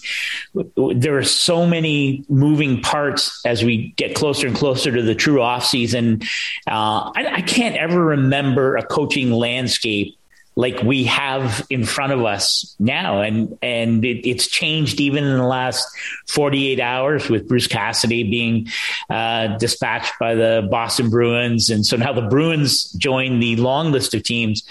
there 0.95 1.17
are 1.17 1.23
so 1.23 1.67
many 1.67 2.25
moving 2.29 2.81
parts 2.81 3.45
as 3.45 3.63
we 3.63 3.89
get 3.91 4.15
closer 4.15 4.47
and 4.47 4.55
closer 4.55 4.91
to 4.91 5.01
the 5.03 5.13
true 5.13 5.41
off 5.41 5.65
season. 5.65 6.21
Uh, 6.67 7.11
I, 7.15 7.35
I 7.35 7.41
can't 7.41 7.75
ever 7.75 8.03
remember 8.03 8.75
a 8.75 8.83
coaching 8.83 9.31
landscape 9.31 10.17
like 10.55 10.81
we 10.83 11.03
have 11.03 11.65
in 11.69 11.83
front 11.83 12.13
of 12.13 12.23
us 12.23 12.75
now. 12.79 13.21
And, 13.21 13.57
and 13.61 14.05
it, 14.05 14.27
it's 14.27 14.47
changed 14.47 15.01
even 15.01 15.23
in 15.23 15.37
the 15.37 15.45
last 15.45 15.85
48 16.27 16.79
hours 16.79 17.29
with 17.29 17.47
Bruce 17.47 17.67
Cassidy 17.67 18.23
being 18.23 18.67
uh, 19.09 19.57
dispatched 19.57 20.13
by 20.19 20.35
the 20.35 20.67
Boston 20.71 21.09
Bruins. 21.09 21.69
And 21.69 21.85
so 21.85 21.97
now 21.97 22.13
the 22.13 22.21
Bruins 22.21 22.91
join 22.93 23.39
the 23.39 23.57
long 23.57 23.91
list 23.91 24.13
of 24.13 24.23
teams 24.23 24.63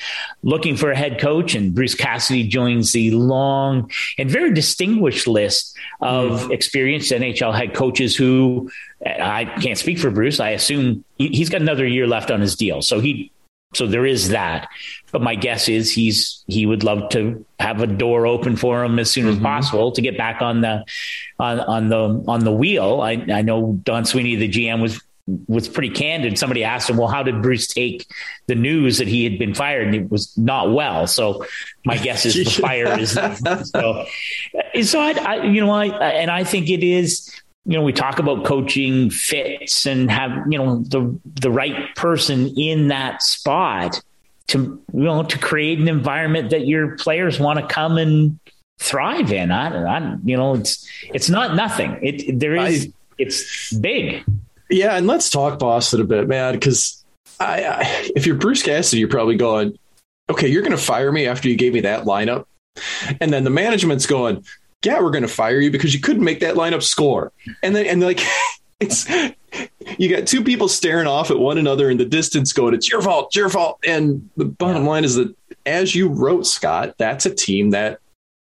looking 0.43 0.77
for 0.77 0.91
a 0.91 0.97
head 0.97 1.21
coach 1.21 1.55
and 1.55 1.75
Bruce 1.75 1.95
Cassidy 1.95 2.49
joins 2.49 2.93
the 2.93 3.11
long 3.11 3.91
and 4.17 4.31
very 4.31 4.55
distinguished 4.55 5.27
list 5.27 5.77
of 6.01 6.45
mm. 6.45 6.51
experienced 6.51 7.13
NHL 7.13 7.55
head 7.55 7.75
coaches 7.75 8.17
who 8.17 8.71
I 9.05 9.45
can't 9.45 9.79
speak 9.79 9.99
for 9.99 10.11
Bruce. 10.11 10.41
I 10.41 10.51
assume 10.51 11.05
he's 11.19 11.51
got 11.51 11.61
another 11.61 11.87
year 11.87 12.07
left 12.07 12.31
on 12.31 12.41
his 12.41 12.57
deal. 12.57 12.81
So 12.81 13.01
he 13.01 13.31
so 13.75 13.87
there 13.87 14.07
is 14.07 14.31
that. 14.31 14.69
But 15.13 15.23
my 15.23 15.35
guess 15.35 15.69
is 15.69 15.93
he's 15.93 16.45
he 16.47 16.67
would 16.67 16.83
love 16.83 17.11
to 17.11 17.45
have 17.61 17.81
a 17.81 17.87
door 17.87 18.27
open 18.27 18.57
for 18.57 18.85
him 18.85 18.99
as 18.99 19.11
soon 19.11 19.29
as 19.29 19.37
mm-hmm. 19.37 19.45
possible 19.45 19.93
to 19.93 20.03
get 20.03 20.19
back 20.19 20.43
on 20.43 20.61
the 20.61 20.85
on 21.39 21.61
on 21.61 21.89
the 21.89 22.25
on 22.27 22.41
the 22.41 22.53
wheel. 22.53 23.01
I 23.01 23.13
I 23.33 23.43
know 23.43 23.79
Don 23.85 24.05
Sweeney, 24.05 24.37
the 24.37 24.49
GM, 24.49 24.83
was 24.83 25.01
was 25.47 25.69
pretty 25.69 25.91
candid. 25.91 26.39
Somebody 26.39 26.65
asked 26.65 26.91
him, 26.91 26.97
"Well, 26.97 27.09
how 27.09 27.23
did 27.23 27.43
Bruce 27.43 27.67
take 27.67 28.07
the 28.47 28.55
news 28.55 28.99
that 28.99 29.09
he 29.09 29.25
had 29.25 29.39
been 29.39 29.55
fired?" 29.55 29.87
And 29.87 29.95
it 29.95 30.11
was 30.11 30.37
not 30.37 30.73
well. 30.73 31.07
So 31.07 31.47
my 31.85 31.97
guess 31.97 32.27
is 32.27 32.35
the 32.35 32.45
fire 32.63 32.99
is 32.99 33.13
so. 33.13 34.07
So 34.83 35.01
I, 35.01 35.13
I 35.13 35.45
you 35.45 35.61
know, 35.61 35.71
I 35.71 35.87
and 35.87 36.31
I 36.31 36.45
think 36.45 36.69
it 36.69 36.83
is 36.83 37.31
you 37.67 37.79
know, 37.79 37.83
we 37.83 37.93
talk 37.93 38.19
about 38.19 38.45
coaching 38.45 39.11
fits 39.11 39.87
and 39.87 40.11
have, 40.11 40.31
you 40.51 40.59
know, 40.59 40.83
the 40.83 41.19
the 41.41 41.51
right 41.51 41.95
person 41.95 42.49
in 42.57 42.89
that 42.89 43.23
spot 43.23 44.01
to 44.49 44.83
you 44.93 45.05
know 45.05 45.23
to 45.23 45.39
create 45.39 45.79
an 45.79 45.89
environment 45.89 46.51
that 46.51 46.67
your 46.67 46.97
players 46.97 47.41
want 47.41 47.59
to 47.59 47.67
come 47.67 47.97
and 47.97 48.39
thrive 48.79 49.33
in. 49.33 49.51
I, 49.51 49.99
I 49.99 50.17
you 50.25 50.37
know, 50.37 50.55
it's 50.55 50.87
it's 51.13 51.31
not 51.31 51.57
nothing. 51.57 51.99
It 52.03 52.39
there 52.39 52.55
is 52.57 52.87
I, 52.87 52.93
it's 53.19 53.73
big. 53.73 54.25
Yeah, 54.71 54.97
and 54.97 55.07
let's 55.07 55.31
talk 55.31 55.59
Boston 55.59 56.01
a 56.01 56.05
bit, 56.05 56.29
man, 56.29 56.55
because 56.55 57.05
I, 57.41 57.65
I 57.65 58.11
if 58.15 58.27
you're 58.27 58.37
Bruce 58.37 58.63
Cassidy, 58.63 59.01
you're 59.01 59.09
probably 59.09 59.37
going, 59.37 59.79
okay, 60.29 60.49
you're 60.49 60.63
going 60.63 60.73
to 60.73 60.79
fire 60.79 61.13
me 61.13 61.27
after 61.27 61.49
you 61.49 61.57
gave 61.57 61.73
me 61.73 61.81
that 61.81 62.05
lineup, 62.05 62.47
and 63.21 63.33
then 63.33 63.45
the 63.45 63.51
management's 63.51 64.07
going, 64.07 64.45
yeah, 64.85 65.01
we're 65.01 65.11
going 65.11 65.23
to 65.23 65.29
fire 65.29 65.61
you 65.61 65.71
because 65.71 65.95
you 65.95 66.01
couldn't 66.01 66.25
make 66.25 66.41
that 66.41 66.55
lineup 66.55 66.83
score. 66.83 67.33
And 67.63 67.75
then, 67.75 67.87
and 67.87 68.03
like, 68.03 68.21
it's, 68.81 69.09
you 69.99 70.15
got 70.15 70.27
two 70.27 70.43
people 70.43 70.69
staring 70.69 71.07
off 71.07 71.31
at 71.31 71.39
one 71.39 71.59
another 71.59 71.91
in 71.91 71.99
the 71.99 72.05
distance 72.05 72.53
going, 72.53 72.75
it's 72.75 72.91
your 72.91 73.03
fault, 73.03 73.27
it's 73.27 73.37
your 73.37 73.49
fault. 73.49 73.79
And 73.87 74.29
the 74.37 74.45
bottom 74.45 74.85
line 74.85 75.05
is 75.05 75.15
that 75.17 75.35
as 75.67 75.95
you 75.95 76.09
wrote, 76.09 76.47
Scott, 76.47 76.95
that's 76.99 77.27
a 77.27 77.35
team 77.35 77.71
that 77.71 78.01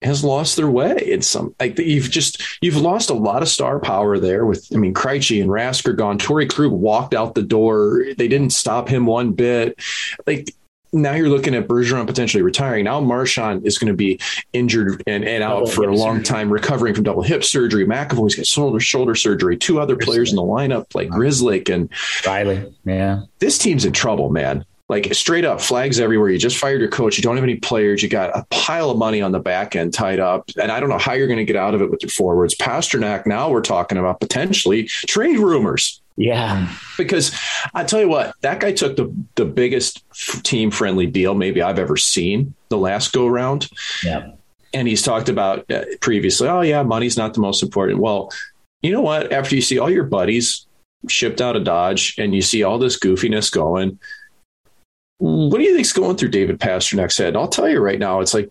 has 0.03 0.23
lost 0.23 0.57
their 0.57 0.69
way 0.69 0.97
in 0.99 1.23
some 1.23 1.55
like 1.59 1.79
you've 1.79 2.11
just 2.11 2.43
you've 2.61 2.77
lost 2.77 3.09
a 3.09 3.15
lot 3.15 3.41
of 3.41 3.49
star 3.49 3.81
power 3.81 4.19
there 4.19 4.45
with 4.45 4.69
I 4.75 4.77
mean 4.77 4.93
Krejci 4.93 5.41
and 5.41 5.51
Rask 5.51 5.87
are 5.87 5.95
gone. 5.95 6.19
Torey 6.19 6.49
Krug 6.49 6.73
walked 6.73 7.15
out 7.15 7.35
the 7.35 7.43
door. 7.43 8.05
They 8.19 8.29
didn't 8.29 8.51
stop 8.51 8.89
him 8.89 9.07
one 9.07 9.33
bit. 9.33 9.81
Like 10.27 10.55
now 10.95 11.13
you're 11.13 11.29
looking 11.29 11.55
at 11.55 11.67
Bergeron 11.67 12.07
potentially 12.07 12.43
retiring. 12.43 12.85
Now 12.85 13.01
Marchand 13.01 13.67
is 13.67 13.79
going 13.79 13.93
to 13.93 13.97
be 13.97 14.21
injured 14.53 15.03
and, 15.07 15.25
and 15.25 15.43
out 15.43 15.61
double 15.61 15.67
for 15.67 15.85
a 15.85 15.95
long 15.95 16.19
surgery. 16.19 16.25
time, 16.25 16.53
recovering 16.53 16.95
from 16.95 17.05
double 17.05 17.23
hip 17.23 17.45
surgery. 17.45 17.85
McAvoy's 17.85 18.37
got 18.37 18.47
shoulder 18.47 18.81
shoulder 18.81 19.15
surgery. 19.15 19.57
Two 19.57 19.81
other 19.81 19.97
players 19.97 20.31
in 20.31 20.37
the 20.37 20.43
lineup 20.43 20.95
like 20.95 21.09
Grzelcyk 21.09 21.69
and 21.69 21.91
Reilly. 22.25 22.73
Yeah, 22.85 23.23
this 23.41 23.59
team's 23.59 23.85
in 23.85 23.93
trouble, 23.93 24.31
man. 24.31 24.65
Like 24.89 25.13
straight 25.15 25.47
up 25.47 25.61
flags 25.61 25.99
everywhere. 25.99 26.29
You 26.29 26.39
just 26.39 26.59
fired 26.59 26.81
your 26.81 26.91
coach. 26.91 27.17
You 27.17 27.23
don't 27.23 27.37
have 27.37 27.45
any 27.45 27.57
players. 27.57 28.03
You 28.03 28.09
got 28.09 28.37
a 28.37 28.47
pile 28.51 28.91
of 28.91 28.99
money 28.99 29.23
on 29.23 29.33
the 29.33 29.41
back 29.41 29.75
end 29.75 29.95
tied 29.95 30.21
up, 30.21 30.49
and 30.61 30.71
I 30.71 30.79
don't 30.79 30.91
know 30.91 30.99
how 30.99 31.15
you're 31.15 31.27
going 31.27 31.39
to 31.39 31.45
get 31.45 31.57
out 31.57 31.75
of 31.75 31.83
it 31.83 31.91
with 31.91 32.03
your 32.03 32.11
forwards. 32.11 32.55
Pastrnak. 32.55 33.27
Now 33.27 33.51
we're 33.51 33.63
talking 33.63 33.99
about 33.99 34.21
potentially 34.21 34.85
trade 34.85 35.39
rumors. 35.39 36.03
Yeah. 36.17 36.73
Because 36.97 37.37
I 37.75 37.85
tell 37.85 38.01
you 38.01 38.09
what, 38.09 38.35
that 38.43 38.61
guy 38.61 38.73
took 38.73 38.97
the, 38.97 39.13
the 39.35 39.45
biggest 39.45 40.05
team 40.45 40.71
friendly 40.71 41.07
deal 41.07 41.35
maybe 41.35 41.61
I've 41.61 41.79
ever 41.79 41.97
seen 41.97 42.55
the 42.69 42.79
last 42.79 43.13
go 43.13 43.27
round. 43.27 43.69
Yeah. 44.03 44.33
And 44.73 44.89
he's 44.89 45.03
talked 45.03 45.29
about 45.29 45.71
uh, 45.71 45.85
previously, 46.01 46.49
oh, 46.49 46.61
yeah, 46.61 46.83
money's 46.83 47.17
not 47.17 47.35
the 47.35 47.41
most 47.41 47.63
important. 47.63 48.01
Well, 48.01 48.31
you 48.83 48.93
know 48.93 49.01
what? 49.01 49.33
After 49.33 49.55
you 49.55 49.63
see 49.63 49.79
all 49.79 49.91
your 49.91 50.05
buddies 50.05 50.67
shipped 51.09 51.41
out 51.41 51.57
of 51.57 51.65
Dodge 51.65 52.17
and 52.19 52.35
you 52.35 52.43
see 52.43 52.63
all 52.63 52.79
this 52.79 52.99
goofiness 52.99 53.53
going, 53.53 53.99
what 55.19 55.59
do 55.59 55.65
you 55.65 55.75
think's 55.75 55.93
going 55.93 56.17
through 56.17 56.31
David 56.31 56.59
Pastrnak's 56.59 57.19
head? 57.19 57.37
I'll 57.37 57.49
tell 57.49 57.69
you 57.69 57.81
right 57.81 57.99
now, 57.99 58.21
it's 58.21 58.35
like, 58.35 58.51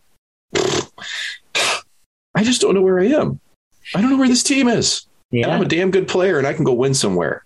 I 2.35 2.43
just 2.43 2.61
don't 2.61 2.73
know 2.73 2.81
where 2.81 2.99
I 2.99 3.07
am. 3.07 3.39
I 3.93 4.01
don't 4.01 4.09
know 4.09 4.17
where 4.17 4.27
this 4.27 4.43
team 4.43 4.67
is. 4.67 5.05
Yeah. 5.29 5.45
And 5.45 5.53
I'm 5.53 5.61
a 5.61 5.67
damn 5.67 5.91
good 5.91 6.07
player 6.07 6.37
and 6.37 6.47
I 6.47 6.53
can 6.53 6.63
go 6.63 6.73
win 6.73 6.93
somewhere 6.93 7.42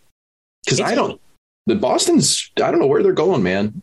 because 0.67 0.81
I 0.81 0.95
don't. 0.95 1.19
The 1.65 1.75
Boston's. 1.75 2.51
I 2.57 2.71
don't 2.71 2.79
know 2.81 2.87
where 2.87 3.01
they're 3.01 3.13
going, 3.13 3.41
man. 3.41 3.81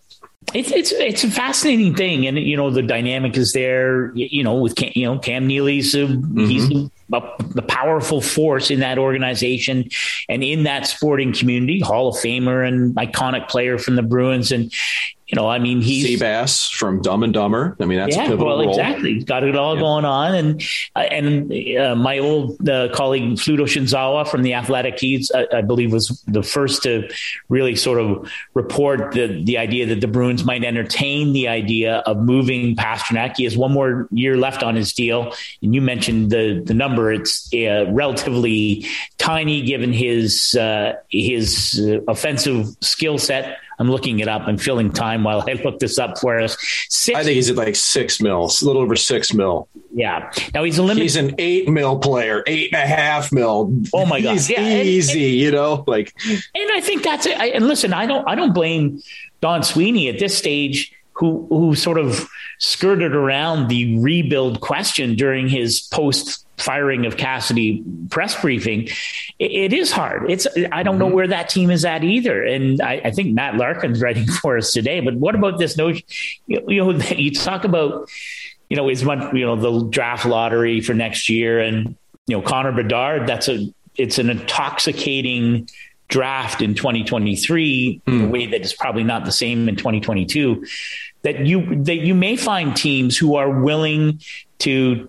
It's 0.53 0.71
it's 0.71 0.93
it's 0.93 1.25
a 1.25 1.31
fascinating 1.31 1.95
thing, 1.95 2.27
and 2.27 2.39
you 2.39 2.57
know 2.57 2.71
the 2.71 2.83
dynamic 2.83 3.37
is 3.39 3.53
there. 3.53 4.15
You 4.15 4.45
know 4.45 4.57
with 4.57 4.77
Cam, 4.77 4.93
you 4.95 5.07
know 5.07 5.19
Cam 5.19 5.47
Neely's 5.47 5.95
a, 5.95 6.05
mm-hmm. 6.05 6.47
he's 6.47 6.71
a, 7.13 7.17
a, 7.57 7.63
powerful 7.63 8.21
force 8.21 8.71
in 8.71 8.81
that 8.81 8.99
organization 8.99 9.89
and 10.29 10.45
in 10.45 10.65
that 10.65 10.87
sporting 10.87 11.33
community, 11.33 11.81
Hall 11.81 12.09
of 12.09 12.17
Famer 12.17 12.67
and 12.67 12.95
iconic 12.97 13.49
player 13.49 13.79
from 13.79 13.97
the 13.97 14.03
Bruins, 14.03 14.53
and 14.53 14.71
you 15.27 15.37
know, 15.37 15.49
I 15.49 15.59
mean, 15.59 15.81
he's 15.81 16.21
Seabass 16.21 16.71
from 16.71 17.01
Dumb 17.01 17.23
and 17.23 17.33
Dumber. 17.33 17.77
I 17.81 17.87
mean, 17.87 17.99
that's 17.99 18.15
yeah, 18.15 18.29
well, 18.35 18.59
role. 18.59 18.69
exactly. 18.69 19.15
He's 19.15 19.25
got 19.25 19.43
it 19.43 19.57
all 19.57 19.75
yeah. 19.75 19.81
going 19.81 20.05
on, 20.05 20.35
and 20.35 20.63
uh, 20.95 20.99
and 20.99 21.79
uh, 21.79 21.97
my 21.97 22.19
old 22.19 22.69
uh, 22.69 22.91
colleague 22.93 23.39
Fluto 23.39 23.63
Shinzawa 23.63 24.29
from 24.29 24.43
the 24.43 24.53
Athletic, 24.53 25.01
he's 25.01 25.33
I, 25.35 25.47
I, 25.51 25.61
believe 25.63 25.93
was 25.93 26.23
the 26.27 26.43
first 26.43 26.83
to 26.83 27.09
really 27.49 27.75
sort 27.75 28.01
of 28.01 28.31
report 28.53 29.13
the 29.13 29.43
the 29.45 29.57
idea 29.57 29.87
that 29.87 30.03
the 30.03 30.09
Bruins 30.09 30.45
might 30.45 30.63
entertain 30.63 31.33
the 31.33 31.49
idea 31.49 31.97
of 32.01 32.19
moving 32.19 32.77
Pastrnak. 32.77 33.39
He 33.39 33.45
has 33.45 33.57
one 33.57 33.73
more 33.73 34.07
year 34.11 34.37
left 34.37 34.63
on 34.63 34.75
his 34.77 34.93
deal, 34.93 35.33
and 35.63 35.75
you 35.75 35.81
mentioned 35.81 36.33
the 36.33 36.63
the 36.63 36.75
number. 36.75 37.11
It's 37.11 37.49
uh, 37.55 37.87
relatively 37.89 38.85
tiny 39.17 39.63
given 39.63 39.91
his 39.91 40.55
uh, 40.55 40.97
his 41.09 41.81
uh, 41.83 42.01
offensive 42.11 42.67
skill 42.83 43.17
set 43.17 43.57
I'm 43.79 43.91
looking 43.91 44.21
it 44.21 44.29
up. 44.29 44.43
I'm 44.47 44.59
filling 44.59 44.93
time 44.93 45.25
while 45.25 45.45
I 45.49 45.55
look 45.55 45.79
this 45.79 45.99
up 45.99 46.19
for 46.19 46.41
us. 46.41 46.57
Six, 46.89 47.19
I 47.19 47.23
think 47.23 47.35
he's 47.35 47.51
at 47.51 47.57
like 47.57 47.77
six 47.77 48.21
mil, 48.21 48.45
a 48.45 48.65
little 48.65 48.83
over 48.83 48.97
six 48.97 49.35
mil. 49.35 49.69
Yeah. 49.93 50.31
Now 50.53 50.65
he's 50.65 50.79
a 50.79 50.83
limit. 50.83 51.03
He's 51.03 51.17
an 51.17 51.35
eight 51.39 51.69
mil 51.69 51.99
player, 51.99 52.43
eight 52.47 52.73
and 52.73 52.83
a 52.83 52.87
half 52.87 53.33
mil. 53.33 53.73
Oh 53.93 54.07
my 54.07 54.21
god, 54.21 54.33
he's 54.33 54.51
yeah, 54.51 54.83
easy. 54.83 55.13
And, 55.13 55.27
and, 55.27 55.41
you 55.41 55.51
know, 55.51 55.85
like. 55.87 56.15
And 56.27 56.71
I 56.73 56.81
think 56.81 57.03
that's 57.03 57.27
it. 57.27 57.39
I, 57.39 57.47
and 57.47 57.67
listen, 57.67 57.93
I 57.93 58.07
don't, 58.07 58.29
I 58.29 58.35
don't 58.35 58.53
blame 58.53 59.03
Don 59.41 59.63
Sweeney 59.63 60.09
at 60.09 60.19
this 60.19 60.37
stage 60.37 60.93
who 61.15 61.47
who 61.49 61.75
sort 61.75 61.99
of 61.99 62.29
skirted 62.59 63.15
around 63.15 63.69
the 63.69 63.99
rebuild 63.99 64.61
question 64.61 65.15
during 65.15 65.49
his 65.49 65.81
post 65.81 66.45
firing 66.57 67.07
of 67.07 67.17
Cassidy 67.17 67.85
press 68.11 68.41
briefing. 68.41 68.89
it, 69.39 69.51
it 69.51 69.73
is 69.73 69.91
hard. 69.91 70.31
It's 70.31 70.47
I 70.73 70.83
don't 70.83 70.99
know 70.99 71.07
mm-hmm. 71.07 71.15
where 71.15 71.29
that 71.29 71.49
team 71.49 71.71
is 71.71 71.85
at 71.85 72.05
either, 72.05 72.43
and 72.45 72.81
I, 72.81 73.01
I, 73.05 73.11
think 73.11 73.35
Matt 73.35 73.57
Larkin's 73.57 74.01
writing 74.01 74.27
for 74.43 74.57
us 74.57 74.73
today. 74.73 75.01
But 75.01 75.15
what 75.15 75.35
about 75.35 75.59
this 75.59 75.77
notion? 75.77 76.05
You, 76.47 76.65
you 76.69 76.85
know, 76.85 76.91
you 77.17 77.31
talk 77.31 77.65
about 77.65 78.09
you 78.69 78.77
know 78.77 78.89
is 78.89 79.05
much 79.05 79.33
you 79.35 79.47
know 79.47 79.57
the 79.57 79.89
draft 79.89 80.27
lottery 80.27 80.81
for 80.81 80.95
next 80.95 81.29
year, 81.29 81.61
and 81.61 81.97
you 82.27 82.37
know 82.37 82.43
Connor 82.43 82.73
Bedard. 82.73 83.27
That's 83.27 83.49
a 83.49 83.73
it's 83.97 84.19
an 84.19 84.31
intoxicating 84.31 85.69
draft 86.09 86.63
in 86.63 86.75
2023 86.75 88.03
mm. 88.07 88.13
in 88.13 88.25
a 88.27 88.29
way 88.29 88.47
that 88.47 88.61
is 88.61 88.73
probably 88.73 89.05
not 89.05 89.25
the 89.25 89.33
same 89.33 89.69
in 89.69 89.77
2022 89.77 90.65
that 91.23 91.47
you 91.47 91.83
that 91.85 91.97
you 91.97 92.15
may 92.15 92.37
find 92.37 92.77
teams 92.77 93.17
who 93.17 93.37
are 93.37 93.51
willing 93.51 94.21
to 94.59 95.09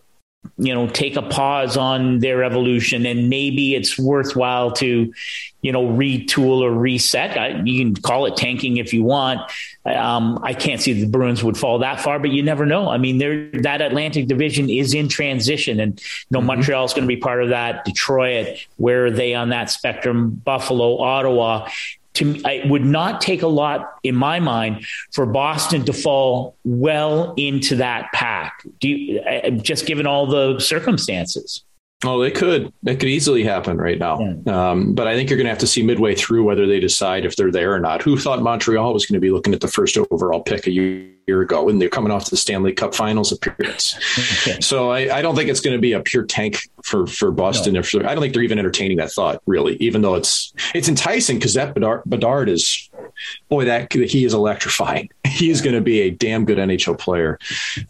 you 0.58 0.74
know 0.74 0.88
take 0.88 1.16
a 1.16 1.22
pause 1.22 1.78
on 1.78 2.20
their 2.20 2.44
evolution 2.44 3.06
and 3.06 3.30
maybe 3.30 3.76
it's 3.76 3.98
worthwhile 3.98 4.72
to 4.72 5.14
you 5.62 5.72
know 5.72 5.86
retool 5.88 6.62
or 6.62 6.72
reset. 6.72 7.38
I, 7.38 7.62
you 7.64 7.84
can 7.84 8.02
call 8.02 8.26
it 8.26 8.36
tanking 8.38 8.78
if 8.78 8.94
you 8.94 9.04
want. 9.04 9.42
Um, 9.86 10.40
i 10.42 10.56
can't 10.56 10.82
see 10.82 10.94
the 10.94 11.06
bruins 11.06 11.44
would 11.44 11.56
fall 11.56 11.78
that 11.80 12.02
far 12.02 12.18
but 12.18 12.32
you 12.32 12.42
never 12.42 12.66
know. 12.66 12.90
I 12.90 12.98
mean 12.98 13.18
that 13.62 13.82
atlantic 13.82 14.28
division 14.28 14.70
is 14.70 14.94
in 14.94 15.10
transition 15.10 15.80
and 15.80 16.00
you 16.00 16.06
know 16.32 16.40
mm-hmm. 16.40 16.48
montreal 16.48 16.86
is 16.86 16.94
going 16.94 17.04
to 17.04 17.08
be 17.08 17.18
part 17.18 17.44
of 17.44 17.50
that 17.50 17.86
detroit 17.86 18.66
where 18.78 19.06
are 19.06 19.12
they 19.12 19.36
on 19.36 19.50
that 19.50 19.70
spectrum? 19.70 20.42
Buffalo 20.44 21.00
ottawa 21.00 21.70
to 22.16 22.36
it 22.46 22.70
would 22.70 22.86
not 22.86 23.22
take 23.22 23.42
a 23.42 23.48
lot 23.48 24.00
in 24.04 24.16
my 24.16 24.40
mind 24.40 24.86
for 25.14 25.26
Boston 25.26 25.86
to 25.86 25.94
fall 25.94 26.56
well 26.64 27.34
into 27.38 27.76
that 27.78 28.12
pack. 28.14 28.66
You, 28.82 29.22
just 29.62 29.86
given 29.86 30.08
all 30.08 30.26
the 30.26 30.60
circumstances? 30.60 31.64
Oh, 32.06 32.22
it 32.22 32.36
could. 32.36 32.72
It 32.86 33.00
could 33.00 33.10
easily 33.10 33.44
happen 33.44 33.78
right 33.78 33.98
now. 33.98 34.20
Yeah. 34.20 34.72
Um, 34.72 34.94
but 34.94 35.08
I 35.08 35.16
think 35.16 35.30
you're 35.30 35.38
going 35.38 35.46
to 35.46 35.52
have 35.52 35.60
to 35.60 35.68
see 35.68 35.82
midway 35.82 36.16
through 36.16 36.44
whether 36.44 36.68
they 36.68 36.80
decide 36.80 37.26
if 37.26 37.36
they're 37.36 37.52
there 37.52 37.74
or 37.74 37.80
not. 37.80 38.02
Who 38.02 38.18
thought 38.18 38.42
Montreal 38.42 38.94
was 38.94 39.06
going 39.06 39.16
to 39.16 39.20
be 39.20 39.32
looking 39.32 39.54
at 39.54 39.62
the 39.62 39.68
first 39.68 39.98
overall 39.98 40.42
pick 40.42 40.68
a 40.68 40.72
year 40.72 41.42
ago 41.42 41.64
when 41.64 41.80
they're 41.80 41.90
coming 41.90 42.12
off 42.12 42.30
the 42.30 42.38
Stanley 42.38 42.74
Cup 42.74 42.94
Finals 42.94 43.32
appearance? 43.32 43.96
Okay. 44.48 44.60
So 44.66 44.90
I, 44.90 45.18
I, 45.18 45.22
don't 45.22 45.36
think 45.36 45.50
it's 45.50 45.60
going 45.60 45.76
to 45.76 45.82
be 45.82 45.92
a 45.92 46.00
pure 46.00 46.24
tank 46.24 46.60
for 46.84 47.06
for 47.06 47.30
Boston. 47.30 47.74
No. 47.74 47.80
I 47.80 48.16
don't 48.16 48.22
think 48.22 48.34
they're 48.34 48.44
even 48.44 48.58
entertaining 48.58 48.98
that 48.98 49.12
thought 49.12 49.42
really, 49.46 49.76
even 49.76 50.02
though 50.02 50.16
it's 50.16 50.54
it's 50.74 50.88
enticing 50.88 51.38
because 51.38 51.54
that 51.54 51.74
Bedard, 51.74 52.02
Bedard 52.06 52.50
is 52.50 52.90
boy 53.50 53.66
that 53.66 53.92
he 53.94 54.26
is 54.26 54.34
electrifying. 54.34 55.10
He 55.36 55.50
is 55.50 55.62
going 55.62 55.76
to 55.76 55.82
be 55.82 56.00
a 56.00 56.12
damn 56.12 56.46
good 56.46 56.58
NHL 56.58 56.98
player. 56.98 57.38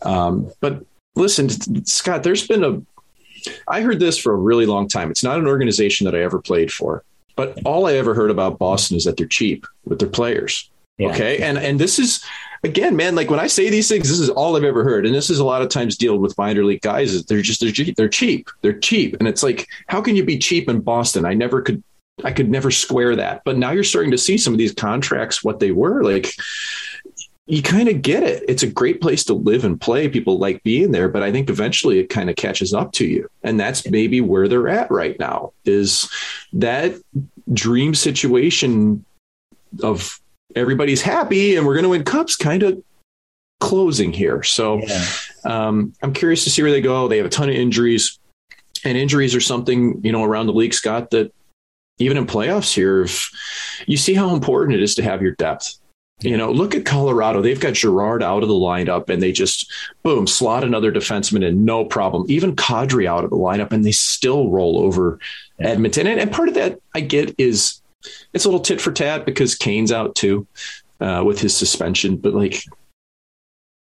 Um, 0.02 0.52
but 0.62 0.84
listen, 1.16 1.48
Scott, 1.86 2.24
there's 2.24 2.48
been 2.48 2.64
a 2.64 2.82
I 3.68 3.82
heard 3.82 4.00
this 4.00 4.18
for 4.18 4.34
a 4.34 4.38
really 4.38 4.66
long 4.66 4.88
time. 4.88 5.12
It's 5.12 5.24
not 5.24 5.40
an 5.40 5.48
organization 5.48 6.06
that 6.06 6.16
I 6.16 6.22
ever 6.22 6.42
played 6.42 6.72
for, 6.72 7.04
but 7.36 7.60
all 7.66 7.88
I 7.88 7.94
ever 7.94 8.14
heard 8.14 8.32
about 8.32 8.60
Boston 8.60 8.98
is 8.98 9.04
that 9.06 9.18
they're 9.18 9.28
cheap 9.28 9.66
with 9.86 10.00
their 10.00 10.10
players. 10.10 10.70
Yeah. 10.98 11.10
Okay. 11.10 11.42
And 11.42 11.58
and 11.58 11.80
this 11.80 12.00
is 12.00 12.24
again, 12.64 12.96
man, 12.96 13.16
like 13.16 13.30
when 13.30 13.40
I 13.40 13.48
say 13.48 13.70
these 13.70 13.88
things, 13.88 14.10
this 14.10 14.20
is 14.20 14.30
all 14.30 14.56
I've 14.56 14.64
ever 14.64 14.84
heard. 14.84 15.06
And 15.06 15.14
this 15.14 15.30
is 15.30 15.40
a 15.40 15.46
lot 15.46 15.62
of 15.62 15.70
times 15.70 15.98
dealt 15.98 16.22
with 16.22 16.38
minor 16.38 16.64
league 16.64 16.82
guys 16.82 17.14
is 17.14 17.26
they're 17.26 17.42
just 17.42 17.62
they're 17.62 17.72
cheap. 17.72 17.96
They're 17.96 18.10
cheap. 18.10 18.50
They're 18.62 18.80
cheap. 18.80 19.16
And 19.20 19.28
it's 19.28 19.44
like, 19.44 19.68
how 19.88 20.02
can 20.02 20.16
you 20.16 20.24
be 20.24 20.38
cheap 20.38 20.70
in 20.70 20.82
Boston? 20.82 21.26
I 21.26 21.34
never 21.34 21.62
could 21.62 21.84
I 22.24 22.32
could 22.32 22.50
never 22.50 22.72
square 22.72 23.16
that. 23.18 23.42
But 23.44 23.58
now 23.58 23.72
you're 23.72 23.84
starting 23.84 24.12
to 24.12 24.18
see 24.18 24.38
some 24.38 24.54
of 24.54 24.58
these 24.58 24.74
contracts 24.74 25.44
what 25.44 25.60
they 25.60 25.72
were. 25.72 26.04
Like 26.04 26.32
you 27.48 27.62
kind 27.62 27.88
of 27.88 28.02
get 28.02 28.24
it. 28.24 28.44
It's 28.48 28.64
a 28.64 28.68
great 28.68 29.02
place 29.02 29.24
to 29.26 29.34
live 29.34 29.66
and 29.66 29.80
play. 29.80 30.10
People 30.10 30.40
like 30.40 30.64
being 30.64 30.92
there, 30.92 31.08
but 31.08 31.22
I 31.22 31.32
think 31.32 31.50
eventually 31.50 32.00
it 32.00 32.10
kind 32.10 32.30
of 32.30 32.36
catches 32.36 32.74
up 32.74 32.92
to 32.94 33.06
you. 33.06 33.30
And 33.44 33.60
that's 33.60 33.88
maybe 33.90 34.20
where 34.20 34.48
they're 34.48 34.68
at 34.68 34.90
right 34.90 35.18
now 35.20 35.54
is 35.64 36.10
that 36.54 36.96
dream 37.54 37.94
situation 37.94 39.06
of 39.84 40.20
everybody's 40.56 41.04
happy 41.04 41.56
and 41.56 41.68
we're 41.68 41.76
going 41.76 41.84
to 41.84 41.90
win 41.90 42.04
cups 42.04 42.36
kind 42.36 42.64
of 42.64 42.82
closing 43.60 44.12
here. 44.12 44.42
So 44.42 44.82
yeah. 44.82 45.06
um, 45.44 45.94
I'm 46.02 46.14
curious 46.14 46.44
to 46.46 46.50
see 46.50 46.64
where 46.64 46.72
they 46.72 46.82
go. 46.82 47.08
They 47.08 47.18
have 47.18 47.28
a 47.28 47.30
ton 47.30 47.50
of 47.50 47.56
injuries 47.56 48.18
and 48.84 48.98
injuries 48.98 49.36
are 49.36 49.42
something, 49.42 50.02
you 50.04 50.12
know, 50.12 50.24
around 50.24 50.48
the 50.48 50.54
league, 50.54 50.74
Scott, 50.74 51.12
that 51.12 51.32
even 51.98 52.18
in 52.18 52.26
playoffs 52.26 52.74
here, 52.74 53.04
if 53.04 53.30
you 53.86 53.98
see 53.98 54.14
how 54.14 54.34
important 54.34 54.76
it 54.76 54.84
is 54.84 54.96
to 54.96 55.04
have 55.04 55.22
your 55.22 55.32
depth 55.34 55.78
you 56.22 56.38
know, 56.38 56.52
look 56.52 56.76
at 56.76 56.86
Colorado. 56.86 57.42
They've 57.42 57.60
got 57.60 57.74
Girard 57.74 58.24
out 58.24 58.42
of 58.42 58.50
the 58.50 58.56
lineup 58.56 59.10
and 59.10 59.22
they 59.22 59.32
just, 59.32 59.72
boom, 60.02 60.28
slot 60.28 60.64
another 60.64 60.92
defenseman 60.92 61.44
in, 61.44 61.66
no 61.66 61.84
problem. 61.84 62.26
Even 62.30 62.56
Kadri 62.56 63.06
out 63.06 63.26
of 63.26 63.30
the 63.30 63.36
lineup 63.36 63.72
and 63.72 63.84
they 63.84 63.92
still 63.92 64.50
roll 64.50 64.80
over 64.80 65.20
yeah. 65.60 65.70
Edmonton. 65.70 66.08
And, 66.08 66.20
and, 66.20 66.32
part 66.32 66.48
of 66.48 66.56
that 66.56 66.80
I 66.94 67.02
get 67.02 67.36
is 67.38 67.82
it's 68.34 68.46
a 68.46 68.48
little 68.48 68.62
tit 68.62 68.80
for 68.80 68.92
tat 68.92 69.26
because 69.26 69.56
Kane's 69.56 69.92
out 69.92 70.16
too 70.16 70.48
uh, 71.02 71.24
with 71.26 71.40
his 71.40 71.56
suspension. 71.56 72.16
But 72.16 72.34
like, 72.34 72.64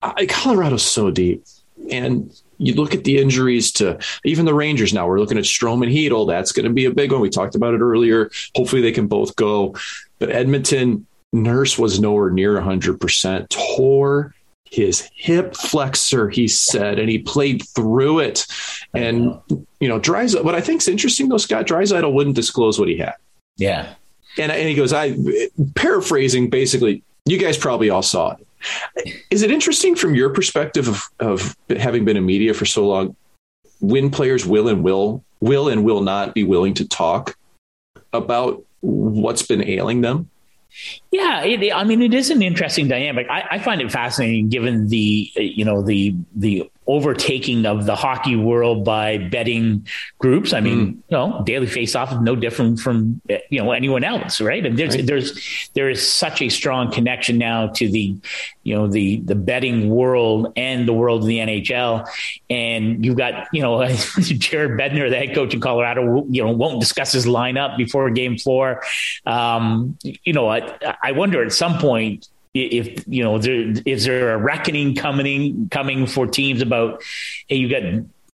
I, 0.02 0.26
Colorado's 0.26 0.84
so 0.84 1.12
deep. 1.12 1.46
And 1.92 2.34
you 2.58 2.74
look 2.74 2.96
at 2.96 3.04
the 3.04 3.18
injuries 3.18 3.72
to 3.74 4.00
even 4.26 4.46
the 4.46 4.54
Rangers 4.54 4.94
now. 4.94 5.08
We're 5.08 5.20
looking 5.20 5.38
at 5.38 5.44
Strome 5.44 5.84
and 5.84 5.92
Chytil. 5.92 6.28
That's 6.28 6.52
going 6.52 6.66
to 6.66 6.74
be 6.74 6.86
a 6.86 6.92
big 6.92 7.12
one. 7.12 7.22
We 7.22 7.30
talked 7.30 7.56
about 7.56 7.74
it 7.74 7.82
earlier. 7.82 8.32
Hopefully 8.56 8.82
they 8.82 8.92
can 8.92 9.08
both 9.08 9.36
go. 9.36 9.76
But 10.20 10.32
Edmonton, 10.32 11.06
Nurse 11.34 11.78
was 11.78 12.00
nowhere 12.00 12.30
near 12.30 12.60
100%, 12.62 13.50
tore 13.50 14.34
his 14.74 15.10
hip 15.14 15.56
flexor, 15.56 16.30
he 16.30 16.48
said, 16.48 17.00
and 17.00 17.10
he 17.10 17.20
played 17.20 17.64
through 17.76 18.20
it. 18.20 18.48
And, 18.94 19.38
you 19.80 19.88
know, 19.88 20.00
Draisaitl, 20.00 20.44
what 20.44 20.56
I 20.56 20.62
think 20.62 20.82
is 20.82 20.88
interesting 20.88 21.30
though, 21.30 21.38
Scott, 21.38 21.68
Draisaitl 21.68 22.12
wouldn't 22.12 22.36
disclose 22.36 22.80
what 22.80 22.88
he 22.88 22.98
had. 22.98 23.16
Yeah. 23.58 23.94
And, 24.38 24.52
and 24.52 24.68
he 24.68 24.74
goes, 24.74 24.94
I, 24.94 25.16
paraphrasing 25.76 26.50
basically, 26.50 27.04
you 27.26 27.38
guys 27.38 27.58
probably 27.58 27.90
all 27.90 28.02
saw 28.02 28.36
it. 28.36 29.24
Is 29.30 29.44
it 29.44 29.52
interesting 29.52 29.96
from 29.96 30.16
your 30.16 30.32
perspective 30.32 30.88
of, 30.88 31.10
of 31.20 31.58
having 31.78 32.06
been 32.06 32.18
in 32.18 32.26
media 32.26 32.54
for 32.54 32.66
so 32.66 32.88
long, 32.88 33.16
when 33.80 34.10
players 34.10 34.46
will 34.46 34.70
and 34.70 34.84
will, 34.84 35.24
will 35.40 35.68
and 35.68 35.84
will 35.84 36.02
not 36.02 36.34
be 36.34 36.44
willing 36.44 36.74
to 36.76 36.88
talk 36.88 37.38
about 38.12 38.64
what's 38.82 39.44
been 39.44 39.64
ailing 39.64 40.02
them? 40.02 40.30
Yeah, 41.12 41.44
it, 41.44 41.74
I 41.74 41.84
mean, 41.84 42.02
it 42.02 42.14
is 42.14 42.32
an 42.32 42.42
interesting 42.42 42.88
dynamic. 42.88 43.28
I, 43.30 43.44
I, 43.52 43.60
find 43.60 43.80
it 43.82 43.92
fascinating, 43.92 44.50
given 44.50 44.88
the 44.88 45.32
you 45.36 45.66
know 45.66 45.82
the 45.82 46.16
the 46.36 46.70
overtaking 46.88 47.66
of 47.66 47.86
the 47.86 47.96
hockey 47.96 48.36
world 48.36 48.84
by 48.84 49.18
betting 49.18 49.88
groups. 50.20 50.54
I 50.54 50.60
mean, 50.60 50.80
mm. 50.80 50.90
you 50.90 51.02
know, 51.10 51.44
daily 51.46 51.68
faceoff 51.68 52.14
is 52.14 52.20
no 52.22 52.36
different 52.36 52.80
from 52.80 53.22
you 53.50 53.64
know 53.64 53.72
anyone 53.72 54.04
else, 54.04 54.42
right? 54.42 54.66
And 54.66 54.78
there's 54.78 54.96
right. 54.96 55.06
there's 55.06 55.70
there 55.74 55.90
is 55.90 56.12
such 56.12 56.42
a 56.42 56.50
strong 56.50 56.92
connection 56.92 57.38
now 57.38 57.68
to 57.68 57.90
the 57.90 58.16
you 58.64 58.76
know 58.76 58.88
the 58.88 59.22
the 59.22 59.36
betting 59.36 59.90
world 59.90 60.54
and 60.56 60.88
the 60.88 60.94
world 60.94 61.22
of 61.22 61.28
the 61.28 61.38
NHL. 61.38 62.08
And 62.50 63.06
you've 63.06 63.18
got 63.18 63.48
you 63.54 63.62
know 63.62 63.86
Jared 64.20 64.80
Bednar, 64.80 65.10
the 65.10 65.18
head 65.18 65.34
coach 65.34 65.54
in 65.54 65.62
Colorado, 65.62 66.26
you 66.30 66.44
know 66.44 66.52
won't 66.52 66.80
discuss 66.80 67.12
his 67.12 67.26
lineup 67.26 67.78
before 67.78 68.10
game 68.10 68.38
four. 68.38 68.82
Um, 69.26 69.98
you 70.04 70.34
know, 70.34 70.50
I, 70.50 70.96
I 71.02 71.12
wonder 71.12 71.44
at 71.44 71.54
some 71.54 71.78
point 71.78 72.28
if 72.54 73.04
you 73.08 73.24
know 73.24 73.38
there, 73.38 73.74
is 73.86 74.06
there 74.06 74.34
a 74.34 74.38
reckoning 74.38 74.96
coming 74.96 75.70
coming 75.70 76.06
for 76.06 76.28
teams 76.28 76.62
about 76.62 77.02
hey 77.48 77.56
you 77.56 77.70
got 77.70 77.84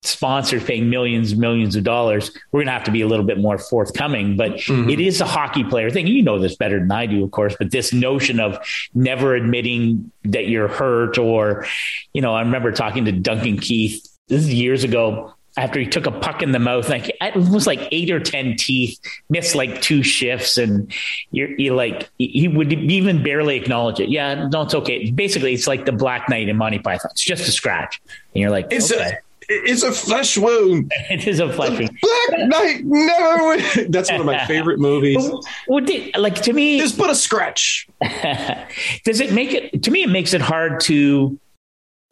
sponsors 0.02 0.62
paying 0.62 0.88
millions 0.88 1.32
and 1.32 1.40
millions 1.40 1.74
of 1.74 1.82
dollars 1.82 2.30
we're 2.52 2.58
going 2.58 2.66
to 2.66 2.72
have 2.72 2.84
to 2.84 2.90
be 2.90 3.00
a 3.00 3.06
little 3.06 3.24
bit 3.24 3.38
more 3.38 3.58
forthcoming 3.58 4.36
but 4.36 4.52
mm-hmm. 4.52 4.88
it 4.88 5.00
is 5.00 5.20
a 5.20 5.24
hockey 5.24 5.64
player 5.64 5.90
thing 5.90 6.06
you 6.06 6.22
know 6.22 6.38
this 6.38 6.56
better 6.56 6.78
than 6.78 6.90
i 6.90 7.04
do 7.04 7.22
of 7.24 7.30
course 7.30 7.54
but 7.58 7.70
this 7.70 7.92
notion 7.92 8.38
of 8.38 8.58
never 8.94 9.34
admitting 9.34 10.10
that 10.24 10.46
you're 10.46 10.68
hurt 10.68 11.18
or 11.18 11.66
you 12.12 12.22
know 12.22 12.32
i 12.34 12.40
remember 12.40 12.70
talking 12.70 13.04
to 13.04 13.12
duncan 13.12 13.58
keith 13.58 14.08
this 14.28 14.42
is 14.42 14.52
years 14.52 14.84
ago 14.84 15.34
after 15.58 15.80
he 15.80 15.86
took 15.86 16.06
a 16.06 16.12
puck 16.12 16.40
in 16.40 16.52
the 16.52 16.60
mouth, 16.60 16.88
like 16.88 17.10
it 17.20 17.34
was 17.34 17.66
like 17.66 17.88
eight 17.90 18.10
or 18.12 18.20
ten 18.20 18.56
teeth, 18.56 18.98
missed 19.28 19.56
like 19.56 19.82
two 19.82 20.04
shifts, 20.04 20.56
and 20.56 20.92
you're, 21.32 21.50
you're 21.58 21.74
like 21.74 22.08
he 22.18 22.46
would 22.46 22.72
even 22.72 23.24
barely 23.24 23.56
acknowledge 23.56 23.98
it. 23.98 24.08
Yeah, 24.08 24.46
no, 24.48 24.62
it's 24.62 24.74
okay. 24.74 25.10
Basically, 25.10 25.52
it's 25.52 25.66
like 25.66 25.84
the 25.84 25.92
Black 25.92 26.28
Knight 26.28 26.48
in 26.48 26.56
Monty 26.56 26.78
Python. 26.78 27.10
It's 27.10 27.24
just 27.24 27.48
a 27.48 27.50
scratch, 27.50 28.00
and 28.34 28.40
you're 28.40 28.50
like, 28.50 28.68
it's 28.70 28.92
okay. 28.92 29.02
a 29.02 29.18
it's 29.48 29.82
a 29.82 29.90
flesh 29.90 30.38
wound. 30.38 30.92
it 31.10 31.26
is 31.26 31.40
a 31.40 31.52
flesh 31.52 31.76
wound. 31.76 31.98
Black 32.00 32.48
Knight 32.48 32.84
never. 32.84 33.88
That's 33.88 34.12
one 34.12 34.20
of 34.20 34.26
my 34.26 34.44
favorite 34.46 34.78
movies. 34.78 35.28
Well, 35.66 35.84
like 36.16 36.36
to 36.42 36.52
me, 36.52 36.78
just 36.78 36.96
put 36.96 37.10
a 37.10 37.16
scratch. 37.16 37.88
does 39.04 39.18
it 39.18 39.32
make 39.32 39.52
it? 39.52 39.82
To 39.82 39.90
me, 39.90 40.04
it 40.04 40.10
makes 40.10 40.34
it 40.34 40.40
hard 40.40 40.78
to 40.82 41.36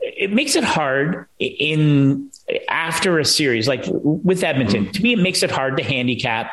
it 0.01 0.33
makes 0.33 0.57
it 0.57 0.65
hard 0.65 1.27
in 1.39 2.31
after 2.69 3.19
a 3.19 3.25
series 3.25 3.69
like 3.69 3.85
with 3.87 4.43
Edmonton. 4.43 4.91
To 4.93 5.03
me, 5.03 5.13
it 5.13 5.19
makes 5.19 5.43
it 5.43 5.51
hard 5.51 5.77
to 5.79 5.83
handicap 5.83 6.51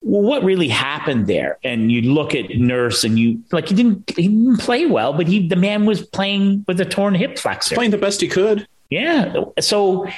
what 0.00 0.44
really 0.44 0.68
happened 0.68 1.26
there. 1.26 1.58
And 1.64 1.90
you 1.90 2.02
look 2.02 2.34
at 2.34 2.50
Nurse, 2.50 3.04
and 3.04 3.18
you 3.18 3.42
like 3.52 3.68
he 3.68 3.74
didn't 3.74 4.10
he 4.16 4.28
didn't 4.28 4.58
play 4.58 4.86
well, 4.86 5.12
but 5.12 5.26
he 5.26 5.46
the 5.46 5.56
man 5.56 5.84
was 5.84 6.02
playing 6.02 6.64
with 6.66 6.80
a 6.80 6.84
torn 6.84 7.14
hip 7.14 7.38
flexor, 7.38 7.74
playing 7.74 7.90
the 7.90 7.98
best 7.98 8.20
he 8.20 8.28
could. 8.28 8.66
Yeah, 8.90 9.34
so 9.60 10.08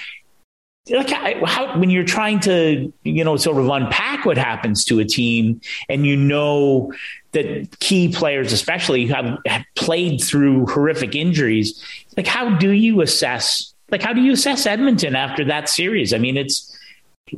like 0.88 1.10
how, 1.10 1.78
when 1.78 1.90
you're 1.90 2.04
trying 2.04 2.40
to 2.40 2.92
you 3.04 3.24
know 3.24 3.36
sort 3.36 3.58
of 3.58 3.68
unpack 3.68 4.24
what 4.24 4.36
happens 4.36 4.84
to 4.84 4.98
a 4.98 5.04
team 5.04 5.60
and 5.88 6.06
you 6.06 6.16
know 6.16 6.92
that 7.32 7.78
key 7.80 8.08
players 8.08 8.52
especially 8.52 9.06
have, 9.06 9.38
have 9.46 9.64
played 9.76 10.20
through 10.20 10.66
horrific 10.66 11.14
injuries 11.14 11.84
like 12.16 12.26
how 12.26 12.56
do 12.56 12.70
you 12.70 13.02
assess 13.02 13.74
like 13.90 14.02
how 14.02 14.12
do 14.12 14.20
you 14.20 14.32
assess 14.32 14.66
edmonton 14.66 15.16
after 15.16 15.44
that 15.44 15.68
series? 15.68 16.12
I 16.14 16.18
mean 16.18 16.36
it's 16.36 16.76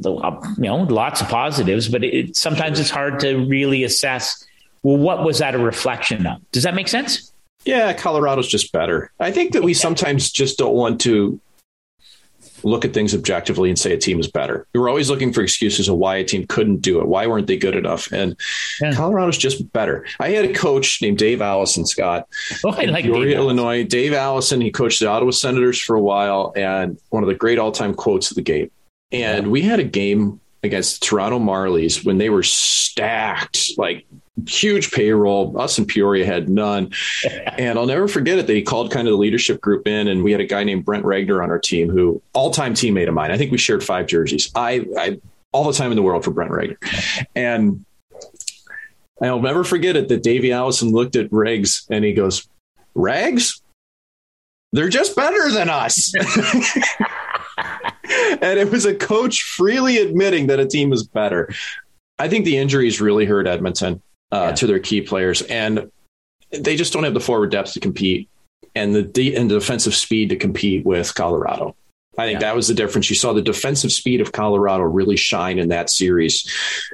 uh, 0.05 0.41
you 0.57 0.63
know 0.63 0.77
lots 0.77 1.21
of 1.21 1.29
positives 1.29 1.89
but 1.89 2.03
it, 2.03 2.37
sometimes 2.37 2.81
it's 2.81 2.91
hard 2.91 3.21
to 3.21 3.47
really 3.47 3.85
assess 3.85 4.47
well 4.83 4.97
what 4.97 5.25
was 5.25 5.39
that 5.39 5.55
a 5.55 5.59
reflection 5.59 6.27
of? 6.27 6.41
Does 6.53 6.63
that 6.63 6.75
make 6.75 6.89
sense? 6.89 7.33
Yeah 7.65 7.93
colorado's 7.93 8.49
just 8.49 8.73
better. 8.73 9.11
I 9.21 9.31
think 9.31 9.53
that 9.53 9.63
we 9.63 9.75
sometimes 9.75 10.31
just 10.31 10.59
don't 10.59 10.75
want 10.75 11.01
to 11.03 11.41
look 12.65 12.85
at 12.85 12.95
things 12.95 13.15
objectively 13.15 13.69
and 13.69 13.79
say 13.79 13.93
a 13.93 13.99
team 13.99 14.21
is 14.21 14.29
better. 14.31 14.67
We 14.75 14.81
were 14.81 14.89
always 14.89 15.11
looking 15.11 15.33
for 15.33 15.43
excuses 15.43 15.89
of 15.89 15.97
why 15.97 16.17
a 16.17 16.25
team 16.25 16.47
couldn't 16.47 16.83
do 16.83 17.01
it. 17.01 17.09
Why 17.09 17.27
weren't 17.27 17.47
they 17.47 17.57
good 17.57 17.77
enough? 17.77 18.11
And 18.13 18.37
yeah. 18.81 18.95
Colorado's 18.95 19.39
just 19.39 19.73
better. 19.73 20.07
I 20.21 20.31
had 20.31 20.45
a 20.45 20.53
coach 20.53 21.01
named 21.03 21.19
Dave 21.19 21.43
Allison, 21.43 21.87
Scott, 21.87 22.29
oh, 22.65 22.71
I 22.73 22.85
like 22.85 23.05
Peoria, 23.05 23.37
Illinois. 23.37 23.85
Dave 23.85 24.13
Allison, 24.13 24.61
he 24.61 24.71
coached 24.71 25.01
the 25.01 25.09
Ottawa 25.09 25.31
Senators 25.31 25.81
for 25.81 25.97
a 25.97 26.01
while 26.01 26.53
and 26.57 26.99
one 27.11 27.23
of 27.23 27.29
the 27.29 27.35
great 27.35 27.59
all-time 27.59 27.95
quotes 27.95 28.31
of 28.31 28.37
the 28.37 28.43
game. 28.43 28.71
And 29.11 29.47
yeah. 29.47 29.51
we 29.51 29.63
had 29.63 29.81
a 29.81 29.85
game 29.85 30.41
against 30.63 31.01
the 31.01 31.07
Toronto 31.07 31.39
Marlies 31.39 32.05
when 32.05 32.19
they 32.19 32.31
were 32.31 32.43
stacked, 32.43 33.73
like 33.77 34.07
huge 34.47 34.91
payroll. 34.91 35.59
Us 35.61 35.79
in 35.79 35.87
Peoria 35.87 36.25
had 36.25 36.49
none. 36.49 36.93
and 37.59 37.79
I'll 37.79 37.87
never 37.87 38.09
forget 38.09 38.39
it 38.39 38.47
that 38.47 38.55
he 38.55 38.63
called 38.63 38.91
kind 38.91 39.07
of 39.07 39.13
the 39.13 39.19
leadership 39.19 39.61
group 39.61 39.87
in, 39.87 40.09
and 40.09 40.25
we 40.25 40.33
had 40.33 40.41
a 40.41 40.47
guy 40.47 40.65
named 40.65 40.85
Brent 40.85 41.05
Regner 41.05 41.43
on 41.43 41.51
our 41.51 41.59
team 41.59 41.89
who 41.89 42.23
all 42.33 42.51
time 42.51 42.75
teammate 42.75 43.09
of 43.09 43.15
mine. 43.15 43.31
I 43.31 43.39
think 43.39 43.53
we 43.53 43.59
shared 43.59 43.85
five 43.85 44.07
jerseys. 44.07 44.51
I, 44.55 44.87
I 44.99 45.21
all 45.53 45.65
the 45.65 45.73
time 45.73 45.93
in 45.93 45.97
the 45.97 46.03
world 46.03 46.25
for 46.25 46.31
Brent 46.31 46.51
Regner. 46.51 46.77
And 47.37 47.85
I'll 49.21 49.43
never 49.43 49.65
forget 49.65 49.97
it 49.97 50.09
that 50.09 50.23
Davey 50.23 50.51
Allison 50.53 50.91
looked 50.91 51.17
at 51.17 51.31
Regs 51.31 51.87
and 51.91 52.05
he 52.05 52.13
goes, 52.13 52.49
Rags? 52.95 53.63
They're 54.73 54.89
just 54.89 55.15
better 55.15 55.51
than 55.51 55.69
us. 55.69 56.15
and 58.41 58.59
it 58.59 58.71
was 58.71 58.87
a 58.87 58.95
coach 58.95 59.43
freely 59.43 59.99
admitting 59.99 60.47
that 60.47 60.59
a 60.59 60.67
team 60.67 60.89
was 60.89 61.07
better. 61.07 61.53
I 62.19 62.29
think 62.29 62.47
the 62.47 62.57
injuries 62.57 63.01
really 63.01 63.27
hurt 63.27 63.47
Edmonton 63.47 64.01
uh, 64.33 64.47
yeah. 64.49 64.53
to 64.53 64.67
their 64.67 64.81
key 64.81 65.03
players, 65.03 65.43
and 65.43 65.91
they 66.51 66.77
just 66.77 66.93
don't 66.93 67.05
have 67.05 67.15
the 67.15 67.21
forward 67.21 67.51
depth 67.51 67.73
to 67.75 67.81
compete 67.81 68.29
and 68.75 68.95
the 68.95 69.03
de- 69.03 69.35
and 69.35 69.51
the 69.51 69.59
defensive 69.59 69.95
speed 69.95 70.31
to 70.31 70.37
compete 70.37 70.85
with 70.85 71.15
Colorado. 71.15 71.77
I 72.19 72.27
think 72.27 72.41
yeah. 72.41 72.49
that 72.49 72.57
was 72.57 72.69
the 72.69 72.75
difference. 72.75 73.09
You 73.09 73.17
saw 73.17 73.33
the 73.33 73.41
defensive 73.41 73.91
speed 73.91 74.21
of 74.21 74.33
Colorado 74.33 74.85
really 74.85 75.17
shine 75.17 75.59
in 75.59 75.71
that 75.71 75.89
series. 75.89 76.51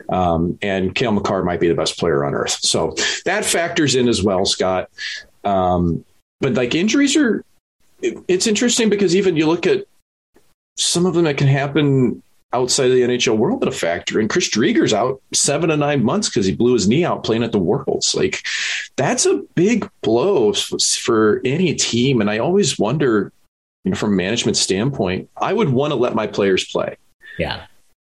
Um, 0.08 0.58
and 0.62 0.94
Cale 0.94 1.10
Makar 1.10 1.42
might 1.42 1.58
be 1.58 1.66
the 1.66 1.74
best 1.74 1.98
player 1.98 2.24
on 2.24 2.34
earth. 2.34 2.60
So 2.60 2.94
that 3.24 3.44
factors 3.44 3.96
in 3.96 4.08
as 4.08 4.22
well, 4.22 4.44
Scott. 4.44 4.90
Um, 5.42 6.04
but 6.40 6.54
like 6.54 6.76
injuries 6.76 7.16
are, 7.16 7.44
it's 8.00 8.46
interesting 8.46 8.90
because 8.90 9.16
even 9.16 9.36
you 9.36 9.46
look 9.46 9.66
at 9.66 9.86
some 10.76 11.04
of 11.04 11.14
them 11.14 11.24
that 11.24 11.36
can 11.36 11.48
happen 11.48 12.22
outside 12.52 12.86
of 12.86 12.92
the 12.92 13.02
NHL 13.02 13.36
world 13.36 13.60
that 13.60 13.68
a 13.68 13.72
factor. 13.72 14.20
And 14.20 14.30
Chris 14.30 14.48
Driedger's 14.48 14.94
out 14.94 15.20
seven 15.34 15.70
to 15.70 15.76
nine 15.76 16.02
months 16.02 16.28
because 16.28 16.46
he 16.46 16.54
blew 16.54 16.72
his 16.72 16.88
knee 16.88 17.04
out 17.04 17.24
playing 17.24 17.42
at 17.42 17.52
the 17.52 17.58
Worlds. 17.58 18.14
Like 18.14 18.42
that's 18.96 19.26
a 19.26 19.42
big 19.54 19.88
blow 20.02 20.52
for 20.52 21.40
any 21.44 21.74
team. 21.74 22.20
And 22.20 22.30
I 22.30 22.38
always 22.38 22.78
wonder, 22.78 23.32
you 23.84 23.90
know, 23.90 23.96
from 23.96 24.14
a 24.14 24.16
management 24.16 24.56
standpoint, 24.56 25.28
I 25.36 25.52
would 25.52 25.68
want 25.68 25.90
to 25.90 25.96
let 25.96 26.14
my 26.14 26.26
players 26.26 26.64
play. 26.64 26.96
Yeah. 27.38 27.66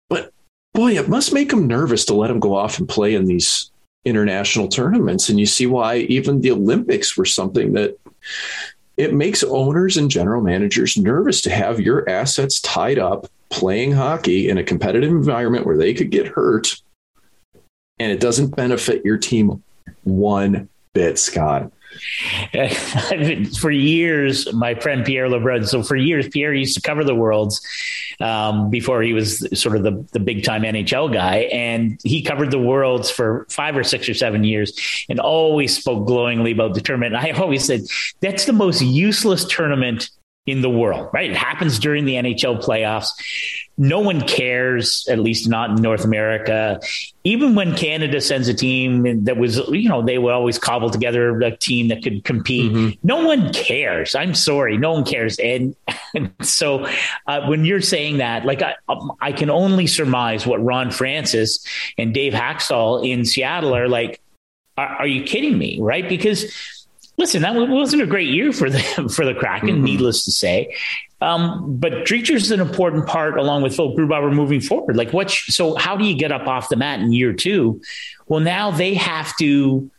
But 0.10 0.32
boy, 0.74 0.98
it 0.98 1.10
must 1.10 1.34
make 1.34 1.50
them 1.50 1.68
nervous 1.68 2.06
to 2.06 2.14
let 2.14 2.28
them 2.28 2.40
go 2.40 2.56
off 2.56 2.80
and 2.80 2.88
play 2.88 3.16
in 3.16 3.26
these 3.26 3.72
international 4.06 4.70
tournaments. 4.70 5.28
And 5.28 5.38
you 5.40 5.46
see 5.46 5.68
why 5.68 5.98
even 5.98 6.40
the 6.40 6.52
Olympics 6.52 7.18
were 7.18 7.26
something 7.26 7.74
that 7.74 8.00
it 8.96 9.14
makes 9.14 9.44
owners 9.44 9.98
and 9.98 10.10
general 10.10 10.42
managers 10.42 10.98
nervous 10.98 11.42
to 11.42 11.50
have 11.50 11.80
your 11.80 12.10
assets 12.10 12.62
tied 12.62 13.00
up 13.00 13.30
playing 13.50 13.92
hockey 13.92 14.50
in 14.50 14.58
a 14.58 14.64
competitive 14.64 15.12
environment 15.12 15.66
where 15.66 15.78
they 15.78 15.94
could 15.94 16.12
get 16.12 16.28
hurt 16.28 16.82
and 18.00 18.12
it 18.12 18.20
doesn't 18.20 18.56
benefit 18.56 19.04
your 19.04 19.18
team 19.18 19.62
one 20.04 20.70
bit, 20.94 21.20
Scott. 21.20 21.72
for 23.60 23.72
years, 23.72 24.52
my 24.54 24.76
friend 24.76 25.06
Pierre 25.06 25.28
LeBrun. 25.28 25.68
So 25.68 25.84
for 25.84 25.96
years, 25.96 26.30
Pierre 26.30 26.54
used 26.54 26.76
to 26.76 26.82
cover 26.82 27.04
the 27.04 27.16
Worlds 27.16 27.60
um, 28.20 28.70
before 28.70 29.02
he 29.02 29.14
was 29.14 29.46
sort 29.60 29.76
of 29.76 29.84
the, 29.84 30.06
the 30.12 30.20
big 30.20 30.44
time 30.44 30.62
NHL 30.62 31.12
guy, 31.12 31.50
and 31.52 32.00
he 32.04 32.22
covered 32.22 32.52
the 32.52 32.60
Worlds 32.60 33.10
for 33.10 33.48
five 33.50 33.76
or 33.76 33.84
six 33.84 34.08
or 34.08 34.14
seven 34.14 34.44
years, 34.44 34.72
and 35.10 35.20
always 35.20 35.76
spoke 35.76 36.08
glowingly 36.08 36.52
about 36.52 36.76
the 36.76 36.82
tournament. 36.82 37.16
And 37.16 37.26
I 37.26 37.32
always 37.42 37.66
said 37.66 37.82
that's 38.22 38.46
the 38.46 38.54
most 38.54 38.82
useless 38.82 39.46
tournament 39.46 40.10
in 40.50 40.62
the 40.62 40.70
world, 40.70 41.10
right? 41.14 41.30
It 41.30 41.36
happens 41.36 41.80
during 41.80 42.06
the 42.06 42.16
NHL 42.16 42.64
playoffs. 42.64 43.10
No 43.78 44.00
one 44.00 44.22
cares, 44.22 45.08
at 45.10 45.20
least 45.20 45.48
not 45.48 45.70
in 45.70 45.76
North 45.78 46.04
America. 46.04 46.82
Even 47.24 47.56
when 47.56 47.76
Canada 47.76 48.20
sends 48.20 48.48
a 48.48 48.54
team 48.54 49.24
that 49.24 49.38
was, 49.38 49.58
you 49.70 49.88
know, 49.88 50.02
they 50.02 50.18
would 50.18 50.34
always 50.34 50.58
cobble 50.58 50.90
together 50.90 51.40
a 51.42 51.56
team 51.56 51.88
that 51.90 52.04
could 52.04 52.24
compete. 52.24 52.72
Mm-hmm. 52.72 53.08
No 53.08 53.26
one 53.26 53.54
cares. 53.54 54.16
I'm 54.16 54.36
sorry. 54.36 54.78
No 54.78 54.94
one 54.94 55.06
cares. 55.06 55.40
And, 55.40 55.76
and 56.16 56.34
so 56.42 56.88
uh, 57.28 57.48
when 57.48 57.64
you're 57.64 57.82
saying 57.82 58.18
that, 58.18 58.46
like, 58.46 58.62
I, 58.62 58.76
I 59.22 59.32
can 59.32 59.50
only 59.50 59.88
surmise 59.88 60.46
what 60.46 60.64
Ron 60.64 60.92
Francis 60.92 61.66
and 61.98 62.14
Dave 62.14 62.34
Hakstol 62.34 63.08
in 63.08 63.24
Seattle 63.24 63.76
are 63.76 63.88
like, 63.88 64.20
are, 64.78 64.88
are 64.88 65.08
you 65.08 65.24
kidding 65.24 65.58
me? 65.58 65.80
Right? 65.80 66.08
Because 66.08 66.79
listen, 67.20 67.42
that 67.44 67.54
wasn't 67.54 68.02
a 68.02 68.08
great 68.08 68.30
year 68.30 68.52
for 68.52 68.70
the 68.70 68.80
for 69.16 69.26
the 69.26 69.36
Kraken, 69.36 69.70
mm-hmm. 69.70 69.84
needless 69.84 70.26
to 70.26 70.32
say. 70.32 70.76
Um, 71.22 71.78
but 71.78 71.92
Driedger's 72.06 72.50
an 72.50 72.62
important 72.62 73.06
part, 73.06 73.38
along 73.38 73.62
with 73.62 73.76
Phil 73.76 73.96
Grubauer, 73.96 74.34
moving 74.34 74.62
forward. 74.62 74.96
Like, 74.96 75.12
what? 75.12 75.30
So, 75.30 75.76
how 75.76 75.98
do 75.98 76.06
you 76.06 76.16
get 76.16 76.32
up 76.32 76.48
off 76.48 76.70
the 76.70 76.78
mat 76.78 77.02
in 77.02 77.12
year 77.12 77.34
two? 77.34 77.82
Well, 78.28 78.40
now 78.40 78.72
they 78.72 78.96
have 78.96 79.36
to. 79.38 79.92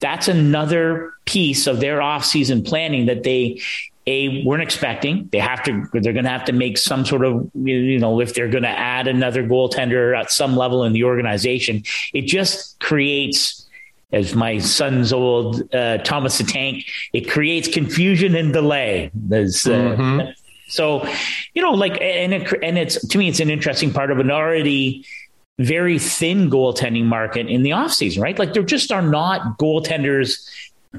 That's 0.00 0.28
another 0.28 1.14
piece 1.24 1.66
of 1.66 1.80
their 1.80 2.02
off-season 2.02 2.64
planning 2.64 3.06
that 3.06 3.22
they 3.22 3.62
a 4.06 4.44
weren't 4.44 4.62
expecting. 4.62 5.30
They 5.32 5.38
have 5.38 5.62
to. 5.64 5.86
They're 5.94 6.12
going 6.12 6.26
to 6.26 6.30
have 6.30 6.44
to 6.44 6.52
make 6.52 6.76
some 6.76 7.06
sort 7.06 7.24
of 7.24 7.50
you 7.54 7.98
know 7.98 8.20
if 8.20 8.34
they're 8.34 8.50
going 8.50 8.62
to 8.62 8.68
add 8.68 9.08
another 9.08 9.42
goaltender 9.42 10.16
at 10.16 10.30
some 10.30 10.56
level 10.56 10.84
in 10.84 10.92
the 10.92 11.04
organization. 11.04 11.84
It 12.12 12.26
just 12.26 12.78
creates 12.80 13.65
as 14.12 14.34
my 14.34 14.58
son's 14.58 15.12
old 15.12 15.74
uh, 15.74 15.98
Thomas 15.98 16.38
the 16.38 16.44
Tank, 16.44 16.84
it 17.12 17.28
creates 17.28 17.68
confusion 17.68 18.34
and 18.34 18.52
delay. 18.52 19.10
Uh, 19.14 19.18
mm-hmm. 19.18 20.30
So, 20.68 21.08
you 21.54 21.62
know, 21.62 21.72
like, 21.72 22.00
and 22.00 22.34
it, 22.34 22.52
and 22.62 22.78
it's 22.78 23.06
to 23.08 23.18
me, 23.18 23.28
it's 23.28 23.40
an 23.40 23.50
interesting 23.50 23.92
part 23.92 24.10
of 24.10 24.18
an 24.18 24.30
already 24.30 25.04
very 25.58 25.98
thin 25.98 26.50
goaltending 26.50 27.04
market 27.04 27.46
in 27.46 27.62
the 27.62 27.70
offseason, 27.70 28.20
right? 28.20 28.38
Like, 28.38 28.52
there 28.52 28.62
just 28.62 28.92
are 28.92 29.02
not 29.02 29.58
goaltenders 29.58 30.48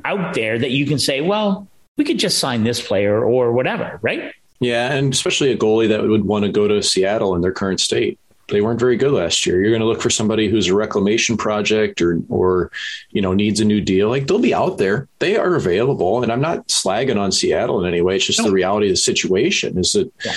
out 0.05 0.33
there 0.33 0.57
that 0.57 0.71
you 0.71 0.85
can 0.85 0.99
say, 0.99 1.21
well, 1.21 1.67
we 1.97 2.03
could 2.03 2.19
just 2.19 2.39
sign 2.39 2.63
this 2.63 2.85
player 2.85 3.23
or 3.23 3.51
whatever, 3.51 3.99
right? 4.01 4.33
Yeah, 4.59 4.91
and 4.93 5.13
especially 5.13 5.51
a 5.51 5.57
goalie 5.57 5.89
that 5.89 6.01
would 6.01 6.25
want 6.25 6.45
to 6.45 6.51
go 6.51 6.67
to 6.67 6.81
Seattle 6.81 7.35
in 7.35 7.41
their 7.41 7.51
current 7.51 7.79
state 7.79 8.19
they 8.49 8.61
weren't 8.61 8.79
very 8.79 8.95
good 8.95 9.11
last 9.11 9.45
year. 9.45 9.61
You're 9.61 9.71
going 9.71 9.81
to 9.81 9.87
look 9.87 10.01
for 10.01 10.09
somebody 10.09 10.49
who's 10.49 10.67
a 10.67 10.75
reclamation 10.75 11.37
project 11.37 12.01
or 12.01 12.19
or 12.29 12.71
you 13.11 13.21
know 13.21 13.33
needs 13.33 13.59
a 13.59 13.65
new 13.65 13.81
deal. 13.81 14.09
Like 14.09 14.27
they'll 14.27 14.39
be 14.39 14.53
out 14.53 14.77
there. 14.77 15.07
They 15.19 15.37
are 15.37 15.55
available, 15.55 16.23
and 16.23 16.31
I'm 16.31 16.41
not 16.41 16.67
slagging 16.67 17.19
on 17.19 17.31
Seattle 17.31 17.81
in 17.81 17.87
any 17.87 18.01
way. 18.01 18.15
It's 18.15 18.25
just 18.25 18.43
the 18.43 18.51
reality 18.51 18.87
of 18.87 18.93
the 18.93 18.97
situation. 18.97 19.77
Is 19.77 19.91
that, 19.93 20.11
yeah. 20.23 20.33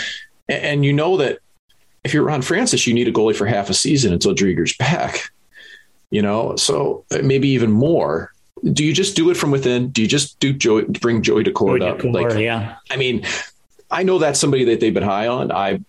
and 0.49 0.85
you 0.85 0.93
know 0.93 1.17
that 1.19 1.39
if 2.05 2.13
you're 2.15 2.25
Ron 2.25 2.43
Francis, 2.43 2.87
you 2.87 2.95
need 2.95 3.09
a 3.09 3.13
goalie 3.13 3.37
for 3.37 3.47
half 3.47 3.71
a 3.71 3.75
season 3.75 4.13
until 4.13 4.35
Driedger's 4.35 4.77
back. 4.77 5.31
You 6.11 6.23
know, 6.23 6.57
so 6.57 7.05
uh, 7.13 7.19
maybe 7.23 7.49
even 7.51 7.71
more. 7.71 8.33
Do 8.65 8.85
you 8.85 8.93
just 8.93 9.17
do 9.17 9.31
it 9.31 9.37
from 9.37 9.53
within? 9.53 9.91
Do 9.91 10.03
you 10.03 10.09
just 10.09 10.39
do 10.41 10.53
Joey, 10.53 10.83
bring 10.83 11.23
Joey 11.23 11.45
Daccord 11.45 11.83
up? 11.83 12.03
like, 12.05 12.37
yeah. 12.37 12.77
I 12.91 12.97
mean, 12.97 13.25
I 13.91 14.03
know 14.03 14.19
that's 14.19 14.39
somebody 14.39 14.65
that 14.65 14.81
they've 14.81 14.93
been 14.93 15.03
high 15.03 15.29
on. 15.29 15.51
I 15.51 15.81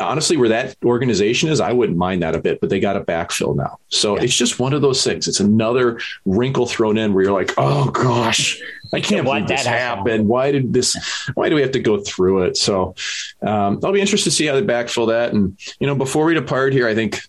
honestly, 0.00 0.36
where 0.36 0.48
that 0.48 0.76
organization 0.84 1.48
is, 1.48 1.60
I 1.60 1.72
wouldn't 1.72 1.98
mind 1.98 2.22
that 2.22 2.34
a 2.34 2.40
bit, 2.40 2.60
but 2.60 2.70
they 2.70 2.80
got 2.80 2.96
a 2.96 3.00
backfill 3.00 3.56
now. 3.56 3.78
So 3.88 4.16
yeah. 4.16 4.24
it's 4.24 4.34
just 4.34 4.58
one 4.58 4.72
of 4.72 4.82
those 4.82 5.02
things. 5.02 5.26
It's 5.26 5.40
another 5.40 5.98
wrinkle 6.24 6.66
thrown 6.66 6.98
in 6.98 7.14
where 7.14 7.24
you're 7.24 7.32
like, 7.32 7.52
oh 7.58 7.90
gosh, 7.90 8.60
I 8.92 9.00
can't 9.00 9.24
believe 9.24 9.48
this 9.48 9.64
happened. 9.64 10.08
happened. 10.08 10.28
Why 10.28 10.52
did 10.52 10.72
this, 10.72 10.96
why 11.34 11.48
do 11.48 11.54
we 11.54 11.62
have 11.62 11.72
to 11.72 11.80
go 11.80 12.00
through 12.00 12.44
it? 12.44 12.56
So 12.56 12.94
um, 13.42 13.80
I'll 13.82 13.92
be 13.92 14.00
interested 14.00 14.30
to 14.30 14.36
see 14.36 14.46
how 14.46 14.54
they 14.54 14.62
backfill 14.62 15.08
that. 15.08 15.32
And, 15.32 15.58
you 15.80 15.86
know, 15.86 15.94
before 15.94 16.24
we 16.24 16.34
depart 16.34 16.72
here, 16.72 16.86
I 16.86 16.94
think 16.94 17.20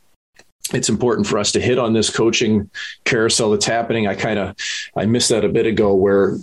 it's 0.72 0.90
important 0.90 1.26
for 1.26 1.40
us 1.40 1.52
to 1.54 1.60
hit 1.60 1.80
on 1.80 1.94
this 1.94 2.10
coaching 2.10 2.70
carousel 3.04 3.52
that's 3.52 3.66
happening. 3.66 4.06
I 4.06 4.14
kind 4.14 4.38
of, 4.38 4.56
I 4.96 5.06
missed 5.06 5.30
that 5.30 5.44
a 5.44 5.50
bit 5.50 5.66
ago 5.66 5.96
where, 5.96 6.38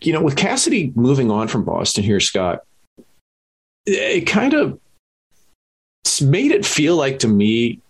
you 0.00 0.12
know, 0.12 0.22
with 0.22 0.36
Cassidy 0.36 0.92
moving 0.94 1.30
on 1.30 1.48
from 1.48 1.64
Boston 1.64 2.04
here, 2.04 2.20
Scott, 2.20 2.60
it 3.86 4.26
kind 4.26 4.52
of 4.52 4.78
made 6.20 6.52
it 6.52 6.64
feel 6.64 6.96
like 6.96 7.18
to 7.20 7.28
me 7.28 7.80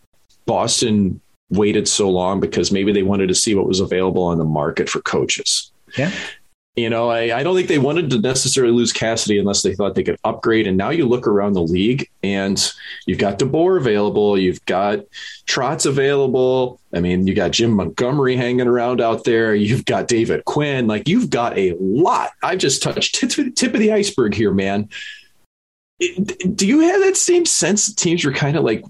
Boston 0.47 1.21
waited 1.51 1.87
so 1.87 2.11
long 2.11 2.41
because 2.41 2.73
maybe 2.73 2.93
they 2.93 3.03
wanted 3.03 3.29
to 3.29 3.35
see 3.35 3.55
what 3.55 3.69
was 3.69 3.81
available 3.81 4.25
on 4.25 4.39
the 4.39 4.45
market 4.45 4.89
for 4.89 5.01
coaches. 5.03 5.71
Yeah. 5.97 6.11
You 6.75 6.91
know, 6.91 7.09
I, 7.09 7.39
I 7.39 7.43
don't 7.43 7.57
think 7.57 7.69
they 7.69 7.79
wanted 7.79 8.11
to 8.11 8.21
necessarily 8.21 8.73
lose 8.75 8.93
Cassidy 8.93 9.39
unless 9.39 9.62
they 9.62 9.75
thought 9.75 9.95
they 9.95 10.03
could 10.03 10.19
upgrade. 10.25 10.67
And 10.67 10.77
now 10.77 10.91
you 10.91 11.07
look 11.07 11.27
around 11.27 11.55
the 11.55 11.62
league 11.62 12.11
and 12.23 12.62
you've 13.07 13.19
got 13.19 13.39
DeBoer 13.39 13.79
available, 13.79 14.39
you've 14.39 14.62
got 14.67 15.01
Trotz 15.47 15.87
available. 15.87 16.79
I 16.93 17.01
mean, 17.01 17.27
you 17.27 17.35
got 17.35 17.53
Jim 17.53 17.71
Montgomery 17.71 18.37
hanging 18.37 18.67
around 18.67 19.01
out 19.01 19.25
there. 19.25 19.55
You've 19.55 19.87
got 19.87 20.07
David 20.07 20.45
Quinn. 20.45 20.87
Like 20.87 21.09
you've 21.09 21.31
got 21.31 21.57
a 21.57 21.75
lot. 21.81 22.33
I've 22.43 22.59
just 22.59 22.83
touched 22.83 23.14
tip, 23.14 23.55
tip 23.55 23.73
of 23.73 23.81
the 23.81 23.93
iceberg 23.93 24.35
here, 24.35 24.53
man 24.53 24.91
do 25.99 26.66
you 26.66 26.80
have 26.80 27.01
that 27.03 27.16
same 27.16 27.47
sense 27.47 27.86
that 27.86 27.97
teams 27.97 28.24
are 28.24 28.32
kind 28.32 28.57
of 28.57 28.64
like 28.64 28.84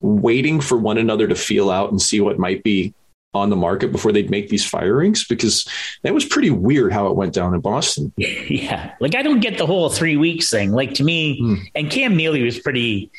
waiting 0.00 0.60
for 0.60 0.76
one 0.76 0.98
another 0.98 1.26
to 1.28 1.34
feel 1.34 1.70
out 1.70 1.90
and 1.90 2.00
see 2.00 2.20
what 2.20 2.38
might 2.38 2.62
be 2.62 2.94
on 3.32 3.48
the 3.48 3.56
market 3.56 3.92
before 3.92 4.12
they'd 4.12 4.30
make 4.30 4.48
these 4.48 4.64
firings? 4.64 5.26
Because 5.26 5.66
that 6.02 6.12
was 6.12 6.24
pretty 6.24 6.50
weird 6.50 6.92
how 6.92 7.06
it 7.06 7.16
went 7.16 7.32
down 7.32 7.54
in 7.54 7.60
Boston. 7.60 8.12
Yeah. 8.50 8.94
Like 9.00 9.14
I 9.14 9.22
don't 9.22 9.40
get 9.40 9.58
the 9.58 9.66
whole 9.66 9.88
three 9.88 10.16
weeks 10.16 10.50
thing. 10.50 10.72
Like 10.72 10.94
to 10.94 11.04
me, 11.04 11.40
mm. 11.40 11.60
and 11.74 11.90
Cam 11.90 12.16
Neely 12.16 12.42
was 12.42 12.58
pretty 12.58 13.10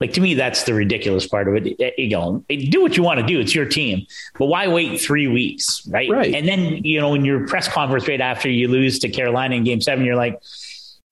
like 0.00 0.12
to 0.14 0.20
me, 0.20 0.34
that's 0.34 0.64
the 0.64 0.74
ridiculous 0.74 1.26
part 1.26 1.48
of 1.48 1.54
it. 1.54 1.80
Eh, 1.80 1.90
you 1.96 2.10
know, 2.10 2.44
do 2.48 2.82
what 2.82 2.96
you 2.96 3.02
want 3.02 3.20
to 3.20 3.26
do; 3.26 3.40
it's 3.40 3.54
your 3.54 3.64
team. 3.64 4.06
But 4.38 4.46
why 4.46 4.68
wait 4.68 5.00
three 5.00 5.28
weeks, 5.28 5.86
right? 5.88 6.10
Right. 6.10 6.34
And 6.34 6.46
then 6.46 6.84
you 6.84 7.00
know, 7.00 7.14
in 7.14 7.24
your 7.24 7.46
press 7.46 7.68
conference 7.68 8.06
right 8.08 8.20
after 8.20 8.50
you 8.50 8.68
lose 8.68 8.98
to 9.00 9.08
Carolina 9.08 9.54
in 9.54 9.64
Game 9.64 9.80
Seven, 9.80 10.04
you're 10.04 10.16
like, 10.16 10.38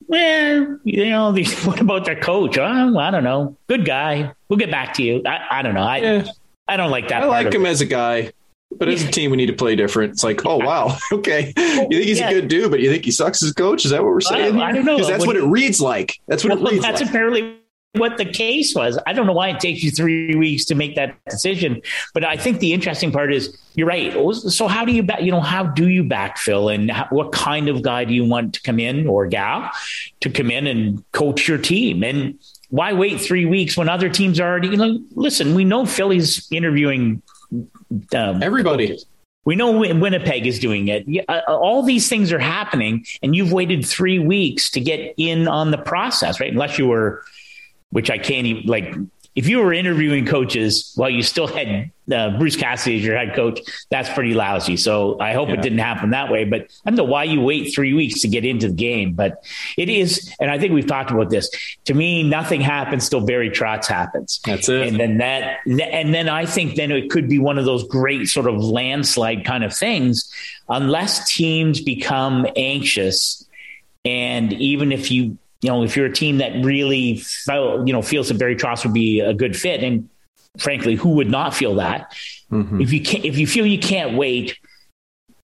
well, 0.07 0.79
you 0.85 1.11
know, 1.11 1.33
what 1.65 1.81
about 1.81 2.05
their 2.05 2.19
coach? 2.19 2.59
Oh, 2.59 2.99
I 2.99 3.11
don't 3.11 3.25
know. 3.25 3.57
Good 3.69 3.85
guy. 3.85 4.33
We'll 4.49 4.59
get 4.59 4.71
back 4.71 4.95
to 4.95 5.03
you. 5.03 5.23
I, 5.27 5.59
I 5.59 5.63
don't 5.63 5.75
know. 5.75 5.83
I 5.83 5.97
yeah. 5.99 6.27
I 6.69 6.77
don't 6.77 6.91
like 6.91 7.09
that. 7.09 7.23
I 7.23 7.27
like 7.27 7.53
him 7.53 7.67
it. 7.67 7.71
as 7.71 7.81
a 7.81 7.87
guy, 7.87 8.33
but 8.79 8.89
as 8.89 9.05
a 9.05 9.11
team, 9.11 9.31
we 9.31 9.37
need 9.37 9.47
to 9.47 9.53
play 9.53 9.77
different. 9.77 10.13
It's 10.13 10.25
like, 10.25 10.47
oh 10.47 10.59
wow, 10.59 10.97
okay. 11.13 11.53
You 11.57 11.89
think 11.89 12.05
he's 12.05 12.21
yeah. 12.21 12.31
a 12.31 12.35
good 12.35 12.49
dude, 12.49 12.71
but 12.71 12.81
you 12.81 12.91
think 12.91 13.05
he 13.05 13.11
sucks 13.11 13.43
as 13.43 13.51
a 13.51 13.55
coach? 13.55 13.85
Is 13.85 13.91
that 13.91 14.03
what 14.03 14.11
we're 14.11 14.21
saying? 14.21 14.61
I, 14.61 14.69
I 14.69 14.73
don't 14.73 14.85
know. 14.85 14.97
Because 14.97 15.11
that's 15.11 15.27
what, 15.27 15.37
what 15.37 15.45
it 15.45 15.47
reads 15.47 15.81
like. 15.81 16.19
That's 16.29 16.45
what 16.45 16.51
well, 16.59 16.69
it 16.69 16.73
reads 16.73 16.85
that's 16.85 17.01
like. 17.01 17.11
apparently 17.11 17.59
what 17.95 18.16
the 18.16 18.24
case 18.24 18.74
was. 18.74 18.99
I 19.07 19.12
don't 19.12 19.26
know 19.26 19.34
why 19.34 19.51
it 19.51 19.61
takes 19.61 19.82
you 19.82 19.90
three 19.90 20.34
weeks 20.34 20.64
to 20.66 20.74
make 20.74 20.95
that 20.97 21.14
decision, 21.28 21.82
but 22.14 22.24
I 22.24 22.36
think 22.36 22.59
the 22.59 22.72
interesting 22.72 23.12
part 23.12 23.32
is 23.32 23.57
you're 23.74 23.86
right. 23.86 24.12
So 24.34 24.66
how 24.66 24.84
do 24.84 24.93
you 24.93 25.03
back? 25.03 25.20
You 25.20 25.30
know, 25.30 25.40
how 25.40 25.64
do 25.64 25.88
you 25.88 26.03
backfill, 26.03 26.74
and 26.74 26.90
how, 26.90 27.07
what 27.11 27.32
kind 27.32 27.68
of 27.68 27.82
guy 27.82 28.05
do 28.05 28.14
you 28.14 28.24
want 28.24 28.55
to 28.55 28.62
come 28.62 28.78
in 28.78 29.07
or 29.07 29.26
gal 29.26 29.70
to 30.20 30.30
come 30.30 30.51
in 30.51 30.66
and 30.66 31.05
coach 31.12 31.47
your 31.47 31.59
team? 31.59 32.03
And 32.03 32.38
why 32.70 32.95
wait 32.95 33.20
three 33.20 33.45
weeks 33.45 33.76
when 33.76 33.88
other 33.88 34.09
teams 34.09 34.40
are 34.40 34.49
already? 34.49 34.68
You 34.68 34.76
know, 34.76 34.99
listen, 35.12 35.55
we 35.55 35.64
know 35.64 35.84
Philly's 35.84 36.49
interviewing 36.51 37.22
um, 38.14 38.43
everybody. 38.43 38.99
We 39.45 39.57
know 39.57 39.72
Winnipeg 39.72 40.47
is 40.47 40.61
doing 40.61 40.86
it. 40.88 41.26
Uh, 41.28 41.40
uh, 41.49 41.57
all 41.57 41.82
these 41.82 42.09
things 42.09 42.32
are 42.32 42.38
happening, 42.38 43.05
and 43.22 43.34
you've 43.34 43.53
waited 43.53 43.84
three 43.84 44.18
weeks 44.18 44.70
to 44.70 44.80
get 44.80 45.14
in 45.16 45.49
on 45.49 45.72
the 45.72 45.78
process, 45.78 46.40
right? 46.40 46.53
Unless 46.53 46.78
you 46.78 46.86
were 46.86 47.24
which 47.93 48.11
I 48.11 48.18
can't 48.18 48.47
even 48.47 48.66
like. 48.66 48.95
If 49.34 49.49
you 49.49 49.61
were 49.61 49.72
interviewing 49.72 50.26
coaches 50.26 50.93
while 50.95 51.09
you 51.09 51.22
still 51.22 51.47
had 51.47 51.90
uh, 52.12 52.36
Bruce 52.36 52.55
Cassidy 52.55 52.99
as 52.99 53.03
your 53.03 53.16
head 53.16 53.34
coach, 53.34 53.61
that's 53.90 54.11
pretty 54.11 54.34
lousy. 54.34 54.76
So 54.76 55.18
I 55.18 55.32
hope 55.32 55.49
yeah. 55.49 55.55
it 55.55 55.62
didn't 55.62 55.78
happen 55.78 56.11
that 56.11 56.30
way. 56.30 56.45
But 56.45 56.70
I 56.84 56.90
don't 56.90 56.99
know 56.99 57.05
why 57.05 57.24
you 57.24 57.40
wait 57.40 57.74
three 57.74 57.95
weeks 57.95 58.20
to 58.20 58.28
get 58.28 58.45
into 58.45 58.68
the 58.68 58.74
game. 58.74 59.14
But 59.14 59.43
it 59.78 59.88
is, 59.88 60.34
and 60.38 60.51
I 60.51 60.59
think 60.59 60.74
we've 60.74 60.86
talked 60.86 61.11
about 61.11 61.30
this. 61.30 61.49
To 61.86 61.95
me, 61.95 62.28
nothing 62.28 62.61
happens 62.61 63.09
till 63.09 63.24
Barry 63.24 63.49
Trotz 63.49 63.86
happens. 63.86 64.38
That's 64.45 64.68
it. 64.68 64.88
And 64.88 65.01
then 65.01 65.16
that, 65.18 65.61
and 65.66 66.12
then 66.12 66.28
I 66.28 66.45
think 66.45 66.74
then 66.74 66.90
it 66.93 67.09
could 67.09 67.26
be 67.26 67.38
one 67.38 67.57
of 67.57 67.64
those 67.64 67.84
great 67.84 68.28
sort 68.28 68.47
of 68.47 68.57
landslide 68.57 69.47
kind 69.47 69.64
of 69.64 69.74
things, 69.74 70.30
unless 70.68 71.32
teams 71.32 71.80
become 71.80 72.47
anxious. 72.55 73.49
And 74.05 74.53
even 74.53 74.93
if 74.93 75.11
you 75.11 75.38
you 75.63 75.71
know, 75.71 75.85
if 75.85 75.97
you're 75.97 76.07
a 76.07 76.13
team 76.13 76.39
that 76.39 76.65
really 76.65 77.19
felt, 77.19 77.87
you 77.87 77.93
know, 77.93 78.03
feels 78.03 78.29
that 78.29 78.39
Barry 78.39 78.57
Trotz 78.57 78.85
would 78.85 78.93
be 78.93 79.21
a 79.21 79.33
good 79.33 79.57
fit, 79.57 79.83
and 79.83 80.09
frankly, 80.59 80.97
who 80.97 81.11
would 81.11 81.31
not 81.31 81.55
feel 81.55 81.77
that? 81.77 82.13
Mm-hmm. 82.51 82.81
If 82.81 82.93
you 82.93 83.01
can't, 83.01 83.25
if 83.25 83.39
you 83.39 83.47
feel 83.47 83.65
you 83.65 83.79
can't 83.79 84.17
wait, 84.17 84.59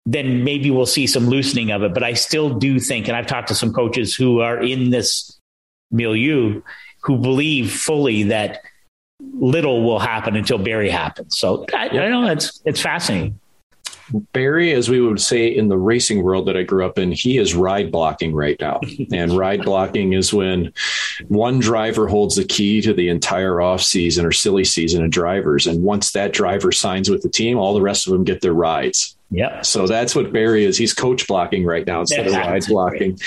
then 0.06 0.44
maybe 0.44 0.72
we'll 0.72 0.88
see 0.88 1.06
some 1.06 1.28
loosening 1.28 1.72
of 1.72 1.84
it. 1.84 1.94
But 1.94 2.04
I 2.04 2.14
still 2.14 2.50
do 2.50 2.80
think, 2.80 3.08
and 3.08 3.16
I've 3.16 3.28
talked 3.28 3.50
to 3.50 3.56
some 3.56 3.72
coaches 3.72 4.16
who 4.16 4.40
are 4.42 4.62
in 4.62 4.90
this 4.90 5.40
milieu 5.92 6.62
who 7.04 7.18
believe 7.18 7.72
fully 7.72 8.24
that 8.24 8.62
little 9.34 9.84
will 9.84 10.00
happen 10.00 10.36
until 10.36 10.58
Barry 10.58 10.90
happens. 10.90 11.38
So 11.38 11.66
I, 11.74 11.86
I 11.86 11.90
don't 11.90 12.12
know. 12.12 12.28
It's 12.28 12.62
it's 12.66 12.82
fascinating. 12.82 13.40
Barry, 14.34 14.74
as 14.74 14.90
we 14.90 15.02
would 15.02 15.20
say 15.20 15.48
in 15.48 15.68
the 15.68 15.78
racing 15.78 16.24
world 16.24 16.48
that 16.48 16.58
I 16.58 16.64
grew 16.64 16.86
up 16.86 16.98
in, 16.98 17.12
he 17.12 17.38
is 17.38 17.56
ride 17.56 17.92
blocking 17.92 18.34
right 18.34 18.60
now. 18.60 18.80
and 19.12 19.38
ride 19.38 19.64
blocking 19.64 20.14
is 20.14 20.34
when 20.34 20.74
one 21.28 21.60
driver 21.60 22.08
holds 22.08 22.36
the 22.36 22.46
key 22.46 22.82
to 22.82 22.94
the 22.94 23.10
entire 23.10 23.62
off 23.62 23.82
season 23.82 24.26
or 24.26 24.32
silly 24.32 24.64
season 24.64 25.04
of 25.04 25.12
drivers. 25.12 25.68
And 25.68 25.84
once 25.84 26.12
that 26.12 26.34
driver 26.34 26.72
signs 26.72 27.10
with 27.10 27.22
the 27.22 27.30
team, 27.30 27.58
all 27.58 27.74
the 27.74 27.82
rest 27.82 28.08
of 28.08 28.14
them 28.14 28.24
get 28.24 28.42
their 28.42 28.54
rides. 28.54 29.17
Yeah. 29.30 29.62
So 29.62 29.88
that's 29.88 30.16
what 30.16 30.32
Barry 30.32 30.64
is. 30.64 30.78
He's 30.78 30.94
coach 30.94 31.28
blocking 31.28 31.66
right 31.66 31.86
now 31.86 32.02
instead 32.02 32.28
of 32.28 32.34
ride 32.34 32.66
blocking. 32.68 33.20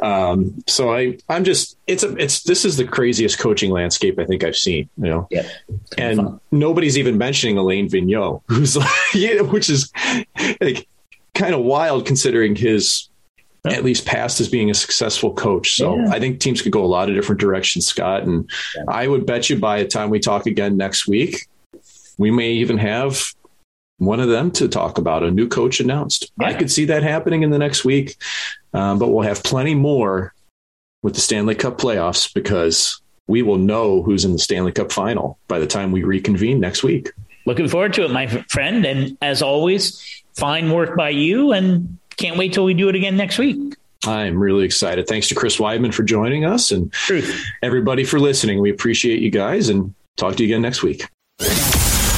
Um, 0.00 0.62
so 0.66 0.92
I, 0.92 1.18
I'm 1.28 1.44
just, 1.44 1.76
it's 1.86 2.02
a, 2.02 2.14
it's, 2.16 2.42
this 2.42 2.64
is 2.64 2.76
the 2.76 2.84
craziest 2.84 3.38
coaching 3.38 3.70
landscape 3.70 4.18
I 4.18 4.26
think 4.26 4.44
I've 4.44 4.56
seen, 4.56 4.88
you 4.98 5.08
know, 5.08 5.26
yeah. 5.30 5.48
and 5.96 6.16
fun. 6.18 6.40
nobody's 6.50 6.98
even 6.98 7.18
mentioning 7.18 7.56
Alain 7.56 7.88
Vigneault, 7.88 8.42
who's 8.48 8.76
like, 8.76 8.90
yeah, 9.14 9.40
which 9.40 9.70
is 9.70 9.90
like 10.60 10.86
kind 11.34 11.54
of 11.54 11.62
wild 11.62 12.06
considering 12.06 12.54
his, 12.54 13.08
at 13.66 13.84
least 13.84 14.06
past 14.06 14.40
as 14.40 14.48
being 14.48 14.70
a 14.70 14.74
successful 14.74 15.34
coach. 15.34 15.74
So 15.74 15.96
yeah. 15.96 16.10
I 16.10 16.20
think 16.20 16.40
teams 16.40 16.62
could 16.62 16.72
go 16.72 16.84
a 16.84 16.86
lot 16.86 17.08
of 17.08 17.14
different 17.14 17.40
directions, 17.40 17.86
Scott. 17.86 18.22
And 18.22 18.48
yeah. 18.76 18.84
I 18.88 19.08
would 19.08 19.26
bet 19.26 19.50
you 19.50 19.58
by 19.58 19.82
the 19.82 19.88
time 19.88 20.10
we 20.10 20.20
talk 20.20 20.46
again 20.46 20.76
next 20.76 21.08
week, 21.08 21.46
we 22.18 22.30
may 22.30 22.52
even 22.52 22.78
have 22.78 23.22
one 23.98 24.20
of 24.20 24.28
them 24.28 24.50
to 24.52 24.68
talk 24.68 24.98
about 24.98 25.22
a 25.22 25.30
new 25.30 25.48
coach 25.48 25.80
announced. 25.80 26.32
Yeah. 26.40 26.48
I 26.48 26.54
could 26.54 26.70
see 26.70 26.86
that 26.86 27.02
happening 27.02 27.42
in 27.42 27.50
the 27.50 27.58
next 27.58 27.84
week, 27.84 28.16
um, 28.72 28.98
but 28.98 29.08
we'll 29.08 29.26
have 29.26 29.42
plenty 29.42 29.74
more 29.74 30.32
with 31.02 31.14
the 31.14 31.20
Stanley 31.20 31.54
Cup 31.54 31.78
playoffs 31.78 32.32
because 32.32 33.00
we 33.26 33.42
will 33.42 33.58
know 33.58 34.02
who's 34.02 34.24
in 34.24 34.32
the 34.32 34.38
Stanley 34.38 34.72
Cup 34.72 34.90
final 34.90 35.38
by 35.48 35.58
the 35.58 35.66
time 35.66 35.92
we 35.92 36.02
reconvene 36.02 36.60
next 36.60 36.82
week. 36.82 37.12
Looking 37.44 37.68
forward 37.68 37.92
to 37.94 38.04
it, 38.04 38.10
my 38.10 38.26
friend. 38.26 38.84
And 38.84 39.16
as 39.20 39.42
always, 39.42 40.22
fine 40.36 40.70
work 40.70 40.96
by 40.96 41.10
you 41.10 41.52
and 41.52 41.98
can't 42.16 42.36
wait 42.36 42.52
till 42.52 42.64
we 42.64 42.74
do 42.74 42.88
it 42.88 42.94
again 42.94 43.16
next 43.16 43.38
week. 43.38 43.74
I'm 44.06 44.38
really 44.38 44.64
excited. 44.64 45.06
Thanks 45.08 45.28
to 45.28 45.34
Chris 45.34 45.56
Wideman 45.58 45.92
for 45.92 46.04
joining 46.04 46.44
us 46.44 46.70
and 46.70 46.92
Truth. 46.92 47.44
everybody 47.62 48.04
for 48.04 48.20
listening. 48.20 48.60
We 48.60 48.70
appreciate 48.70 49.20
you 49.20 49.30
guys 49.30 49.68
and 49.68 49.94
talk 50.16 50.36
to 50.36 50.44
you 50.44 50.48
again 50.54 50.62
next 50.62 50.82
week. 50.82 51.04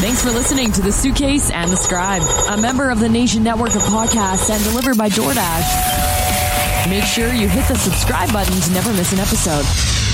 Thanks 0.01 0.23
for 0.23 0.31
listening 0.31 0.73
to 0.73 0.81
The 0.81 0.91
Suitcase 0.91 1.51
and 1.51 1.71
the 1.71 1.77
Scribe, 1.77 2.23
a 2.49 2.57
member 2.57 2.89
of 2.89 3.01
the 3.01 3.09
Nation 3.09 3.43
Network 3.43 3.75
of 3.75 3.83
podcasts 3.83 4.49
and 4.49 4.65
delivered 4.65 4.97
by 4.97 5.11
DoorDash. 5.11 6.89
Make 6.89 7.05
sure 7.05 7.35
you 7.35 7.51
hit 7.51 7.69
the 7.69 7.77
subscribe 7.77 8.33
button 8.33 8.59
to 8.63 8.73
never 8.73 8.95
miss 8.95 9.13
an 9.13 9.19
episode. 9.19 10.10